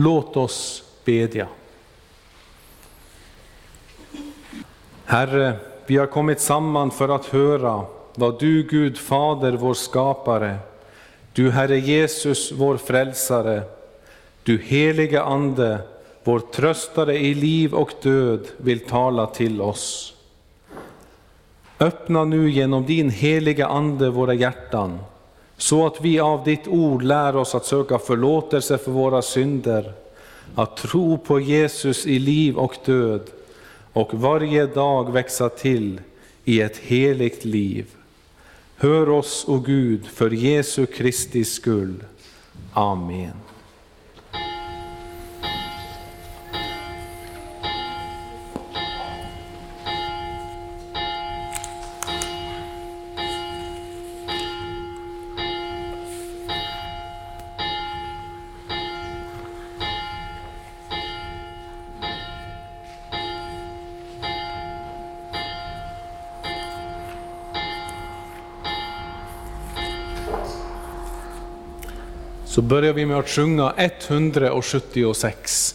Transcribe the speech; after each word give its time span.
Låt 0.00 0.36
oss 0.36 0.84
bedja. 1.04 1.46
Herre, 5.04 5.56
vi 5.86 5.96
har 5.96 6.06
kommit 6.06 6.40
samman 6.40 6.90
för 6.90 7.08
att 7.08 7.26
höra 7.26 7.84
vad 8.14 8.40
du, 8.40 8.62
Gud 8.62 8.98
Fader, 8.98 9.52
vår 9.52 9.74
skapare, 9.74 10.58
du 11.32 11.50
Herre 11.50 11.78
Jesus, 11.78 12.52
vår 12.52 12.76
frälsare, 12.76 13.62
du 14.42 14.58
helige 14.58 15.22
Ande, 15.22 15.78
vår 16.24 16.40
tröstare 16.40 17.18
i 17.18 17.34
liv 17.34 17.74
och 17.74 17.92
död, 18.02 18.46
vill 18.56 18.80
tala 18.80 19.26
till 19.26 19.60
oss. 19.60 20.14
Öppna 21.80 22.24
nu 22.24 22.50
genom 22.50 22.86
din 22.86 23.10
heliga 23.10 23.66
Ande 23.66 24.10
våra 24.10 24.34
hjärtan, 24.34 24.98
så 25.58 25.86
att 25.86 26.00
vi 26.00 26.20
av 26.20 26.44
ditt 26.44 26.68
ord 26.68 27.02
lär 27.02 27.36
oss 27.36 27.54
att 27.54 27.66
söka 27.66 27.98
förlåtelse 27.98 28.78
för 28.78 28.90
våra 28.90 29.22
synder, 29.22 29.92
att 30.54 30.76
tro 30.76 31.18
på 31.18 31.40
Jesus 31.40 32.06
i 32.06 32.18
liv 32.18 32.56
och 32.56 32.74
död 32.84 33.30
och 33.92 34.14
varje 34.14 34.66
dag 34.66 35.12
växa 35.12 35.48
till 35.48 36.00
i 36.44 36.60
ett 36.60 36.76
heligt 36.76 37.44
liv. 37.44 37.86
Hör 38.76 39.08
oss, 39.08 39.44
o 39.48 39.58
Gud, 39.58 40.06
för 40.06 40.30
Jesu 40.30 40.86
Kristi 40.86 41.44
skull. 41.44 42.04
Amen. 42.72 43.47
Så 72.58 72.62
börjar 72.62 72.92
vi 72.92 73.06
med 73.06 73.18
att 73.18 73.28
sjunga 73.28 73.72
176. 73.76 75.74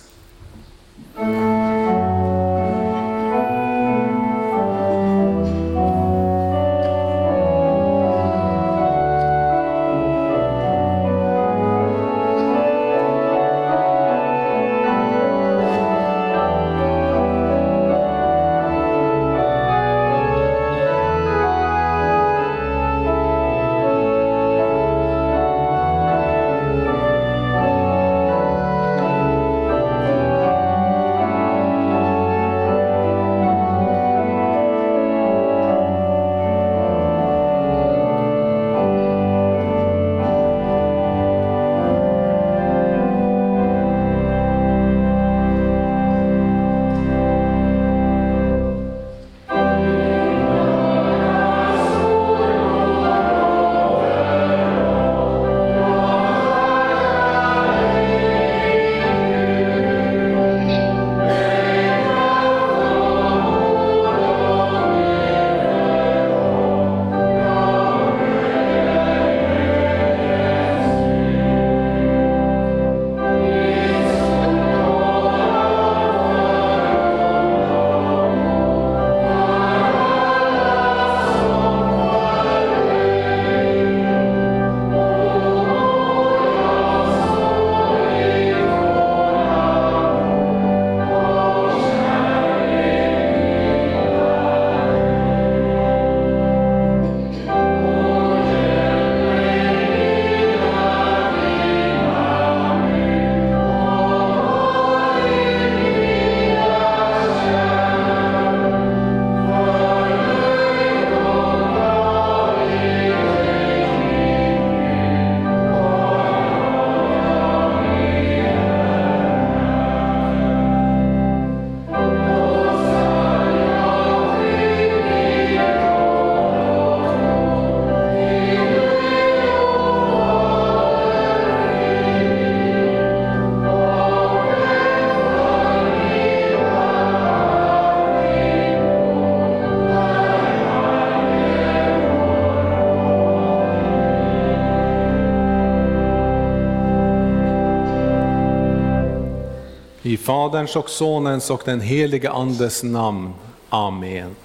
Faderns 150.33 150.75
och 150.75 150.89
Sonens 150.89 151.49
och 151.49 151.61
den 151.65 151.81
helige 151.81 152.31
Andes 152.31 152.83
namn. 152.83 153.33
Amen. 153.69 154.35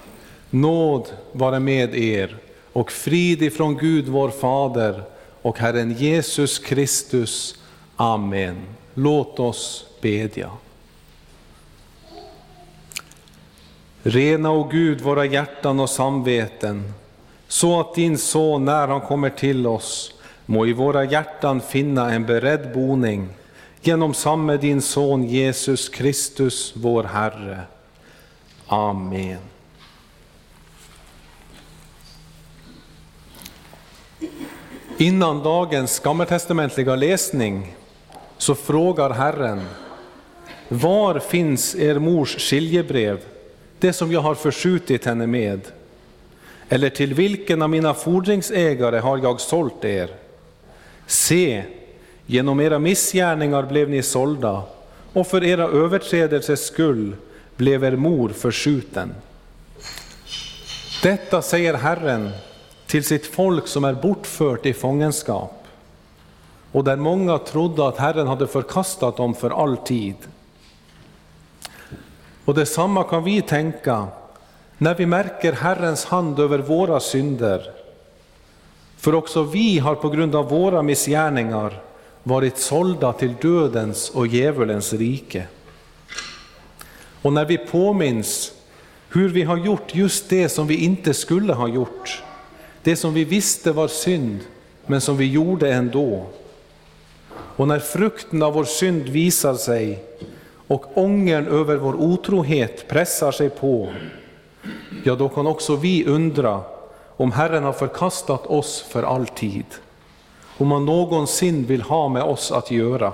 Nåd 0.49 1.07
vare 1.31 1.59
med 1.59 1.95
er 1.95 2.37
och 2.73 2.91
frid 2.91 3.41
ifrån 3.41 3.77
Gud 3.77 4.07
vår 4.07 4.29
Fader 4.29 5.03
och 5.41 5.59
Herren 5.59 5.93
Jesus 5.93 6.59
Kristus. 6.59 7.55
Amen. 7.95 8.55
Låt 8.93 9.39
oss 9.39 9.85
bedja. 10.01 10.49
Rena, 14.03 14.51
o 14.51 14.69
Gud, 14.71 15.01
våra 15.01 15.25
hjärtan 15.25 15.79
och 15.79 15.89
samveten, 15.89 16.93
så 17.47 17.79
att 17.79 17.95
din 17.95 18.17
son, 18.17 18.65
när 18.65 18.87
han 18.87 19.01
kommer 19.01 19.29
till 19.29 19.67
oss, 19.67 20.13
må 20.45 20.67
i 20.67 20.73
våra 20.73 21.03
hjärtan 21.03 21.61
finna 21.61 22.11
en 22.11 22.25
beredd 22.25 22.73
boning 22.73 23.29
genom 23.81 24.13
samme 24.13 24.57
din 24.57 24.81
son 24.81 25.23
Jesus 25.23 25.89
Kristus, 25.89 26.73
vår 26.75 27.03
Herre. 27.03 27.61
Amen. 28.67 29.37
Innan 34.97 35.43
dagens 35.43 35.99
gammaltestamentliga 35.99 36.95
läsning 36.95 37.75
så 38.37 38.55
frågar 38.55 39.09
Herren, 39.09 39.61
var 40.67 41.19
finns 41.19 41.75
er 41.75 41.99
mors 41.99 42.37
skiljebrev, 42.37 43.19
det 43.79 43.93
som 43.93 44.11
jag 44.11 44.21
har 44.21 44.35
förskjutit 44.35 45.05
henne 45.05 45.27
med? 45.27 45.61
Eller 46.69 46.89
till 46.89 47.13
vilken 47.13 47.61
av 47.61 47.69
mina 47.69 47.93
fordringsägare 47.93 48.99
har 48.99 49.17
jag 49.17 49.41
sålt 49.41 49.85
er? 49.85 50.09
Se, 51.07 51.63
Genom 52.31 52.59
era 52.59 52.79
missgärningar 52.79 53.63
blev 53.63 53.89
ni 53.89 54.03
sålda, 54.03 54.63
och 55.13 55.27
för 55.27 55.43
era 55.43 55.63
överträdelses 55.63 56.65
skull 56.65 57.15
blev 57.55 57.83
er 57.83 57.95
mor 57.95 58.29
förskjuten. 58.29 59.15
Detta 61.03 61.41
säger 61.41 61.73
Herren 61.73 62.31
till 62.87 63.03
sitt 63.03 63.25
folk 63.25 63.67
som 63.67 63.83
är 63.83 63.93
bortfört 63.93 64.65
i 64.65 64.73
fångenskap. 64.73 65.67
och 66.71 66.83
där 66.83 66.95
många 66.95 67.37
trodde 67.37 67.87
att 67.87 67.97
Herren 67.97 68.27
hade 68.27 68.47
förkastat 68.47 69.17
dem 69.17 69.35
för 69.35 69.63
all 69.63 69.77
tid. 69.77 70.15
Och 72.45 72.55
detsamma 72.55 73.03
kan 73.03 73.23
vi 73.23 73.41
tänka 73.41 74.07
när 74.77 74.95
vi 74.95 75.05
märker 75.05 75.53
Herrens 75.53 76.05
hand 76.05 76.39
över 76.39 76.59
våra 76.59 76.99
synder. 76.99 77.71
För 78.97 79.15
också 79.15 79.43
vi 79.43 79.79
har 79.79 79.95
på 79.95 80.09
grund 80.09 80.35
av 80.35 80.49
våra 80.49 80.81
missgärningar 80.81 81.88
varit 82.29 82.57
sålda 82.57 83.13
till 83.13 83.33
dödens 83.41 84.09
och 84.09 84.27
djävulens 84.27 84.93
rike. 84.93 85.47
Och 87.21 87.33
när 87.33 87.45
vi 87.45 87.57
påminns 87.57 88.51
hur 89.09 89.29
vi 89.29 89.43
har 89.43 89.57
gjort 89.57 89.95
just 89.95 90.29
det 90.29 90.49
som 90.49 90.67
vi 90.67 90.75
inte 90.75 91.13
skulle 91.13 91.53
ha 91.53 91.67
gjort, 91.67 92.23
det 92.83 92.95
som 92.95 93.13
vi 93.13 93.23
visste 93.23 93.71
var 93.71 93.87
synd, 93.87 94.39
men 94.85 95.01
som 95.01 95.17
vi 95.17 95.31
gjorde 95.31 95.73
ändå. 95.73 96.25
Och 97.31 97.67
när 97.67 97.79
frukten 97.79 98.43
av 98.43 98.53
vår 98.53 98.63
synd 98.63 99.09
visar 99.09 99.55
sig 99.55 100.03
och 100.67 100.97
ångern 100.97 101.47
över 101.47 101.75
vår 101.75 101.95
otrohet 101.95 102.87
pressar 102.87 103.31
sig 103.31 103.49
på, 103.49 103.93
ja, 105.03 105.15
då 105.15 105.29
kan 105.29 105.47
också 105.47 105.75
vi 105.75 106.05
undra 106.05 106.61
om 107.17 107.31
Herren 107.31 107.63
har 107.63 107.73
förkastat 107.73 108.45
oss 108.47 108.85
för 108.89 109.03
all 109.03 109.27
tid, 109.27 109.65
om 110.59 110.71
han 110.71 110.85
någonsin 110.85 111.65
vill 111.65 111.81
ha 111.81 112.07
med 112.07 112.23
oss 112.23 112.51
att 112.51 112.71
göra. 112.71 113.13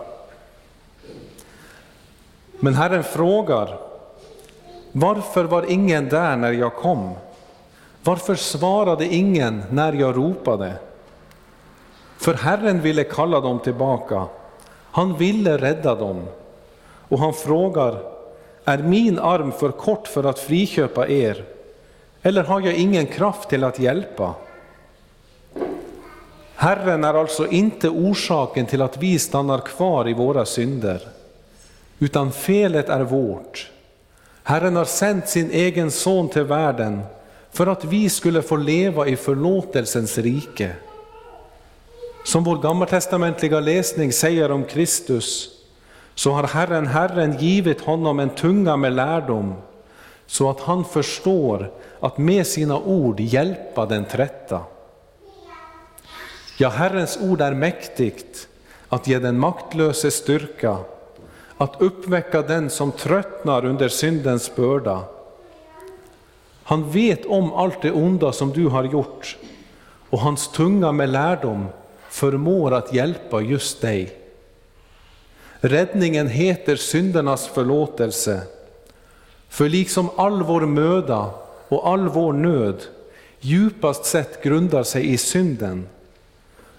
Men 2.59 2.73
Herren 2.73 3.03
frågar, 3.03 3.77
varför 4.91 5.43
var 5.43 5.71
ingen 5.71 6.09
där 6.09 6.35
när 6.35 6.51
jag 6.51 6.75
kom? 6.75 7.13
Varför 8.03 8.35
svarade 8.35 9.05
ingen 9.05 9.63
när 9.71 9.93
jag 9.93 10.17
ropade? 10.17 10.73
För 12.17 12.33
Herren 12.33 12.81
ville 12.81 13.03
kalla 13.03 13.39
dem 13.39 13.59
tillbaka, 13.59 14.25
han 14.91 15.17
ville 15.17 15.57
rädda 15.57 15.95
dem. 15.95 16.23
Och 17.07 17.19
han 17.19 17.33
frågar, 17.33 17.97
är 18.65 18.77
min 18.77 19.19
arm 19.19 19.51
för 19.51 19.71
kort 19.71 20.07
för 20.07 20.23
att 20.23 20.39
friköpa 20.39 21.07
er? 21.07 21.45
Eller 22.21 22.43
har 22.43 22.61
jag 22.61 22.73
ingen 22.73 23.05
kraft 23.05 23.49
till 23.49 23.63
att 23.63 23.79
hjälpa? 23.79 24.33
Herren 26.55 27.03
är 27.03 27.13
alltså 27.13 27.47
inte 27.47 27.89
orsaken 27.89 28.65
till 28.65 28.81
att 28.81 28.97
vi 28.97 29.19
stannar 29.19 29.59
kvar 29.59 30.09
i 30.09 30.13
våra 30.13 30.45
synder, 30.45 31.01
utan 31.99 32.31
felet 32.31 32.89
är 32.89 33.01
vårt. 33.01 33.71
Herren 34.43 34.75
har 34.75 34.85
sänt 34.85 35.29
sin 35.29 35.51
egen 35.51 35.91
son 35.91 36.29
till 36.29 36.43
världen 36.43 37.01
för 37.51 37.67
att 37.67 37.85
vi 37.85 38.09
skulle 38.09 38.41
få 38.41 38.55
leva 38.55 39.07
i 39.07 39.15
förlåtelsens 39.15 40.17
rike. 40.17 40.71
Som 42.25 42.43
vår 42.43 42.57
gammaltestamentliga 42.57 43.59
läsning 43.59 44.13
säger 44.13 44.51
om 44.51 44.63
Kristus, 44.63 45.49
så 46.15 46.31
har 46.31 46.43
Herren, 46.43 46.87
Herren 46.87 47.37
givit 47.37 47.81
honom 47.81 48.19
en 48.19 48.29
tunga 48.29 48.77
med 48.77 48.93
lärdom, 48.93 49.53
så 50.25 50.49
att 50.49 50.59
han 50.59 50.85
förstår 50.85 51.71
att 51.99 52.17
med 52.17 52.47
sina 52.47 52.79
ord 52.79 53.19
hjälpa 53.19 53.85
den 53.85 54.05
trätta. 54.05 54.61
Ja, 56.57 56.69
Herrens 56.69 57.17
ord 57.21 57.41
är 57.41 57.53
mäktigt 57.53 58.47
att 58.89 59.07
ge 59.07 59.19
den 59.19 59.39
maktlöse 59.39 60.11
styrka, 60.11 60.77
att 61.57 61.81
uppväcka 61.81 62.41
den 62.41 62.69
som 62.69 62.91
tröttnar 62.91 63.65
under 63.65 63.89
syndens 63.89 64.55
börda. 64.55 65.03
Han 66.63 66.91
vet 66.91 67.25
om 67.25 67.53
allt 67.53 67.81
det 67.81 67.91
onda 67.91 68.31
som 68.31 68.51
du 68.51 68.67
har 68.67 68.83
gjort, 68.83 69.37
och 70.09 70.19
hans 70.19 70.51
tunga 70.51 70.91
med 70.91 71.09
lärdom 71.09 71.67
förmår 72.09 72.73
att 72.73 72.93
hjälpa 72.93 73.41
just 73.41 73.81
dig. 73.81 74.17
Räddningen 75.59 76.27
heter 76.27 76.75
syndernas 76.75 77.47
förlåtelse. 77.47 78.41
För 79.49 79.69
liksom 79.69 80.09
all 80.17 80.43
vår 80.43 80.61
möda 80.61 81.29
och 81.67 81.87
all 81.87 82.09
vår 82.09 82.33
nöd 82.33 82.83
djupast 83.39 84.05
sett 84.05 84.43
grundar 84.43 84.83
sig 84.83 85.13
i 85.13 85.17
synden, 85.17 85.87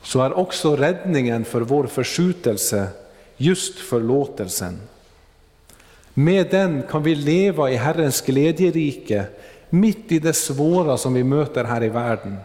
så 0.06 0.20
är 0.20 0.38
också 0.38 0.76
räddningen 0.76 1.44
för 1.44 1.61
vår 1.61 1.87
förskjutelse 1.87 2.88
just 3.37 3.79
förlåtelsen. 3.79 4.81
Med 6.14 6.50
den 6.50 6.82
kan 6.91 7.03
vi 7.03 7.14
leva 7.14 7.70
i 7.70 7.76
Herrens 7.76 8.20
glädjerike 8.20 9.25
mitt 9.70 10.12
i 10.12 10.19
det 10.19 10.32
svåra 10.32 10.97
som 10.97 11.14
vi 11.14 11.25
möter 11.25 11.64
här 11.64 11.85
i 11.85 11.88
världen. 11.88 12.37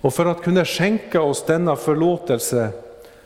Och 0.00 0.14
för 0.14 0.26
att 0.26 0.42
kunna 0.42 0.64
skänka 0.64 1.22
oss 1.22 1.44
denna 1.46 1.76
förlåtelse 1.76 2.68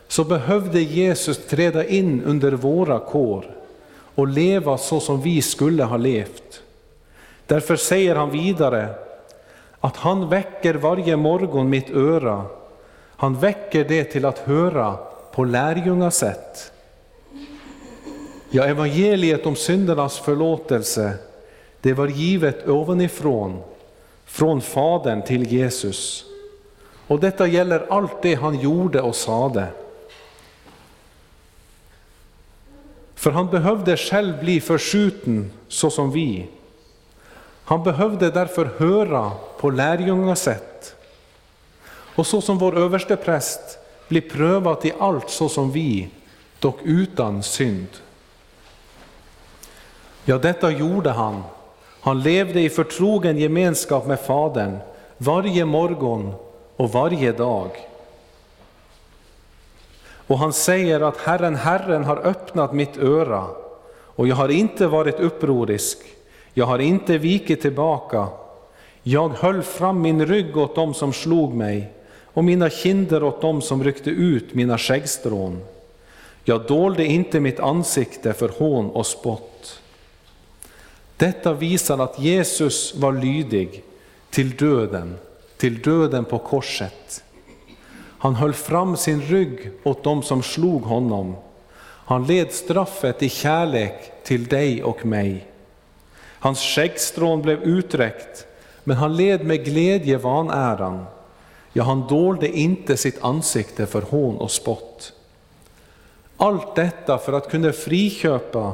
så 0.07 0.23
behövde 0.23 0.81
Jesus 0.81 1.47
träda 1.47 1.85
in 1.85 2.23
under 2.23 2.51
våra 2.51 2.99
kår 2.99 3.45
och 4.15 4.27
leva 4.27 4.77
så 4.77 4.99
som 4.99 5.21
vi 5.21 5.41
skulle 5.41 5.83
ha 5.83 5.97
levt. 5.97 6.61
Därför 7.47 7.75
säger 7.75 8.15
han 8.15 8.31
vidare 8.31 9.04
att 9.85 9.97
han 9.97 10.29
väcker 10.29 10.73
varje 10.73 11.15
morgon 11.15 11.69
mitt 11.69 11.89
öra. 11.89 12.45
Han 13.15 13.39
väcker 13.39 13.85
det 13.85 14.03
till 14.03 14.25
att 14.25 14.39
höra 14.39 14.97
på 15.31 15.43
lärjungasätt. 15.43 16.71
Ja, 18.49 18.63
evangeliet 18.63 19.45
om 19.45 19.55
syndernas 19.55 20.19
förlåtelse, 20.19 21.13
det 21.81 21.93
var 21.93 22.07
givet 22.07 22.67
ovanifrån, 22.67 23.61
från 24.25 24.61
Fadern 24.61 25.21
till 25.21 25.51
Jesus. 25.51 26.25
Och 27.07 27.19
detta 27.19 27.47
gäller 27.47 27.85
allt 27.89 28.21
det 28.21 28.35
han 28.35 28.59
gjorde 28.59 29.01
och 29.01 29.15
sade. 29.15 29.67
För 33.15 33.31
han 33.31 33.47
behövde 33.47 33.97
själv 33.97 34.39
bli 34.39 34.61
förskjuten 34.61 35.51
så 35.67 35.89
som 35.89 36.11
vi. 36.11 36.47
Han 37.65 37.83
behövde 37.83 38.31
därför 38.31 38.69
höra 38.77 39.31
på 39.59 39.69
lärjungasätt. 39.69 40.95
Och 42.15 42.27
så 42.27 42.41
som 42.41 42.57
vår 42.57 42.77
överste 42.77 43.15
präst 43.15 43.79
blir 44.07 44.21
prövat 44.21 44.85
i 44.85 44.93
allt 44.99 45.29
så 45.29 45.49
som 45.49 45.71
vi, 45.71 46.09
dock 46.59 46.79
utan 46.83 47.43
synd. 47.43 47.87
Ja, 50.25 50.37
detta 50.37 50.71
gjorde 50.71 51.09
han. 51.09 51.43
Han 52.01 52.21
levde 52.21 52.61
i 52.61 52.69
förtrogen 52.69 53.37
gemenskap 53.37 54.07
med 54.07 54.19
Fadern 54.19 54.77
varje 55.17 55.65
morgon 55.65 56.33
och 56.75 56.91
varje 56.91 57.31
dag. 57.31 57.69
Och 60.27 60.39
han 60.39 60.53
säger 60.53 61.01
att 61.01 61.17
Herren, 61.17 61.55
Herren 61.55 62.03
har 62.03 62.17
öppnat 62.17 62.73
mitt 62.73 62.97
öra 62.97 63.45
och 63.87 64.27
jag 64.27 64.35
har 64.35 64.49
inte 64.49 64.87
varit 64.87 65.19
upprorisk, 65.19 65.97
jag 66.57 66.65
har 66.65 66.79
inte 66.79 67.17
vikit 67.17 67.61
tillbaka. 67.61 68.27
Jag 69.03 69.29
höll 69.29 69.61
fram 69.61 70.01
min 70.01 70.25
rygg 70.25 70.57
åt 70.57 70.75
dem 70.75 70.93
som 70.93 71.13
slog 71.13 71.53
mig 71.53 71.91
och 72.23 72.43
mina 72.43 72.69
kinder 72.69 73.23
åt 73.23 73.41
dem 73.41 73.61
som 73.61 73.83
ryckte 73.83 74.09
ut 74.09 74.53
mina 74.53 74.77
skäggstrån. 74.77 75.61
Jag 76.43 76.67
dolde 76.67 77.05
inte 77.05 77.39
mitt 77.39 77.59
ansikte 77.59 78.33
för 78.33 78.49
hån 78.49 78.89
och 78.89 79.05
spott. 79.05 79.81
Detta 81.17 81.53
visar 81.53 81.97
att 81.97 82.19
Jesus 82.19 82.95
var 82.95 83.13
lydig 83.13 83.83
till 84.29 84.55
döden, 84.55 85.15
till 85.57 85.81
döden 85.81 86.25
på 86.25 86.37
korset. 86.37 87.23
Han 87.97 88.35
höll 88.35 88.53
fram 88.53 88.97
sin 88.97 89.21
rygg 89.21 89.71
åt 89.83 90.03
dem 90.03 90.23
som 90.23 90.43
slog 90.43 90.81
honom. 90.81 91.35
Han 91.83 92.27
led 92.27 92.51
straffet 92.51 93.23
i 93.23 93.29
kärlek 93.29 94.11
till 94.23 94.45
dig 94.45 94.83
och 94.83 95.05
mig. 95.05 95.45
Hans 96.39 96.59
skäggstrån 96.59 97.41
blev 97.41 97.63
uträckt, 97.63 98.47
men 98.83 98.97
han 98.97 99.15
led 99.15 99.45
med 99.45 99.65
glädje 99.65 100.17
vanäran. 100.17 101.05
Ja, 101.73 101.83
han 101.83 102.07
dolde 102.07 102.57
inte 102.57 102.97
sitt 102.97 103.23
ansikte 103.23 103.85
för 103.85 104.01
hån 104.01 104.37
och 104.37 104.51
spott. 104.51 105.13
Allt 106.37 106.75
detta 106.75 107.17
för 107.17 107.33
att 107.33 107.49
kunna 107.49 107.71
friköpa 107.71 108.73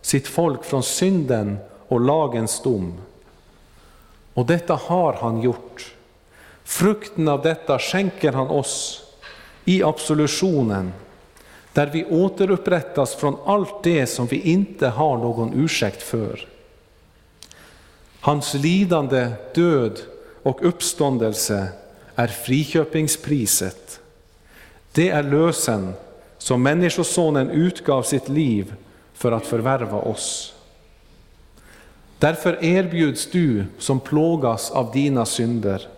sitt 0.00 0.28
folk 0.28 0.64
från 0.64 0.82
synden 0.82 1.58
och 1.88 2.00
lagens 2.00 2.62
dom. 2.62 2.94
Och 4.34 4.46
detta 4.46 4.74
har 4.74 5.12
han 5.12 5.40
gjort. 5.40 5.94
Frukten 6.64 7.28
av 7.28 7.42
detta 7.42 7.78
skänker 7.78 8.32
han 8.32 8.48
oss 8.48 9.02
i 9.64 9.82
absolutionen, 9.82 10.92
där 11.72 11.86
vi 11.86 12.04
återupprättas 12.04 13.14
från 13.14 13.36
allt 13.44 13.82
det 13.82 14.06
som 14.06 14.26
vi 14.26 14.40
inte 14.40 14.88
har 14.88 15.16
någon 15.16 15.52
ursäkt 15.54 16.02
för. 16.02 16.46
Hans 18.20 18.54
lidande, 18.54 19.32
död 19.54 20.00
och 20.42 20.66
uppståndelse 20.66 21.68
är 22.14 22.26
friköpingspriset. 22.26 24.00
Det 24.92 25.08
är 25.08 25.22
lösen 25.22 25.92
som 26.38 26.62
Människosonen 26.62 27.50
utgav 27.50 28.02
sitt 28.02 28.28
liv 28.28 28.74
för 29.14 29.32
att 29.32 29.46
förvärva 29.46 29.98
oss. 29.98 30.54
Därför 32.18 32.64
erbjuds 32.64 33.30
du 33.30 33.64
som 33.78 34.00
plågas 34.00 34.70
av 34.70 34.92
dina 34.92 35.26
synder 35.26 35.88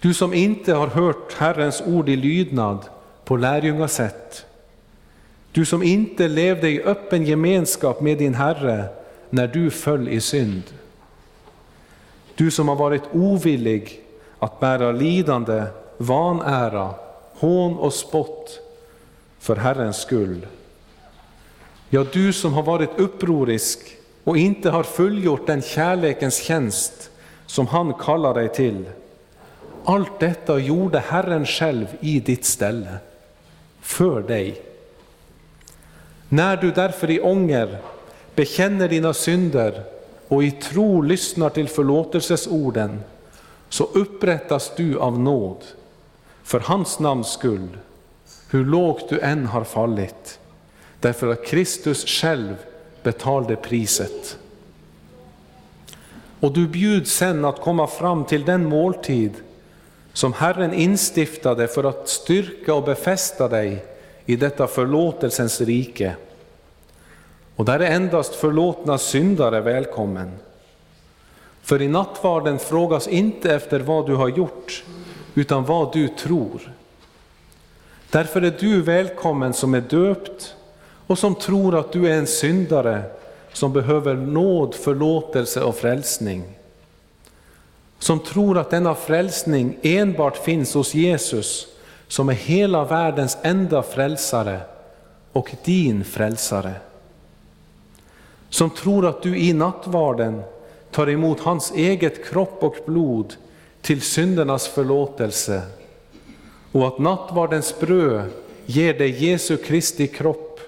Du 0.00 0.14
som 0.14 0.34
inte 0.34 0.74
har 0.74 0.86
hört 0.86 1.32
Herrens 1.38 1.82
ord 1.86 2.08
i 2.08 2.16
lydnad 2.16 2.78
på 3.24 3.36
lärjungasätt. 3.36 4.46
Du 5.52 5.64
som 5.64 5.82
inte 5.82 6.28
levde 6.28 6.68
i 6.68 6.82
öppen 6.82 7.24
gemenskap 7.26 8.00
med 8.00 8.18
din 8.18 8.34
Herre 8.34 8.84
när 9.30 9.46
du 9.46 9.70
föll 9.70 10.08
i 10.08 10.20
synd. 10.20 10.62
Du 12.40 12.50
som 12.50 12.68
har 12.68 12.76
varit 12.76 13.02
ovillig 13.12 14.00
att 14.38 14.60
bära 14.60 14.92
lidande, 14.92 15.64
vanära, 15.96 16.94
hån 17.34 17.78
och 17.78 17.92
spott 17.92 18.60
för 19.38 19.56
Herrens 19.56 19.96
skull. 19.96 20.46
Ja, 21.90 22.06
du 22.12 22.32
som 22.32 22.52
har 22.52 22.62
varit 22.62 22.90
upprorisk 22.96 23.78
och 24.24 24.36
inte 24.36 24.70
har 24.70 24.82
fullgjort 24.82 25.46
den 25.46 25.62
kärlekens 25.62 26.42
tjänst 26.42 27.10
som 27.46 27.66
han 27.66 27.94
kallar 27.94 28.34
dig 28.34 28.48
till. 28.48 28.84
Allt 29.84 30.20
detta 30.20 30.58
gjorde 30.58 30.98
Herren 30.98 31.46
själv 31.46 31.86
i 32.00 32.20
ditt 32.20 32.44
ställe, 32.44 32.98
för 33.80 34.22
dig. 34.22 34.62
När 36.28 36.56
du 36.56 36.70
därför 36.70 37.10
i 37.10 37.20
ånger 37.20 37.78
bekänner 38.34 38.88
dina 38.88 39.14
synder 39.14 39.99
och 40.30 40.44
i 40.44 40.50
tro 40.50 41.02
lyssnar 41.02 41.50
till 41.50 41.68
förlåtelsesorden, 41.68 43.00
så 43.68 43.84
upprättas 43.84 44.72
du 44.76 44.98
av 44.98 45.18
nåd, 45.18 45.64
för 46.42 46.60
hans 46.60 46.98
namns 46.98 47.32
skull, 47.32 47.68
hur 48.50 48.64
lågt 48.64 49.08
du 49.08 49.20
än 49.20 49.46
har 49.46 49.64
fallit, 49.64 50.38
därför 51.00 51.28
att 51.28 51.46
Kristus 51.46 52.04
själv 52.06 52.54
betalade 53.02 53.56
priset. 53.56 54.38
Och 56.40 56.52
du 56.52 56.68
bjuds 56.68 57.12
sen 57.12 57.44
att 57.44 57.60
komma 57.60 57.86
fram 57.86 58.24
till 58.24 58.44
den 58.44 58.68
måltid 58.68 59.32
som 60.12 60.32
Herren 60.32 60.74
instiftade 60.74 61.68
för 61.68 61.84
att 61.84 62.08
styrka 62.08 62.74
och 62.74 62.84
befästa 62.84 63.48
dig 63.48 63.84
i 64.26 64.36
detta 64.36 64.66
förlåtelsens 64.66 65.60
rike. 65.60 66.16
Och 67.60 67.66
där 67.66 67.80
är 67.80 67.90
endast 67.90 68.34
förlåtna 68.34 68.98
syndare 68.98 69.60
välkommen. 69.60 70.30
För 71.62 71.82
i 71.82 71.88
nattvarden 71.88 72.58
frågas 72.58 73.08
inte 73.08 73.54
efter 73.54 73.80
vad 73.80 74.06
du 74.06 74.14
har 74.14 74.28
gjort, 74.28 74.84
utan 75.34 75.64
vad 75.64 75.92
du 75.92 76.08
tror. 76.08 76.74
Därför 78.10 78.42
är 78.42 78.56
du 78.60 78.82
välkommen 78.82 79.52
som 79.52 79.74
är 79.74 79.80
döpt 79.80 80.54
och 81.06 81.18
som 81.18 81.34
tror 81.34 81.78
att 81.78 81.92
du 81.92 82.08
är 82.08 82.18
en 82.18 82.26
syndare 82.26 83.02
som 83.52 83.72
behöver 83.72 84.14
nåd, 84.14 84.74
förlåtelse 84.74 85.62
och 85.62 85.76
frälsning. 85.76 86.42
Som 87.98 88.20
tror 88.20 88.58
att 88.58 88.70
denna 88.70 88.94
frälsning 88.94 89.78
enbart 89.82 90.36
finns 90.36 90.74
hos 90.74 90.94
Jesus, 90.94 91.66
som 92.08 92.28
är 92.28 92.34
hela 92.34 92.84
världens 92.84 93.38
enda 93.42 93.82
frälsare 93.82 94.60
och 95.32 95.54
din 95.64 96.04
frälsare. 96.04 96.74
Som 98.50 98.70
tror 98.70 99.06
att 99.06 99.22
du 99.22 99.38
i 99.38 99.52
nattvarden 99.52 100.42
tar 100.90 101.08
emot 101.08 101.40
hans 101.40 101.72
eget 101.72 102.24
kropp 102.30 102.62
och 102.62 102.76
blod 102.86 103.34
till 103.80 104.00
syndernas 104.00 104.68
förlåtelse 104.68 105.62
och 106.72 106.86
att 106.86 106.98
nattvardens 106.98 107.80
bröd 107.80 108.30
ger 108.66 108.94
dig 108.94 109.24
Jesu 109.24 109.56
Kristi 109.56 110.06
kropp 110.06 110.60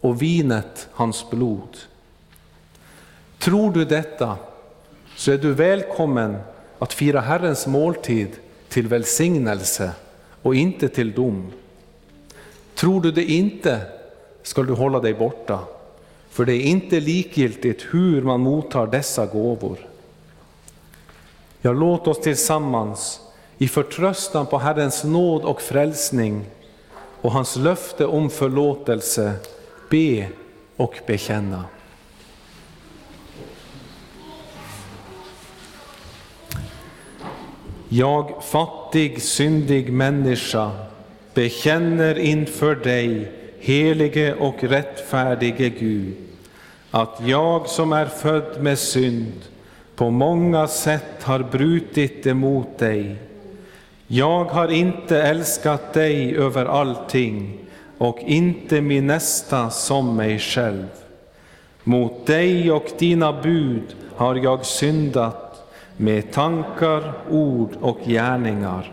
och 0.00 0.22
vinet 0.22 0.88
hans 0.92 1.30
blod. 1.30 1.76
Tror 3.38 3.72
du 3.72 3.84
detta 3.84 4.36
så 5.16 5.32
är 5.32 5.38
du 5.38 5.52
välkommen 5.52 6.36
att 6.78 6.92
fira 6.92 7.20
Herrens 7.20 7.66
måltid 7.66 8.28
till 8.68 8.88
välsignelse 8.88 9.90
och 10.42 10.54
inte 10.54 10.88
till 10.88 11.12
dom. 11.12 11.52
Tror 12.74 13.00
du 13.00 13.12
det 13.12 13.24
inte 13.24 13.80
skall 14.42 14.66
du 14.66 14.72
hålla 14.72 15.00
dig 15.00 15.14
borta, 15.14 15.58
för 16.30 16.44
det 16.44 16.54
är 16.54 16.62
inte 16.62 17.00
likgiltigt 17.00 17.86
hur 17.90 18.22
man 18.22 18.40
mottar 18.40 18.86
dessa 18.86 19.26
gåvor. 19.26 19.78
Ja, 21.60 21.72
låt 21.72 22.08
oss 22.08 22.20
tillsammans 22.20 23.20
i 23.58 23.68
förtröstan 23.68 24.46
på 24.46 24.58
Herrens 24.58 25.04
nåd 25.04 25.42
och 25.42 25.62
frälsning 25.62 26.44
och 27.20 27.32
hans 27.32 27.56
löfte 27.56 28.06
om 28.06 28.30
förlåtelse 28.30 29.32
be 29.90 30.28
och 30.76 30.94
bekänna. 31.06 31.64
Jag, 37.88 38.44
fattig, 38.44 39.22
syndig 39.22 39.92
människa, 39.92 40.70
bekänner 41.34 42.18
inför 42.18 42.74
dig, 42.74 43.32
helige 43.60 44.34
och 44.34 44.64
rättfärdige 44.64 45.68
Gud, 45.68 46.14
att 46.90 47.20
jag 47.24 47.68
som 47.68 47.92
är 47.92 48.06
född 48.06 48.62
med 48.62 48.78
synd 48.78 49.32
på 49.96 50.10
många 50.10 50.66
sätt 50.66 51.22
har 51.22 51.38
brutit 51.38 52.26
emot 52.26 52.78
dig. 52.78 53.16
Jag 54.06 54.44
har 54.44 54.68
inte 54.68 55.22
älskat 55.22 55.92
dig 55.92 56.36
över 56.36 56.66
allting 56.66 57.58
och 57.98 58.18
inte 58.18 58.80
min 58.80 59.06
nästa 59.06 59.70
som 59.70 60.16
mig 60.16 60.38
själv. 60.38 60.86
Mot 61.84 62.26
dig 62.26 62.72
och 62.72 62.86
dina 62.98 63.42
bud 63.42 63.94
har 64.16 64.34
jag 64.34 64.66
syndat 64.66 65.72
med 65.96 66.32
tankar, 66.32 67.12
ord 67.30 67.70
och 67.80 67.98
gärningar. 68.06 68.92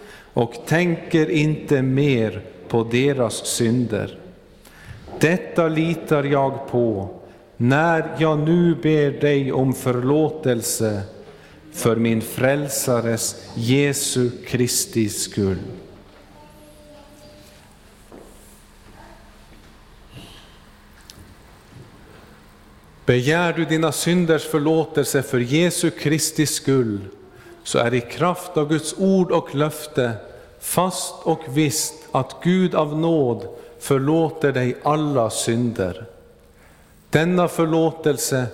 och 0.33 0.53
tänker 0.67 1.29
inte 1.29 1.81
mer 1.81 2.41
på 2.67 2.83
deras 2.83 3.45
synder. 3.45 4.19
Detta 5.19 5.67
litar 5.67 6.23
jag 6.23 6.67
på 6.67 7.09
när 7.57 8.15
jag 8.17 8.39
nu 8.39 8.75
ber 8.75 9.11
dig 9.11 9.51
om 9.51 9.73
förlåtelse 9.73 11.01
för 11.71 11.95
min 11.95 12.21
frälsares 12.21 13.49
Jesu 13.55 14.29
Kristi 14.47 15.09
skull. 15.09 15.59
Begär 23.05 23.53
du 23.53 23.65
dina 23.65 23.91
synders 23.91 24.43
förlåtelse 24.43 25.23
för 25.23 25.39
Jesu 25.39 25.89
Kristi 25.89 26.45
skull, 26.45 26.99
så 27.63 27.79
är 27.79 27.93
i 27.93 28.01
kraft 28.01 28.57
av 28.57 28.69
Guds 28.69 28.95
ord 28.97 29.31
och 29.31 29.55
löfte 29.55 30.11
fast 30.59 31.15
och 31.23 31.39
visst 31.47 31.93
att 32.11 32.35
Gud 32.43 32.75
av 32.75 32.99
nåd 32.99 33.47
förlåter 33.79 34.51
dig 34.51 34.77
alla 34.83 35.29
synder. 35.29 36.05
Denna 37.09 37.47
förlåtelse 37.47 38.45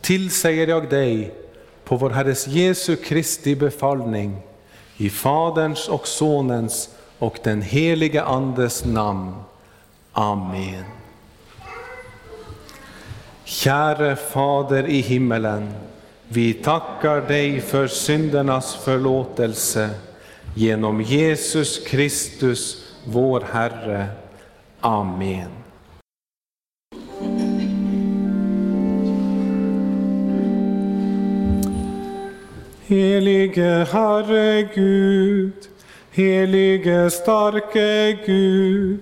tillsäger 0.00 0.66
jag 0.66 0.90
dig 0.90 1.34
på 1.84 1.96
vår 1.96 2.10
Herres 2.10 2.46
Jesu 2.46 2.96
Kristi 2.96 3.56
befallning, 3.56 4.36
i 4.96 5.10
Faderns 5.10 5.88
och 5.88 6.06
Sonens 6.06 6.88
och 7.18 7.38
den 7.42 7.62
helige 7.62 8.22
Andes 8.22 8.84
namn. 8.84 9.34
Amen. 10.12 10.84
Käre 13.44 14.16
Fader 14.16 14.86
i 14.86 15.00
himmelen, 15.00 15.72
vi 16.28 16.54
tackar 16.54 17.20
dig 17.20 17.60
för 17.60 17.86
syndernas 17.86 18.76
förlåtelse 18.84 19.90
genom 20.54 21.00
Jesus 21.00 21.86
Kristus, 21.86 22.92
vår 23.04 23.44
Herre. 23.52 24.06
Amen. 24.80 25.50
Helige 32.86 33.86
Herre 33.92 34.68
Gud, 34.74 35.52
helige 36.10 37.10
starke 37.10 38.18
Gud, 38.26 39.00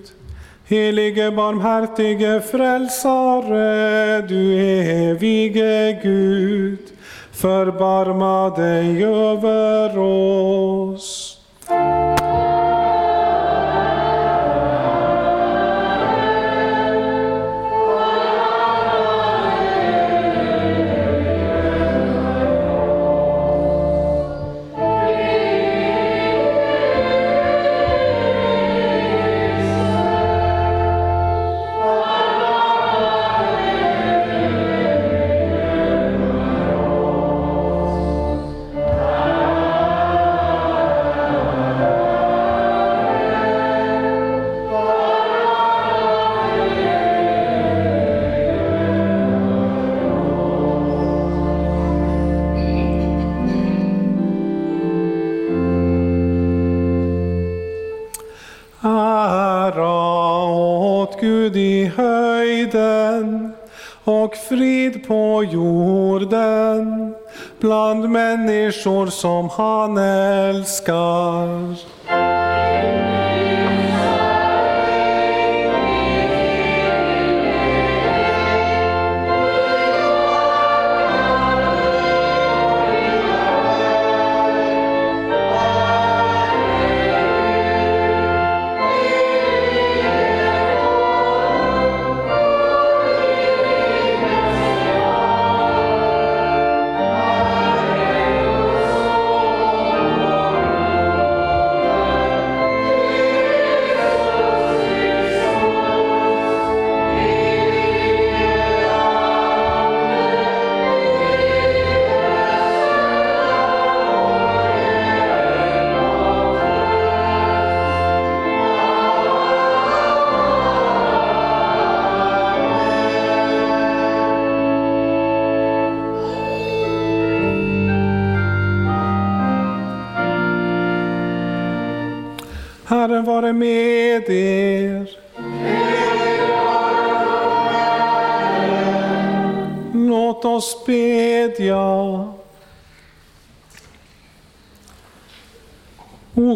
Helige 0.67 1.31
barmhärtige 1.31 2.41
frälsare, 2.41 4.23
du 4.29 4.55
evige 4.59 6.01
Gud, 6.03 6.94
förbarma 7.35 8.51
dig 8.51 9.05
över 9.05 9.99
oss. 9.99 11.34
Och 64.35 64.41
frid 64.41 65.09
på 65.09 65.45
jorden 65.53 67.15
bland 67.61 68.11
människor 68.11 69.07
som 69.07 69.49
han 69.49 69.99
älskar. 69.99 71.77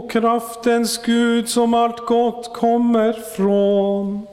O 0.08 0.10
kraftens 0.10 0.98
Gud 1.04 1.48
som 1.48 1.74
allt 1.74 2.06
gott 2.06 2.54
kommer 2.54 3.12
från. 3.36 4.26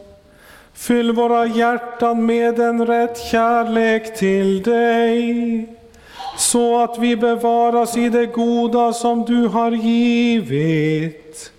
Fyll 0.74 1.12
våra 1.12 1.46
hjärtan 1.46 2.26
med 2.26 2.60
en 2.60 2.86
rätt 2.86 3.18
kärlek 3.18 4.18
till 4.18 4.64
dig 4.64 5.70
så 6.38 6.84
att 6.84 6.98
vi 6.98 7.16
bevaras 7.16 7.98
i 7.98 8.10
det 8.10 8.26
goda 8.26 8.94
som 8.94 9.26
du 9.26 9.48
har 9.48 9.72
givit. 9.72 11.52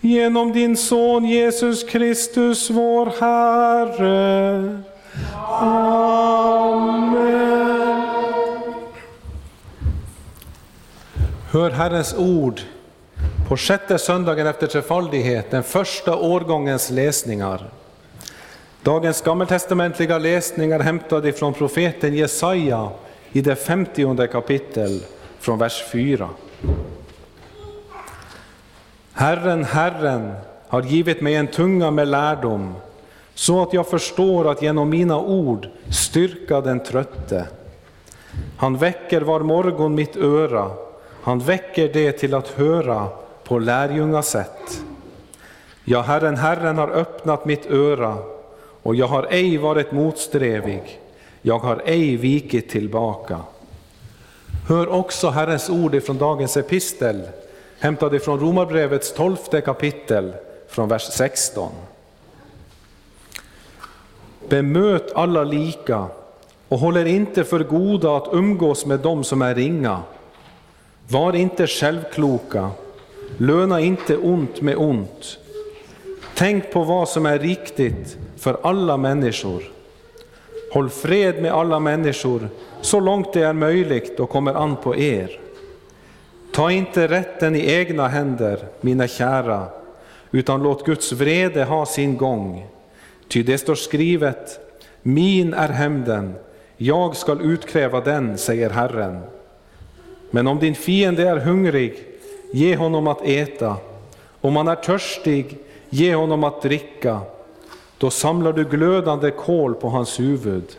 Genom 0.00 0.52
din 0.52 0.76
son 0.76 1.24
Jesus 1.24 1.84
Kristus, 1.84 2.70
vår 2.70 3.06
Herre. 3.20 4.78
Amen. 5.60 7.20
Hör 11.52 11.70
Herrens 11.70 12.14
ord 12.18 12.60
på 13.50 13.56
sjätte 13.56 13.98
söndagen 13.98 14.46
efter 14.46 14.66
trefaldighet, 14.66 15.50
den 15.50 15.62
första 15.62 16.16
årgångens 16.16 16.90
läsningar. 16.90 17.70
Dagens 18.82 19.22
gammaltestamentliga 19.22 20.18
läsningar 20.18 20.80
hämtade 20.80 21.32
från 21.32 21.54
profeten 21.54 22.14
Jesaja 22.14 22.90
i 23.32 23.40
det 23.40 23.56
femtionde 23.56 24.26
kapitel 24.26 25.02
från 25.38 25.58
vers 25.58 25.84
4. 25.92 26.28
Herren, 29.12 29.64
Herren 29.64 30.32
har 30.68 30.82
givit 30.82 31.20
mig 31.20 31.34
en 31.34 31.46
tunga 31.46 31.90
med 31.90 32.08
lärdom, 32.08 32.74
så 33.34 33.62
att 33.62 33.72
jag 33.72 33.88
förstår 33.88 34.50
att 34.50 34.62
genom 34.62 34.90
mina 34.90 35.20
ord 35.20 35.68
styrka 35.92 36.60
den 36.60 36.80
trötte. 36.80 37.46
Han 38.56 38.76
väcker 38.76 39.20
var 39.20 39.40
morgon 39.40 39.94
mitt 39.94 40.16
öra, 40.16 40.70
han 41.22 41.38
väcker 41.38 41.90
det 41.92 42.12
till 42.12 42.34
att 42.34 42.48
höra 42.48 43.08
på 43.50 43.58
lärjungasätt. 43.58 44.82
Ja, 45.84 46.00
Herren, 46.00 46.36
Herren 46.36 46.78
har 46.78 46.88
öppnat 46.88 47.44
mitt 47.44 47.66
öra, 47.66 48.16
och 48.82 48.94
jag 48.94 49.06
har 49.06 49.26
ej 49.30 49.56
varit 49.58 49.92
motsträvig, 49.92 51.00
jag 51.42 51.58
har 51.58 51.82
ej 51.84 52.16
vikit 52.16 52.68
tillbaka. 52.68 53.38
Hör 54.68 54.88
också 54.88 55.30
Herrens 55.30 55.70
ord 55.70 55.94
ifrån 55.94 56.18
dagens 56.18 56.56
epistel, 56.56 57.22
hämtade 57.78 58.20
från 58.20 58.40
Romarbrevets 58.40 59.14
tolfte 59.14 59.60
kapitel, 59.60 60.32
från 60.68 60.88
vers 60.88 61.08
16. 61.12 61.72
Bemöt 64.48 65.12
alla 65.14 65.44
lika 65.44 66.06
och 66.68 66.78
håll 66.78 66.96
er 66.96 67.04
inte 67.04 67.44
för 67.44 67.64
goda 67.64 68.16
att 68.16 68.28
umgås 68.32 68.86
med 68.86 69.00
dem 69.00 69.24
som 69.24 69.42
är 69.42 69.54
ringa. 69.54 70.00
Var 71.08 71.32
inte 71.32 71.66
självkloka, 71.66 72.70
löna 73.40 73.80
inte 73.80 74.16
ont 74.16 74.60
med 74.60 74.76
ont. 74.76 75.38
Tänk 76.34 76.70
på 76.72 76.84
vad 76.84 77.08
som 77.08 77.26
är 77.26 77.38
riktigt 77.38 78.18
för 78.36 78.58
alla 78.62 78.96
människor. 78.96 79.62
Håll 80.72 80.90
fred 80.90 81.42
med 81.42 81.52
alla 81.52 81.80
människor 81.80 82.48
så 82.80 83.00
långt 83.00 83.32
det 83.32 83.42
är 83.42 83.52
möjligt 83.52 84.20
och 84.20 84.30
kommer 84.30 84.54
an 84.54 84.76
på 84.76 84.96
er. 84.96 85.40
Ta 86.52 86.70
inte 86.70 87.08
rätten 87.08 87.56
i 87.56 87.72
egna 87.72 88.08
händer, 88.08 88.58
mina 88.80 89.08
kära, 89.08 89.66
utan 90.30 90.62
låt 90.62 90.86
Guds 90.86 91.12
vrede 91.12 91.64
ha 91.64 91.86
sin 91.86 92.16
gång. 92.16 92.66
Ty 93.28 93.42
det 93.42 93.58
står 93.58 93.74
skrivet, 93.74 94.60
min 95.02 95.54
är 95.54 95.68
hämnden, 95.68 96.34
jag 96.76 97.16
skall 97.16 97.40
utkräva 97.40 98.00
den, 98.00 98.38
säger 98.38 98.70
Herren. 98.70 99.20
Men 100.30 100.46
om 100.46 100.58
din 100.58 100.74
fiende 100.74 101.28
är 101.28 101.36
hungrig, 101.36 102.09
ge 102.52 102.76
honom 102.76 103.06
att 103.06 103.22
äta. 103.22 103.76
Om 104.40 104.56
han 104.56 104.68
är 104.68 104.74
törstig, 104.76 105.58
ge 105.90 106.14
honom 106.14 106.44
att 106.44 106.62
dricka. 106.62 107.20
Då 107.98 108.10
samlar 108.10 108.52
du 108.52 108.64
glödande 108.64 109.30
kol 109.30 109.74
på 109.74 109.88
hans 109.88 110.20
huvud. 110.20 110.76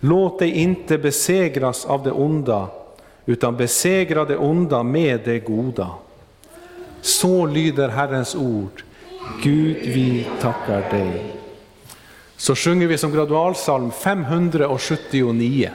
Låt 0.00 0.38
dig 0.38 0.50
inte 0.50 0.98
besegras 0.98 1.86
av 1.86 2.02
det 2.02 2.12
onda, 2.12 2.68
utan 3.26 3.56
besegra 3.56 4.24
det 4.24 4.36
onda 4.36 4.82
med 4.82 5.20
det 5.24 5.38
goda. 5.38 5.90
Så 7.00 7.46
lyder 7.46 7.88
Herrens 7.88 8.34
ord. 8.34 8.84
Gud, 9.42 9.76
vi 9.82 10.26
tackar 10.40 10.90
dig. 10.90 11.36
Så 12.36 12.54
sjunger 12.54 12.86
vi 12.86 12.98
som 12.98 13.12
gradualsalm 13.12 13.90
579. 13.90 15.70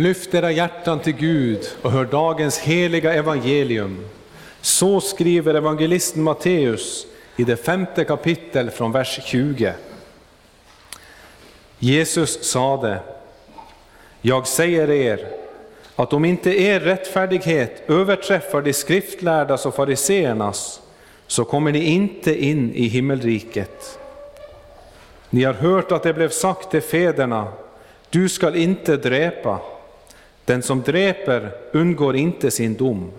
Lyft 0.00 0.34
era 0.34 0.50
hjärtan 0.50 1.00
till 1.00 1.12
Gud 1.12 1.60
och 1.82 1.90
hör 1.90 2.04
dagens 2.04 2.58
heliga 2.58 3.14
evangelium. 3.14 4.04
Så 4.60 5.00
skriver 5.00 5.54
evangelisten 5.54 6.22
Matteus 6.22 7.06
i 7.36 7.44
det 7.44 7.56
femte 7.56 8.04
kapitel 8.04 8.70
från 8.70 8.92
vers 8.92 9.20
20. 9.24 9.72
Jesus 11.78 12.44
sade, 12.44 13.00
jag 14.20 14.46
säger 14.46 14.90
er 14.90 15.26
att 15.96 16.12
om 16.12 16.24
inte 16.24 16.60
er 16.62 16.80
rättfärdighet 16.80 17.90
överträffar 17.90 18.62
de 18.62 18.72
skriftlärdas 18.72 19.66
och 19.66 19.74
fariseernas, 19.74 20.80
så 21.26 21.44
kommer 21.44 21.72
ni 21.72 21.84
inte 21.84 22.44
in 22.44 22.74
i 22.74 22.86
himmelriket. 22.86 23.98
Ni 25.30 25.44
har 25.44 25.54
hört 25.54 25.92
att 25.92 26.02
det 26.02 26.14
blev 26.14 26.28
sagt 26.28 26.70
till 26.70 26.82
fäderna, 26.82 27.52
du 28.10 28.28
skall 28.28 28.56
inte 28.56 28.96
dräpa. 28.96 29.60
Den 30.50 30.62
som 30.62 30.82
dräper 30.82 31.52
undgår 31.72 32.16
inte 32.16 32.50
sin 32.50 32.74
dom. 32.74 33.10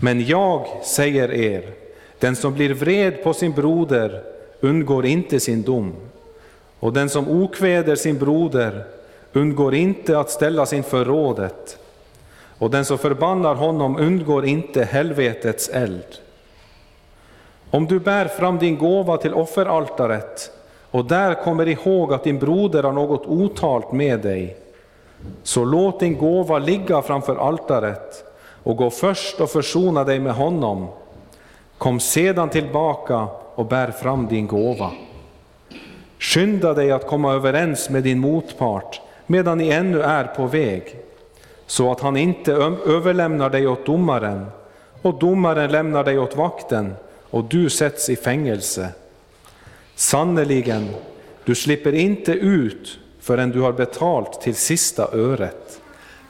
Men 0.00 0.26
jag 0.26 0.66
säger 0.82 1.32
er, 1.32 1.72
den 2.18 2.36
som 2.36 2.54
blir 2.54 2.74
vred 2.74 3.22
på 3.22 3.34
sin 3.34 3.52
broder 3.52 4.22
undgår 4.60 5.06
inte 5.06 5.40
sin 5.40 5.62
dom. 5.62 5.92
Och 6.80 6.92
den 6.92 7.08
som 7.08 7.28
okväder 7.28 7.96
sin 7.96 8.18
broder 8.18 8.84
undgår 9.32 9.74
inte 9.74 10.18
att 10.18 10.30
ställas 10.30 10.72
inför 10.72 11.04
rådet. 11.04 11.78
Och 12.58 12.70
den 12.70 12.84
som 12.84 12.98
förbannar 12.98 13.54
honom 13.54 13.96
undgår 13.96 14.44
inte 14.46 14.84
helvetets 14.84 15.68
eld. 15.68 16.16
Om 17.70 17.86
du 17.86 18.00
bär 18.00 18.28
fram 18.28 18.58
din 18.58 18.78
gåva 18.78 19.16
till 19.16 19.34
offeraltaret 19.34 20.50
och 20.90 21.04
där 21.04 21.34
kommer 21.34 21.68
ihåg 21.68 22.12
att 22.12 22.24
din 22.24 22.38
broder 22.38 22.82
har 22.82 22.92
något 22.92 23.26
otalt 23.26 23.92
med 23.92 24.20
dig, 24.20 24.61
så 25.42 25.64
låt 25.64 26.00
din 26.00 26.18
gåva 26.18 26.58
ligga 26.58 27.02
framför 27.02 27.36
altaret 27.36 28.24
och 28.62 28.76
gå 28.76 28.90
först 28.90 29.40
och 29.40 29.50
försona 29.50 30.04
dig 30.04 30.20
med 30.20 30.34
honom. 30.34 30.88
Kom 31.78 32.00
sedan 32.00 32.48
tillbaka 32.48 33.28
och 33.54 33.66
bär 33.66 33.90
fram 33.90 34.26
din 34.26 34.46
gåva. 34.46 34.90
Skynda 36.18 36.74
dig 36.74 36.92
att 36.92 37.06
komma 37.06 37.32
överens 37.32 37.90
med 37.90 38.02
din 38.02 38.18
motpart 38.18 39.00
medan 39.26 39.58
ni 39.58 39.68
ännu 39.68 40.02
är 40.02 40.24
på 40.24 40.46
väg, 40.46 40.96
så 41.66 41.92
att 41.92 42.00
han 42.00 42.16
inte 42.16 42.52
överlämnar 42.86 43.50
dig 43.50 43.66
åt 43.66 43.86
domaren 43.86 44.46
och 45.02 45.18
domaren 45.18 45.70
lämnar 45.70 46.04
dig 46.04 46.18
åt 46.18 46.36
vakten 46.36 46.94
och 47.30 47.44
du 47.44 47.70
sätts 47.70 48.10
i 48.10 48.16
fängelse. 48.16 48.88
Sannerligen, 49.94 50.88
du 51.44 51.54
slipper 51.54 51.92
inte 51.92 52.32
ut 52.32 52.98
förrän 53.22 53.50
du 53.50 53.60
har 53.60 53.72
betalt 53.72 54.40
till 54.40 54.54
sista 54.54 55.08
öret. 55.12 55.80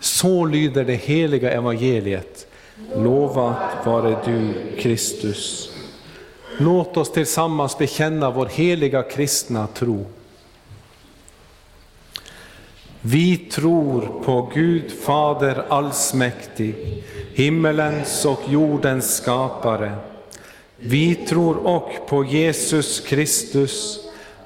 Så 0.00 0.44
lyder 0.44 0.84
det 0.84 0.94
heliga 0.94 1.50
evangeliet. 1.50 2.46
Lovat 2.96 3.86
vare 3.86 4.16
du, 4.24 4.54
Kristus. 4.78 5.72
Låt 6.58 6.96
oss 6.96 7.12
tillsammans 7.12 7.78
bekänna 7.78 8.30
vår 8.30 8.46
heliga 8.46 9.02
kristna 9.02 9.66
tro. 9.66 10.06
Vi 13.00 13.36
tror 13.36 14.22
på 14.24 14.50
Gud 14.54 14.92
Fader 15.02 15.64
allsmäktig, 15.68 17.04
himmelens 17.34 18.24
och 18.24 18.40
jordens 18.48 19.16
skapare. 19.16 19.92
Vi 20.76 21.14
tror 21.14 21.66
också 21.66 22.02
på 22.08 22.24
Jesus 22.24 23.00
Kristus, 23.00 24.00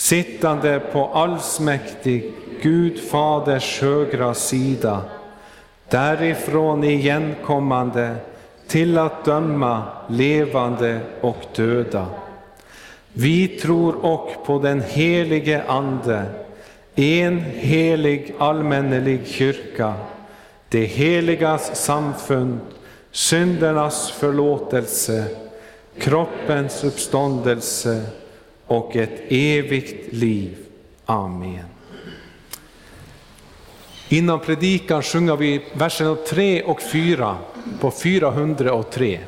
sittande 0.00 0.80
på 0.92 1.06
allsmäktig 1.06 2.32
Gud 2.62 3.00
Faders 3.10 3.80
högra 3.80 4.34
sida, 4.34 5.02
därifrån 5.88 6.84
igenkommande 6.84 8.16
till 8.66 8.98
att 8.98 9.24
döma 9.24 9.82
levande 10.08 11.00
och 11.20 11.44
döda. 11.56 12.06
Vi 13.12 13.48
tror 13.48 14.04
och 14.04 14.46
på 14.46 14.58
den 14.58 14.80
helige 14.80 15.62
Ande, 15.66 16.24
en 16.94 17.38
helig 17.38 18.34
allmännelig 18.38 19.26
kyrka, 19.26 19.94
det 20.68 20.84
heligas 20.84 21.84
samfund, 21.84 22.60
syndernas 23.10 24.10
förlåtelse, 24.10 25.24
kroppens 25.98 26.84
uppståndelse 26.84 28.04
och 28.70 28.96
ett 28.96 29.22
evigt 29.28 30.12
liv. 30.12 30.56
Amen. 31.04 31.64
Innan 34.08 34.40
predikan 34.40 35.02
sjunger 35.02 35.36
vi 35.36 35.64
verserna 35.72 36.14
3 36.14 36.62
och 36.62 36.82
4 36.82 37.36
på 37.80 37.90
403. 37.90 39.18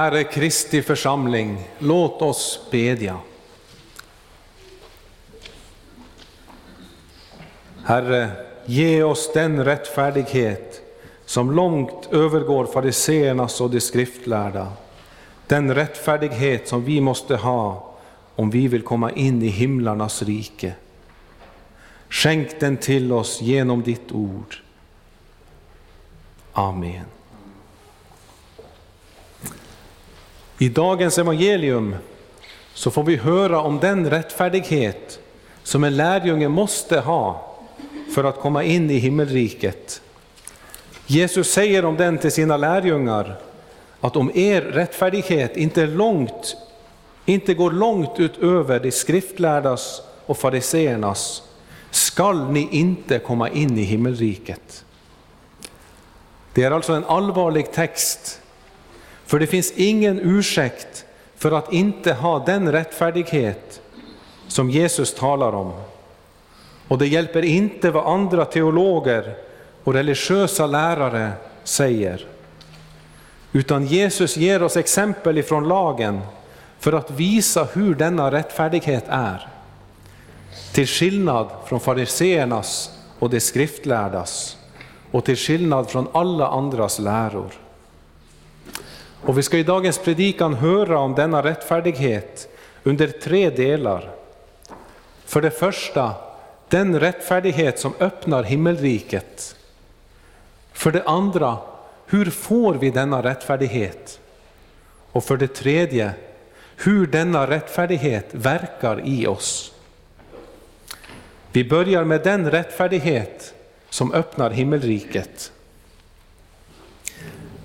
Käre 0.00 0.24
Kristi 0.24 0.82
församling, 0.82 1.68
låt 1.78 2.22
oss 2.22 2.60
bedja. 2.70 3.18
Herre, 7.84 8.30
ge 8.66 9.02
oss 9.02 9.30
den 9.34 9.64
rättfärdighet 9.64 10.80
som 11.24 11.50
långt 11.50 12.08
övergår 12.12 12.66
fariseernas 12.66 13.60
och 13.60 13.70
de 13.70 13.80
skriftlärda. 13.80 14.72
Den 15.46 15.74
rättfärdighet 15.74 16.68
som 16.68 16.84
vi 16.84 17.00
måste 17.00 17.36
ha 17.36 17.94
om 18.36 18.50
vi 18.50 18.68
vill 18.68 18.82
komma 18.82 19.10
in 19.10 19.42
i 19.42 19.48
himlarnas 19.48 20.22
rike. 20.22 20.74
Skänk 22.08 22.60
den 22.60 22.76
till 22.76 23.12
oss 23.12 23.40
genom 23.40 23.82
ditt 23.82 24.12
ord. 24.12 24.56
Amen. 26.52 27.19
I 30.62 30.68
dagens 30.68 31.18
evangelium 31.18 31.96
så 32.74 32.90
får 32.90 33.02
vi 33.02 33.16
höra 33.16 33.60
om 33.60 33.78
den 33.78 34.10
rättfärdighet 34.10 35.20
som 35.62 35.84
en 35.84 35.96
lärjunge 35.96 36.48
måste 36.48 37.00
ha 37.00 37.56
för 38.14 38.24
att 38.24 38.40
komma 38.40 38.64
in 38.64 38.90
i 38.90 38.98
himmelriket. 38.98 40.02
Jesus 41.06 41.52
säger 41.52 41.84
om 41.84 41.96
den 41.96 42.18
till 42.18 42.32
sina 42.32 42.56
lärjungar 42.56 43.36
att 44.00 44.16
om 44.16 44.30
er 44.34 44.62
rättfärdighet 44.62 45.56
inte, 45.56 45.86
långt, 45.86 46.56
inte 47.26 47.54
går 47.54 47.70
långt 47.70 48.20
utöver 48.20 48.80
de 48.80 48.90
skriftlärdas 48.90 50.02
och 50.26 50.38
fariseernas 50.38 51.42
skall 51.90 52.50
ni 52.50 52.68
inte 52.70 53.18
komma 53.18 53.48
in 53.48 53.78
i 53.78 53.82
himmelriket. 53.82 54.84
Det 56.54 56.64
är 56.64 56.70
alltså 56.70 56.92
en 56.92 57.04
allvarlig 57.04 57.72
text, 57.72 58.39
för 59.30 59.38
det 59.38 59.46
finns 59.46 59.72
ingen 59.76 60.20
ursäkt 60.20 61.04
för 61.36 61.52
att 61.52 61.72
inte 61.72 62.12
ha 62.12 62.44
den 62.44 62.72
rättfärdighet 62.72 63.80
som 64.48 64.70
Jesus 64.70 65.14
talar 65.14 65.52
om. 65.52 65.72
Och 66.88 66.98
det 66.98 67.06
hjälper 67.06 67.44
inte 67.44 67.90
vad 67.90 68.14
andra 68.14 68.44
teologer 68.44 69.34
och 69.84 69.94
religiösa 69.94 70.66
lärare 70.66 71.32
säger. 71.64 72.26
Utan 73.52 73.86
Jesus 73.86 74.36
ger 74.36 74.62
oss 74.62 74.76
exempel 74.76 75.38
ifrån 75.38 75.68
lagen 75.68 76.20
för 76.78 76.92
att 76.92 77.10
visa 77.10 77.68
hur 77.72 77.94
denna 77.94 78.30
rättfärdighet 78.30 79.04
är. 79.08 79.48
Till 80.72 80.86
skillnad 80.86 81.48
från 81.66 81.80
fariseernas 81.80 82.90
och 83.18 83.30
de 83.30 83.40
skriftlärdas 83.40 84.56
och 85.10 85.24
till 85.24 85.36
skillnad 85.36 85.90
från 85.90 86.08
alla 86.12 86.48
andras 86.48 86.98
läror. 86.98 87.69
Och 89.22 89.38
vi 89.38 89.42
ska 89.42 89.58
i 89.58 89.62
dagens 89.62 89.98
predikan 89.98 90.54
höra 90.54 90.98
om 90.98 91.14
denna 91.14 91.42
rättfärdighet 91.42 92.48
under 92.82 93.06
tre 93.06 93.50
delar. 93.50 94.10
För 95.24 95.42
det 95.42 95.50
första, 95.50 96.14
den 96.68 97.00
rättfärdighet 97.00 97.78
som 97.78 97.92
öppnar 98.00 98.42
himmelriket. 98.42 99.56
För 100.72 100.92
det 100.92 101.02
andra, 101.02 101.58
hur 102.06 102.30
får 102.30 102.74
vi 102.74 102.90
denna 102.90 103.22
rättfärdighet? 103.22 104.20
Och 105.12 105.24
för 105.24 105.36
det 105.36 105.54
tredje, 105.54 106.12
hur 106.76 107.06
denna 107.06 107.46
rättfärdighet 107.46 108.26
verkar 108.32 109.08
i 109.08 109.26
oss. 109.26 109.74
Vi 111.52 111.64
börjar 111.64 112.04
med 112.04 112.22
den 112.22 112.50
rättfärdighet 112.50 113.54
som 113.90 114.12
öppnar 114.12 114.50
himmelriket. 114.50 115.49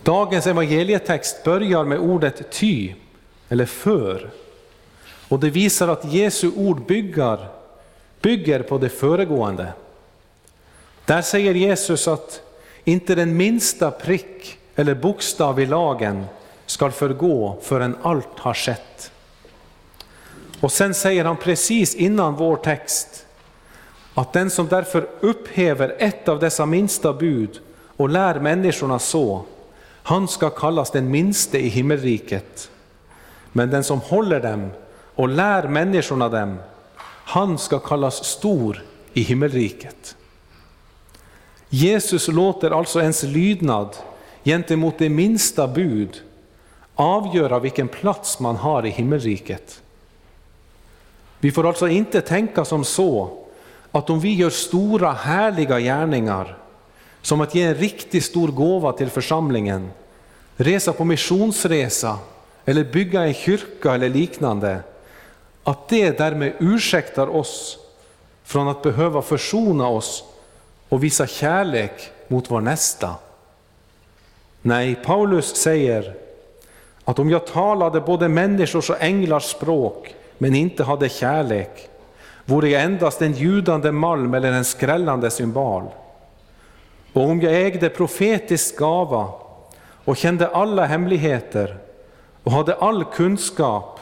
Dagens 0.05 0.47
evangelietext 0.47 1.43
börjar 1.43 1.83
med 1.83 1.99
ordet 1.99 2.51
ty, 2.51 2.93
eller 3.49 3.65
för. 3.65 4.29
Och 5.29 5.39
det 5.39 5.49
visar 5.49 5.87
att 5.87 6.13
Jesu 6.13 6.51
ord 6.55 6.85
bygger, 6.85 7.47
bygger 8.21 8.59
på 8.59 8.77
det 8.77 8.89
föregående. 8.89 9.73
Där 11.05 11.21
säger 11.21 11.53
Jesus 11.53 12.07
att 12.07 12.41
inte 12.83 13.15
den 13.15 13.37
minsta 13.37 13.91
prick 13.91 14.57
eller 14.75 14.95
bokstav 14.95 15.59
i 15.59 15.65
lagen 15.65 16.25
skall 16.65 16.91
förgå 16.91 17.57
förrän 17.61 17.97
allt 18.01 18.39
har 18.39 18.53
skett. 18.53 19.11
Och 20.59 20.71
sen 20.71 20.93
säger 20.93 21.25
han 21.25 21.37
precis 21.37 21.95
innan 21.95 22.35
vår 22.35 22.55
text 22.55 23.25
att 24.13 24.33
den 24.33 24.49
som 24.49 24.67
därför 24.67 25.07
upphäver 25.19 25.95
ett 25.99 26.27
av 26.27 26.39
dessa 26.39 26.65
minsta 26.65 27.13
bud 27.13 27.59
och 27.97 28.09
lär 28.09 28.39
människorna 28.39 28.99
så, 28.99 29.45
han 30.07 30.27
ska 30.27 30.49
kallas 30.49 30.91
den 30.91 31.11
minste 31.11 31.57
i 31.57 31.67
himmelriket. 31.67 32.71
Men 33.51 33.69
den 33.69 33.83
som 33.83 33.99
håller 33.99 34.39
dem 34.39 34.69
och 35.15 35.29
lär 35.29 35.67
människorna 35.67 36.29
dem, 36.29 36.57
han 37.05 37.57
ska 37.57 37.79
kallas 37.79 38.25
stor 38.25 38.83
i 39.13 39.21
himmelriket. 39.21 40.15
Jesus 41.69 42.27
låter 42.27 42.71
alltså 42.71 43.01
ens 43.01 43.23
lydnad 43.23 43.95
gentemot 44.43 44.97
det 44.97 45.09
minsta 45.09 45.67
bud 45.67 46.21
avgöra 46.95 47.59
vilken 47.59 47.87
plats 47.87 48.39
man 48.39 48.55
har 48.55 48.85
i 48.85 48.89
himmelriket. 48.89 49.81
Vi 51.39 51.51
får 51.51 51.67
alltså 51.67 51.87
inte 51.87 52.21
tänka 52.21 52.65
som 52.65 52.83
så 52.83 53.29
att 53.91 54.09
om 54.09 54.19
vi 54.19 54.33
gör 54.33 54.49
stora 54.49 55.11
härliga 55.11 55.79
gärningar, 55.79 56.57
som 57.25 57.41
att 57.41 57.55
ge 57.55 57.61
en 57.63 57.75
riktigt 57.75 58.23
stor 58.23 58.47
gåva 58.47 58.91
till 58.91 59.09
församlingen, 59.09 59.91
resa 60.57 60.93
på 60.93 61.03
missionsresa 61.05 62.17
eller 62.65 62.83
bygga 62.83 63.23
en 63.23 63.33
kyrka 63.33 63.93
eller 63.93 64.09
liknande, 64.09 64.79
att 65.63 65.89
det 65.89 66.17
därmed 66.17 66.53
ursäktar 66.59 67.35
oss 67.35 67.77
från 68.43 68.67
att 68.67 68.83
behöva 68.83 69.21
försona 69.21 69.87
oss 69.87 70.23
och 70.89 71.03
visa 71.03 71.27
kärlek 71.27 72.09
mot 72.27 72.51
vår 72.51 72.61
nästa. 72.61 73.15
Nej, 74.61 74.95
Paulus 74.95 75.55
säger 75.55 76.13
att 77.05 77.19
om 77.19 77.29
jag 77.29 77.47
talade 77.47 78.01
både 78.01 78.27
människors 78.27 78.89
och 78.89 79.01
änglars 79.01 79.43
språk 79.43 80.15
men 80.37 80.55
inte 80.55 80.83
hade 80.83 81.09
kärlek, 81.09 81.89
vore 82.45 82.69
jag 82.69 82.81
endast 82.81 83.21
en 83.21 83.33
ljudande 83.33 83.91
malm 83.91 84.33
eller 84.33 84.51
en 84.51 84.65
skrällande 84.65 85.31
symbol. 85.31 85.83
Och 87.15 87.29
om 87.29 87.41
jag 87.41 87.65
ägde 87.65 87.89
profetisk 87.89 88.77
gava 88.77 89.29
och 90.05 90.17
kände 90.17 90.47
alla 90.47 90.85
hemligheter 90.85 91.77
och 92.43 92.51
hade 92.51 92.75
all 92.75 93.05
kunskap 93.05 93.99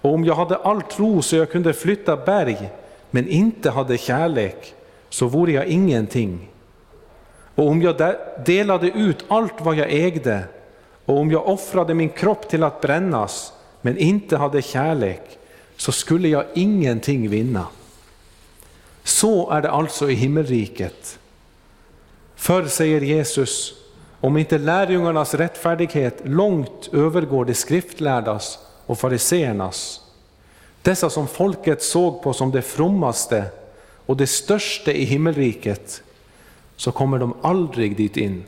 och 0.00 0.14
om 0.14 0.24
jag 0.24 0.34
hade 0.34 0.56
all 0.56 0.82
tro 0.82 1.22
så 1.22 1.36
jag 1.36 1.50
kunde 1.50 1.72
flytta 1.72 2.16
berg 2.16 2.70
men 3.10 3.28
inte 3.28 3.70
hade 3.70 3.98
kärlek 3.98 4.74
så 5.08 5.26
vore 5.26 5.52
jag 5.52 5.66
ingenting. 5.66 6.48
Och 7.54 7.68
om 7.68 7.82
jag 7.82 8.14
delade 8.46 8.88
ut 8.88 9.24
allt 9.28 9.60
vad 9.60 9.74
jag 9.74 9.92
ägde 9.92 10.44
och 11.04 11.18
om 11.18 11.30
jag 11.30 11.48
offrade 11.48 11.94
min 11.94 12.08
kropp 12.08 12.48
till 12.48 12.62
att 12.62 12.80
brännas 12.80 13.52
men 13.80 13.96
inte 13.98 14.36
hade 14.36 14.62
kärlek 14.62 15.38
så 15.76 15.92
skulle 15.92 16.28
jag 16.28 16.44
ingenting 16.54 17.28
vinna. 17.28 17.66
Så 19.04 19.50
är 19.50 19.62
det 19.62 19.70
alltså 19.70 20.10
i 20.10 20.14
himmelriket. 20.14 21.18
Förr 22.42 22.66
säger 22.66 23.00
Jesus, 23.00 23.74
om 24.20 24.36
inte 24.36 24.58
lärjungarnas 24.58 25.34
rättfärdighet 25.34 26.20
långt 26.24 26.90
övergår 26.92 27.44
de 27.44 27.54
skriftlärdas 27.54 28.58
och 28.86 28.98
fariseernas, 28.98 30.00
dessa 30.82 31.10
som 31.10 31.28
folket 31.28 31.82
såg 31.82 32.22
på 32.22 32.32
som 32.32 32.50
det 32.50 32.62
frommaste 32.62 33.44
och 34.06 34.16
det 34.16 34.26
största 34.26 34.92
i 34.92 35.04
himmelriket, 35.04 36.02
så 36.76 36.92
kommer 36.92 37.18
de 37.18 37.34
aldrig 37.42 37.96
dit 37.96 38.16
in. 38.16 38.44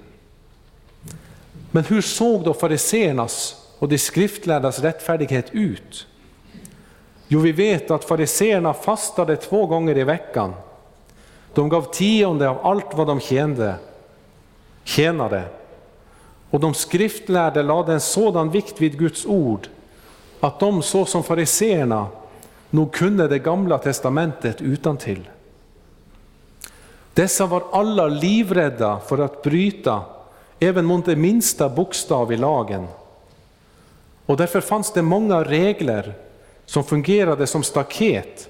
Men 1.70 1.84
hur 1.84 2.00
såg 2.00 2.44
då 2.44 2.54
fariseernas 2.54 3.56
och 3.78 3.88
de 3.88 3.98
skriftlärdas 3.98 4.78
rättfärdighet 4.78 5.46
ut? 5.52 6.06
Jo, 7.28 7.40
vi 7.40 7.52
vet 7.52 7.90
att 7.90 8.04
fariseerna 8.04 8.74
fastade 8.74 9.36
två 9.36 9.66
gånger 9.66 9.98
i 9.98 10.04
veckan. 10.04 10.54
De 11.54 11.68
gav 11.68 11.82
tionde 11.82 12.48
av 12.48 12.66
allt 12.66 12.94
vad 12.94 13.06
de 13.06 13.20
tjänade. 13.20 13.74
tjänade. 14.84 15.42
Och 16.50 16.60
de 16.60 16.74
skriftlärde 16.74 17.62
lade 17.62 17.92
en 17.92 18.00
sådan 18.00 18.50
vikt 18.50 18.80
vid 18.80 18.98
Guds 18.98 19.26
ord 19.26 19.68
att 20.40 20.60
de 20.60 20.82
så 20.82 21.04
som 21.04 21.22
fariseerna 21.22 22.06
nog 22.70 22.92
kunde 22.92 23.28
det 23.28 23.38
gamla 23.38 23.78
testamentet 23.78 24.60
utan 24.60 24.96
till. 24.96 25.28
Dessa 27.14 27.46
var 27.46 27.62
alla 27.72 28.06
livrädda 28.06 29.00
för 29.06 29.18
att 29.18 29.42
bryta 29.42 30.02
även 30.60 30.84
mot 30.84 31.06
det 31.06 31.16
minsta 31.16 31.68
bokstav 31.68 32.32
i 32.32 32.36
lagen. 32.36 32.86
Och 34.26 34.36
därför 34.36 34.60
fanns 34.60 34.92
det 34.92 35.02
många 35.02 35.44
regler 35.44 36.14
som 36.66 36.84
fungerade 36.84 37.46
som 37.46 37.62
staket 37.62 38.48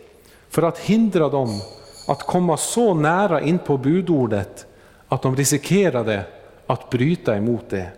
för 0.49 0.63
att 0.63 0.79
hindra 0.79 1.29
dem 1.29 1.61
att 2.07 2.23
komma 2.23 2.57
så 2.57 2.95
nära 2.95 3.41
in 3.41 3.59
på 3.59 3.77
budordet 3.77 4.67
att 5.09 5.23
de 5.23 5.37
riskerade 5.37 6.25
att 6.67 6.91
bryta 6.91 7.37
emot 7.37 7.71
det. 7.71 7.89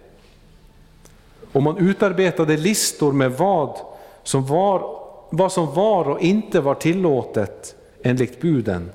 Och 1.52 1.62
man 1.62 1.78
utarbetade 1.78 2.56
listor 2.56 3.12
med 3.12 3.32
vad 3.32 3.78
som 4.22 4.46
var, 4.46 4.98
vad 5.30 5.52
som 5.52 5.74
var 5.74 6.08
och 6.08 6.20
inte 6.20 6.60
var 6.60 6.74
tillåtet 6.74 7.74
enligt 8.02 8.40
buden. 8.40 8.90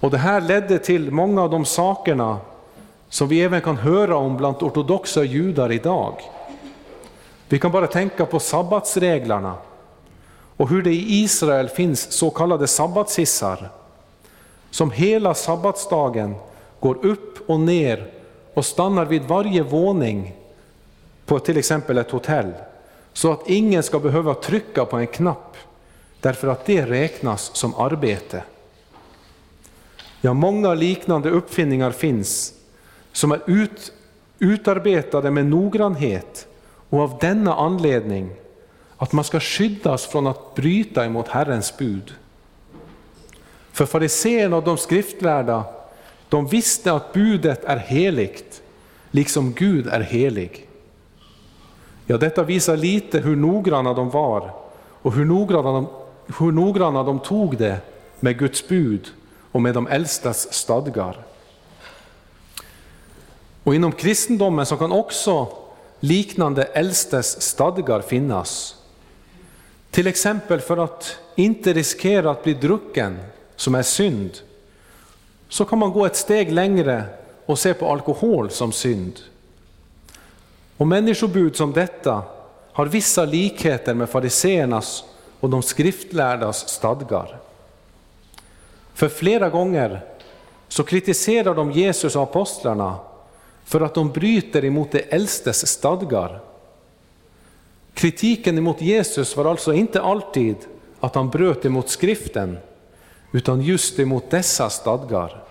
Och 0.00 0.10
det 0.10 0.18
här 0.18 0.40
ledde 0.40 0.78
till 0.78 1.10
många 1.10 1.42
av 1.42 1.50
de 1.50 1.64
sakerna 1.64 2.38
som 3.08 3.28
vi 3.28 3.42
även 3.42 3.60
kan 3.60 3.76
höra 3.76 4.16
om 4.16 4.36
bland 4.36 4.56
ortodoxa 4.56 5.24
judar 5.24 5.72
idag. 5.72 6.14
Vi 7.48 7.58
kan 7.58 7.72
bara 7.72 7.86
tänka 7.86 8.26
på 8.26 8.40
sabbatsreglerna 8.40 9.54
och 10.58 10.68
hur 10.68 10.82
det 10.82 10.92
i 10.92 11.22
Israel 11.22 11.68
finns 11.68 12.12
så 12.12 12.30
kallade 12.30 12.66
sabbatshissar 12.66 13.70
som 14.70 14.90
hela 14.90 15.34
sabbatsdagen 15.34 16.34
går 16.80 17.06
upp 17.06 17.50
och 17.50 17.60
ner 17.60 18.10
och 18.54 18.64
stannar 18.64 19.04
vid 19.04 19.22
varje 19.22 19.62
våning 19.62 20.34
på 21.26 21.38
till 21.38 21.56
exempel 21.56 21.98
ett 21.98 22.10
hotell 22.10 22.52
så 23.12 23.32
att 23.32 23.48
ingen 23.48 23.82
ska 23.82 23.98
behöva 23.98 24.34
trycka 24.34 24.84
på 24.84 24.96
en 24.96 25.06
knapp 25.06 25.56
därför 26.20 26.48
att 26.48 26.66
det 26.66 26.86
räknas 26.86 27.50
som 27.56 27.74
arbete. 27.74 28.42
Ja, 30.20 30.34
många 30.34 30.74
liknande 30.74 31.30
uppfinningar 31.30 31.90
finns 31.90 32.54
som 33.12 33.32
är 33.32 33.40
ut, 33.46 33.92
utarbetade 34.38 35.30
med 35.30 35.46
noggrannhet 35.46 36.46
och 36.90 37.00
av 37.00 37.18
denna 37.20 37.54
anledning 37.54 38.30
att 38.98 39.12
man 39.12 39.24
ska 39.24 39.40
skyddas 39.40 40.06
från 40.06 40.26
att 40.26 40.54
bryta 40.54 41.04
emot 41.04 41.28
Herrens 41.28 41.76
bud. 41.76 42.14
För 43.72 43.86
fariséerna 43.86 44.56
och 44.56 44.64
de 44.64 44.78
skriftlärda, 44.78 45.64
de 46.28 46.46
visste 46.46 46.92
att 46.92 47.12
budet 47.12 47.64
är 47.64 47.76
heligt, 47.76 48.62
liksom 49.10 49.52
Gud 49.52 49.86
är 49.86 50.00
helig. 50.00 50.68
Ja, 52.06 52.16
detta 52.16 52.42
visar 52.42 52.76
lite 52.76 53.18
hur 53.18 53.36
noggranna 53.36 53.94
de 53.94 54.10
var 54.10 54.50
och 55.02 55.12
hur 55.12 55.24
noggranna 55.24 55.72
de, 55.72 55.86
hur 56.38 56.52
noggranna 56.52 57.02
de 57.02 57.18
tog 57.18 57.56
det 57.56 57.80
med 58.20 58.38
Guds 58.38 58.68
bud 58.68 59.08
och 59.52 59.62
med 59.62 59.74
de 59.74 59.86
äldstas 59.86 60.52
stadgar. 60.52 61.24
Och 63.64 63.74
inom 63.74 63.92
kristendomen 63.92 64.66
så 64.66 64.76
kan 64.76 64.92
också 64.92 65.48
liknande 66.00 66.64
äldstes 66.64 67.42
stadgar 67.42 68.00
finnas. 68.00 68.77
Till 69.90 70.06
exempel 70.06 70.60
för 70.60 70.76
att 70.76 71.16
inte 71.34 71.72
riskera 71.72 72.30
att 72.30 72.44
bli 72.44 72.54
drucken, 72.54 73.18
som 73.56 73.74
är 73.74 73.82
synd, 73.82 74.30
så 75.48 75.64
kan 75.64 75.78
man 75.78 75.92
gå 75.92 76.06
ett 76.06 76.16
steg 76.16 76.52
längre 76.52 77.04
och 77.46 77.58
se 77.58 77.74
på 77.74 77.92
alkohol 77.92 78.50
som 78.50 78.72
synd. 78.72 79.20
Och 80.76 80.86
människobud 80.86 81.56
som 81.56 81.72
detta 81.72 82.22
har 82.72 82.86
vissa 82.86 83.24
likheter 83.24 83.94
med 83.94 84.08
fariseernas 84.08 85.04
och 85.40 85.50
de 85.50 85.62
skriftlärdas 85.62 86.68
stadgar. 86.68 87.38
För 88.94 89.08
flera 89.08 89.48
gånger 89.48 90.04
så 90.68 90.84
kritiserar 90.84 91.54
de 91.54 91.72
Jesus 91.72 92.16
och 92.16 92.22
apostlarna 92.22 92.96
för 93.64 93.80
att 93.80 93.94
de 93.94 94.10
bryter 94.10 94.64
emot 94.64 94.92
de 94.92 95.04
äldstes 95.08 95.66
stadgar. 95.66 96.40
Kritiken 97.98 98.58
emot 98.58 98.80
Jesus 98.80 99.36
var 99.36 99.44
alltså 99.44 99.72
inte 99.72 100.02
alltid 100.02 100.56
att 101.00 101.14
han 101.14 101.30
bröt 101.30 101.64
emot 101.64 101.88
skriften, 101.88 102.58
utan 103.32 103.60
just 103.60 103.98
emot 103.98 104.30
dessa 104.30 104.70
stadgar. 104.70 105.42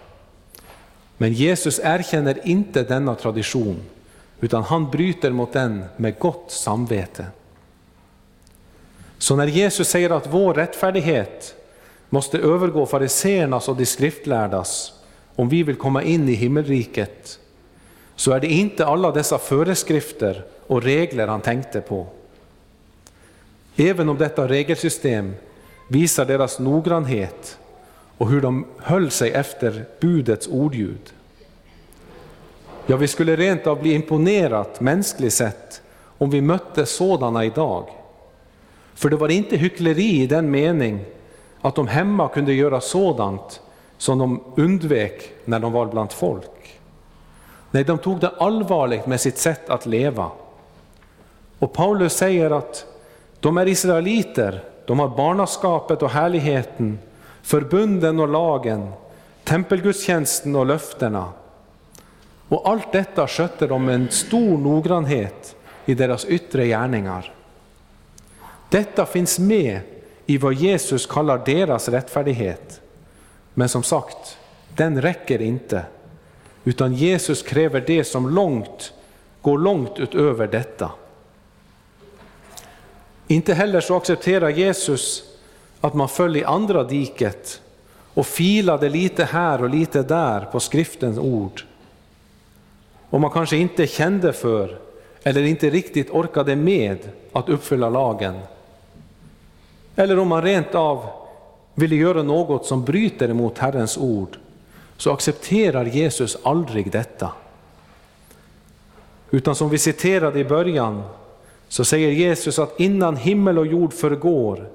Men 1.18 1.34
Jesus 1.34 1.80
erkänner 1.84 2.48
inte 2.48 2.84
denna 2.84 3.16
tradition, 3.16 3.80
utan 4.40 4.64
han 4.64 4.92
bryter 4.92 5.32
mot 5.32 5.54
den 5.54 5.86
med 5.98 6.20
gott 6.20 6.52
samvete. 6.52 7.26
Så 9.18 9.36
när 9.36 9.48
Jesus 9.48 9.90
säger 9.90 10.10
att 10.10 10.34
vår 10.34 10.54
rättfärdighet 10.54 11.56
måste 12.10 12.38
övergå 12.38 12.86
fariseernas 12.86 13.68
och 13.70 13.76
de 13.76 13.86
skriftlärdas 13.86 14.94
om 15.36 15.50
vi 15.50 15.64
vill 15.64 15.76
komma 15.76 16.04
in 16.04 16.30
i 16.30 16.34
himmelriket, 16.34 17.40
så 18.16 18.32
är 18.32 18.40
det 18.40 18.48
inte 18.48 18.86
alla 18.86 19.12
dessa 19.12 19.38
föreskrifter 19.38 20.46
och 20.68 20.84
regler 20.84 21.28
han 21.28 21.42
tänkte 21.42 21.82
på. 21.82 22.08
Även 23.80 24.10
om 24.10 24.18
detta 24.18 24.48
regelsystem 24.48 25.36
visar 25.88 26.26
deras 26.26 26.60
noggrannhet 26.60 27.58
och 28.18 28.30
hur 28.30 28.42
de 28.42 28.66
höll 28.78 29.12
sig 29.12 29.32
efter 29.32 29.86
budets 30.00 30.48
ordljud. 30.48 31.14
Ja, 32.86 32.98
vi 32.98 33.08
skulle 33.08 33.36
rent 33.36 33.68
av 33.68 33.82
bli 33.82 33.94
imponerat 33.94 34.82
mänskligt 34.82 35.34
sett 35.34 35.82
om 36.18 36.30
vi 36.30 36.42
mötte 36.42 36.86
sådana 36.86 37.46
idag. 37.46 37.90
För 38.94 39.10
det 39.10 39.16
var 39.16 39.30
inte 39.30 39.58
hyckleri 39.58 40.22
i 40.22 40.28
den 40.28 40.52
mening 40.52 41.06
att 41.62 41.76
de 41.76 41.88
hemma 41.88 42.28
kunde 42.28 42.54
göra 42.54 42.82
sådant 42.82 43.62
som 43.98 44.18
de 44.18 44.44
undvek 44.56 45.32
när 45.46 45.60
de 45.60 45.72
var 45.72 45.86
bland 45.86 46.12
folk. 46.12 46.80
Nej, 47.72 47.84
de 47.84 47.98
tog 47.98 48.20
det 48.20 48.30
allvarligt 48.30 49.08
med 49.08 49.22
sitt 49.22 49.38
sätt 49.38 49.70
att 49.70 49.86
leva. 49.86 50.32
Och 51.60 51.74
Paulus 51.74 52.14
säger 52.14 52.52
att 52.52 52.86
de 53.48 53.58
är 53.58 53.68
israeliter, 53.68 54.64
de 54.86 55.00
har 55.00 55.08
barnaskapet 55.08 56.02
och 56.02 56.10
härligheten, 56.10 57.00
förbunden 57.42 58.20
och 58.20 58.28
lagen, 58.28 58.90
tempelgudstjänsten 59.44 60.56
och 60.56 60.66
löftena. 60.66 61.30
Och 62.48 62.70
allt 62.70 62.92
detta 62.92 63.28
skötte 63.28 63.68
de 63.68 63.86
med 63.86 63.96
en 63.96 64.10
stor 64.10 64.58
noggrannhet 64.58 65.56
i 65.86 65.94
deras 65.94 66.26
yttre 66.26 66.68
gärningar. 66.68 67.34
Detta 68.70 69.06
finns 69.06 69.40
med 69.40 69.80
i 70.26 70.38
vad 70.38 70.54
Jesus 70.54 71.06
kallar 71.06 71.46
deras 71.46 71.90
rättfärdighet. 71.90 72.82
Men 73.54 73.70
som 73.70 73.84
sagt, 73.84 74.38
den 74.76 75.02
räcker 75.02 75.42
inte, 75.42 75.86
utan 76.64 76.94
Jesus 76.94 77.44
kräver 77.44 77.84
det 77.88 78.04
som 78.04 78.30
långt, 78.30 78.94
går 79.42 79.58
långt 79.58 80.00
utöver 80.00 80.48
detta. 80.48 80.92
Inte 83.28 83.54
heller 83.54 83.82
så 83.82 83.98
accepterar 83.98 84.50
Jesus 84.50 85.24
att 85.82 85.94
man 85.94 86.10
föll 86.10 86.36
i 86.36 86.44
andra 86.44 86.84
diket 86.84 87.62
och 88.14 88.26
filade 88.26 88.90
lite 88.90 89.24
här 89.24 89.64
och 89.64 89.70
lite 89.70 90.02
där 90.04 90.46
på 90.52 90.60
skriftens 90.60 91.18
ord. 91.18 91.64
Och 93.10 93.22
man 93.22 93.32
kanske 93.32 93.58
inte 93.58 93.88
kände 93.88 94.34
för 94.34 94.80
eller 95.24 95.42
inte 95.42 95.70
riktigt 95.70 96.10
orkade 96.10 96.56
med 96.56 97.10
att 97.34 97.50
uppfylla 97.50 97.90
lagen. 97.90 98.40
Eller 99.96 100.20
om 100.20 100.28
man 100.28 100.42
rent 100.42 100.76
av 100.76 101.06
ville 101.76 101.96
göra 101.96 102.24
något 102.24 102.66
som 102.66 102.86
bryter 102.86 103.30
emot 103.30 103.58
Herrens 103.58 103.98
ord, 103.98 104.38
så 104.98 105.14
accepterar 105.14 105.86
Jesus 105.86 106.38
aldrig 106.44 106.92
detta. 106.92 107.32
Utan 109.32 109.56
som 109.56 109.70
vi 109.70 109.78
citerade 109.78 110.40
i 110.40 110.46
början, 110.46 111.04
så 111.68 111.86
säger 111.86 112.12
Jesus 112.12 112.60
att 112.60 112.80
innan 112.80 113.18
himmel 113.18 113.58
och 113.58 113.68
jord 113.68 113.94
förgår 113.94 114.70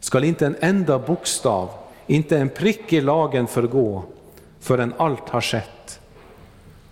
skall 0.00 0.24
inte 0.24 0.46
en 0.46 0.56
enda 0.60 0.98
bokstav, 0.98 1.68
inte 2.06 2.38
en 2.38 2.48
prick 2.48 2.92
i 2.92 3.00
lagen 3.00 3.46
förgå 3.46 4.02
förrän 4.60 4.94
allt 4.96 5.28
har 5.28 5.40
skett. 5.40 6.00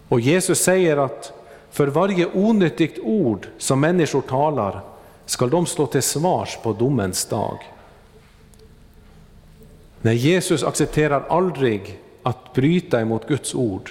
Och 0.09 0.20
Jesus 0.20 0.59
säger 0.59 0.96
att 0.96 1.32
för 1.70 1.86
varje 1.86 2.26
onyttigt 2.34 2.99
ord 3.03 3.49
som 3.59 3.80
människor 3.80 4.20
talar 4.20 4.80
skall 5.26 5.51
de 5.51 5.66
stå 5.66 5.86
till 5.86 6.03
svars 6.03 6.59
på 6.62 6.72
domens 6.72 7.26
dag. 7.26 7.59
Nej, 10.01 10.16
Jesus 10.16 10.64
accepterar 10.64 11.24
aldrig 11.28 11.99
att 12.22 12.53
bryta 12.55 13.01
emot 13.01 13.28
Guds 13.28 13.55
ord. 13.55 13.90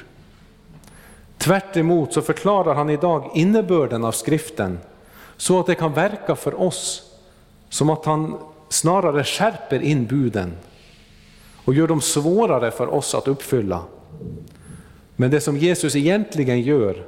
Tvärt 1.37 1.77
emot 1.77 2.13
så 2.13 2.21
förklarar 2.21 2.75
han 2.75 2.89
idag 2.89 3.31
innebörden 3.33 4.05
av 4.05 4.11
skriften 4.11 4.79
så 5.37 5.59
att 5.59 5.65
det 5.65 5.75
kan 5.75 5.93
verka 5.93 6.35
för 6.35 6.61
oss 6.61 7.03
som 7.69 7.89
att 7.89 8.05
han 8.05 8.37
snarare 8.69 9.23
skärper 9.23 9.79
in 9.79 10.05
buden 10.05 10.53
och 11.65 11.73
gör 11.73 11.87
dem 11.87 12.01
svårare 12.01 12.71
för 12.71 12.93
oss 12.93 13.15
att 13.15 13.27
uppfylla. 13.27 13.83
Men 15.15 15.31
det 15.31 15.41
som 15.41 15.57
Jesus 15.57 15.95
egentligen 15.95 16.61
gör 16.61 17.05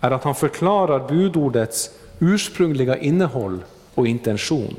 är 0.00 0.10
att 0.10 0.24
han 0.24 0.34
förklarar 0.34 1.08
budordets 1.08 1.90
ursprungliga 2.18 2.96
innehåll 2.96 3.64
och 3.94 4.06
intention. 4.06 4.76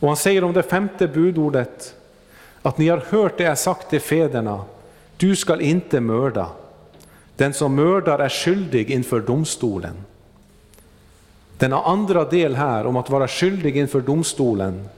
Och 0.00 0.08
han 0.08 0.16
säger 0.16 0.44
om 0.44 0.52
det 0.52 0.62
femte 0.62 1.08
budordet 1.08 1.94
att 2.62 2.78
ni 2.78 2.88
har 2.88 3.04
hört 3.08 3.38
det 3.38 3.44
jag 3.44 3.58
sagt 3.58 3.90
till 3.90 4.00
fäderna, 4.00 4.64
du 5.16 5.36
skall 5.36 5.60
inte 5.60 6.00
mörda. 6.00 6.50
Den 7.36 7.52
som 7.52 7.74
mördar 7.74 8.18
är 8.18 8.28
skyldig 8.28 8.90
inför 8.90 9.20
domstolen. 9.20 9.96
Denna 11.58 11.82
andra 11.82 12.24
del 12.24 12.54
här 12.54 12.86
om 12.86 12.96
att 12.96 13.10
vara 13.10 13.28
skyldig 13.28 13.76
inför 13.76 14.00
domstolen, 14.00 14.88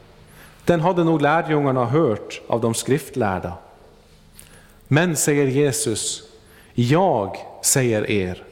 den 0.65 0.81
hade 0.81 1.05
nog 1.05 1.23
lärjungarna 1.23 1.85
hört 1.85 2.41
av 2.47 2.61
de 2.61 2.75
skriftlärda. 2.75 3.53
Men, 4.89 5.17
säger 5.17 5.47
Jesus, 5.47 6.23
jag 6.75 7.37
säger 7.63 8.11
er, 8.11 8.43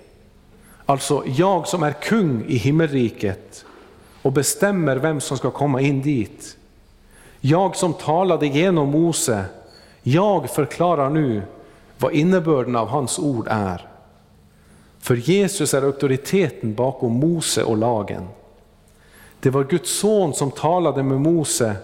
Alltså 0.87 1.23
jag 1.27 1.69
som 1.69 1.83
är 1.83 1.93
kung 1.93 2.45
i 2.49 2.57
himmelriket 2.57 3.65
och 4.23 4.33
bestämmer 4.33 4.97
vem 4.97 5.21
som 5.21 5.37
ska 5.39 5.51
komma 5.51 5.81
in 5.81 6.03
dit. 6.03 6.57
Jag 7.41 7.77
som 7.77 7.93
talade 7.95 8.47
genom 8.47 8.89
Mose, 8.89 9.45
jag 10.03 10.51
förklarar 10.51 11.11
nu 11.11 11.43
vad 11.99 12.13
innebörden 12.13 12.77
av 12.77 12.89
hans 12.89 13.19
ord 13.19 13.47
är. 13.51 13.87
För 15.07 15.17
Jesus 15.17 15.75
är 15.75 15.83
auktoriteten 15.83 16.75
bakom 16.75 17.13
Mose 17.13 17.65
och 17.65 17.77
lagen. 17.77 18.29
Det 19.41 19.51
var 19.51 19.65
Guds 19.65 19.99
son 19.99 20.35
som 20.35 20.51
talade 20.51 21.03
med 21.03 21.21
Mose 21.21 21.77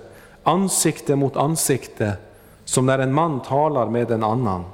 ansikte 0.43 1.17
mot 1.17 1.37
ansikte, 1.37 2.13
som 2.65 2.87
när 2.87 2.99
en 2.99 3.15
man 3.15 3.43
talar 3.43 3.87
med 3.87 4.11
en 4.11 4.23
annan. 4.23 4.65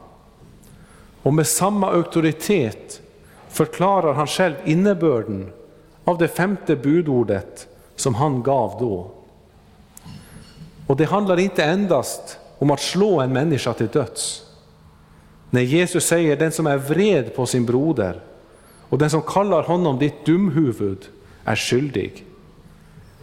Och 1.23 1.35
med 1.35 1.47
samma 1.47 1.91
auktoritet 1.91 3.01
förklarar 3.49 4.13
han 4.15 4.27
själv 4.27 4.55
innebörden 4.65 5.53
av 6.05 6.19
det 6.19 6.29
femte 6.29 6.77
budordet 6.77 7.69
som 7.97 8.15
han 8.15 8.43
gav 8.43 8.77
då. 8.81 9.11
Och 10.87 10.97
det 10.97 11.05
handlar 11.05 11.39
inte 11.39 11.65
endast 11.65 12.39
om 12.59 12.71
att 12.71 12.81
slå 12.81 13.21
en 13.21 13.33
människa 13.33 13.73
till 13.73 13.89
döds. 13.89 14.43
När 15.51 15.63
Jesus 15.63 16.05
säger 16.07 16.37
den 16.37 16.53
som 16.53 16.67
är 16.67 16.77
vred 16.77 17.37
på 17.37 17.47
sin 17.47 17.67
broder 17.67 18.23
och 18.89 18.99
den 18.99 19.11
som 19.11 19.23
kallar 19.23 19.63
honom 19.63 19.99
ditt 19.99 20.27
dumhuvud 20.27 21.07
är 21.45 21.57
skyldig. 21.57 22.25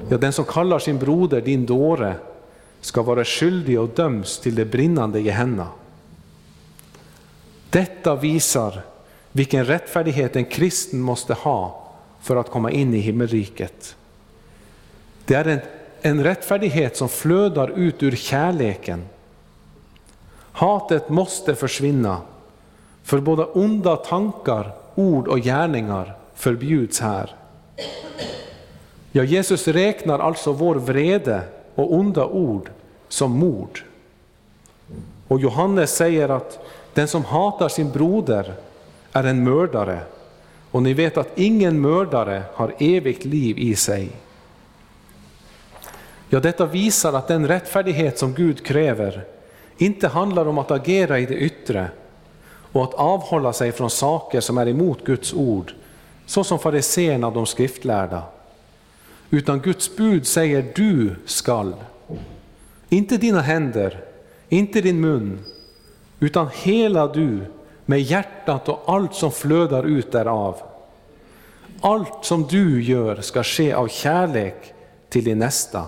Ja, 0.10 0.18
den 0.18 0.34
som 0.34 0.46
kallar 0.46 0.80
sin 0.80 1.00
broder 1.00 1.42
din 1.42 1.66
dåre 1.66 2.16
ska 2.82 3.02
vara 3.02 3.26
skyldig 3.26 3.80
och 3.80 3.90
döms 3.90 4.40
till 4.40 4.56
det 4.56 4.66
brinnande 4.66 5.22
Gehenna. 5.22 5.68
Detta 7.70 8.16
visar 8.16 8.82
vilken 9.32 9.66
rättfärdighet 9.66 10.36
en 10.36 10.46
kristen 10.46 11.02
måste 11.02 11.34
ha 11.34 11.92
för 12.22 12.36
att 12.36 12.52
komma 12.52 12.72
in 12.72 12.94
i 12.94 12.98
himmelriket. 12.98 13.96
Det 15.26 15.36
är 15.36 15.46
en, 15.46 15.60
en 16.02 16.24
rättfärdighet 16.24 16.98
som 16.98 17.10
flödar 17.10 17.68
ut 17.68 18.04
ur 18.04 18.16
kärleken. 18.16 19.06
Hatet 20.52 21.10
måste 21.10 21.56
försvinna, 21.56 22.22
för 23.04 23.20
både 23.20 23.44
onda 23.44 23.96
tankar, 23.96 24.72
ord 24.96 25.28
och 25.28 25.40
gärningar 25.40 26.18
förbjuds 26.36 27.00
här. 27.00 27.36
Ja, 29.12 29.24
Jesus 29.24 29.68
räknar 29.68 30.20
alltså 30.20 30.52
vår 30.52 30.76
vrede 30.76 31.42
och 31.76 31.94
onda 31.94 32.26
ord 32.26 32.70
som 33.08 33.32
mord. 33.32 33.84
Och 35.28 35.40
Johannes 35.40 35.96
säger 35.96 36.30
att 36.30 36.60
den 36.94 37.08
som 37.08 37.26
hatar 37.26 37.70
sin 37.70 37.92
broder 37.92 38.54
är 39.14 39.24
en 39.24 39.44
mördare. 39.44 40.00
Och 40.72 40.84
ni 40.84 40.94
vet 40.94 41.18
att 41.18 41.40
ingen 41.40 41.82
mördare 41.82 42.44
har 42.54 42.74
evigt 42.80 43.26
liv 43.26 43.58
i 43.58 43.76
sig. 43.76 44.10
Ja, 46.30 46.40
detta 46.40 46.66
visar 46.66 47.14
att 47.14 47.28
den 47.28 47.48
rättfärdighet 47.48 48.20
som 48.20 48.34
Gud 48.34 48.66
kräver 48.66 49.24
inte 49.78 50.08
handlar 50.08 50.46
om 50.46 50.58
att 50.58 50.72
agera 50.72 51.20
i 51.20 51.26
det 51.26 51.36
yttre 51.36 51.90
och 52.76 52.84
att 52.84 52.94
avhålla 52.94 53.54
sig 53.54 53.72
från 53.72 53.90
saker 53.90 54.42
som 54.42 54.58
är 54.58 54.68
emot 54.68 55.04
Guds 55.06 55.34
ord, 55.34 55.74
så 56.26 56.44
som 56.44 56.60
fariséerna 56.60 57.28
och 57.28 57.34
de 57.34 57.46
skriftlärda. 57.46 58.24
Utan 59.30 59.60
Guds 59.60 59.96
bud 59.96 60.28
säger 60.28 60.72
du 60.76 61.16
skall. 61.26 61.76
Inte 62.90 63.18
dina 63.18 63.42
händer, 63.42 64.04
inte 64.50 64.82
din 64.82 65.02
mun, 65.02 65.40
utan 66.20 66.50
hela 66.54 67.08
du 67.08 67.40
med 67.86 68.02
hjärtat 68.02 68.70
och 68.70 68.84
allt 68.88 69.16
som 69.16 69.32
flödar 69.32 69.84
ut 69.84 70.12
därav. 70.12 70.58
Allt 71.82 72.26
som 72.26 72.48
du 72.48 72.84
gör 72.84 73.22
ska 73.22 73.44
ske 73.44 73.74
av 73.74 73.88
kärlek 73.88 74.74
till 75.10 75.24
din 75.24 75.40
nästa. 75.40 75.86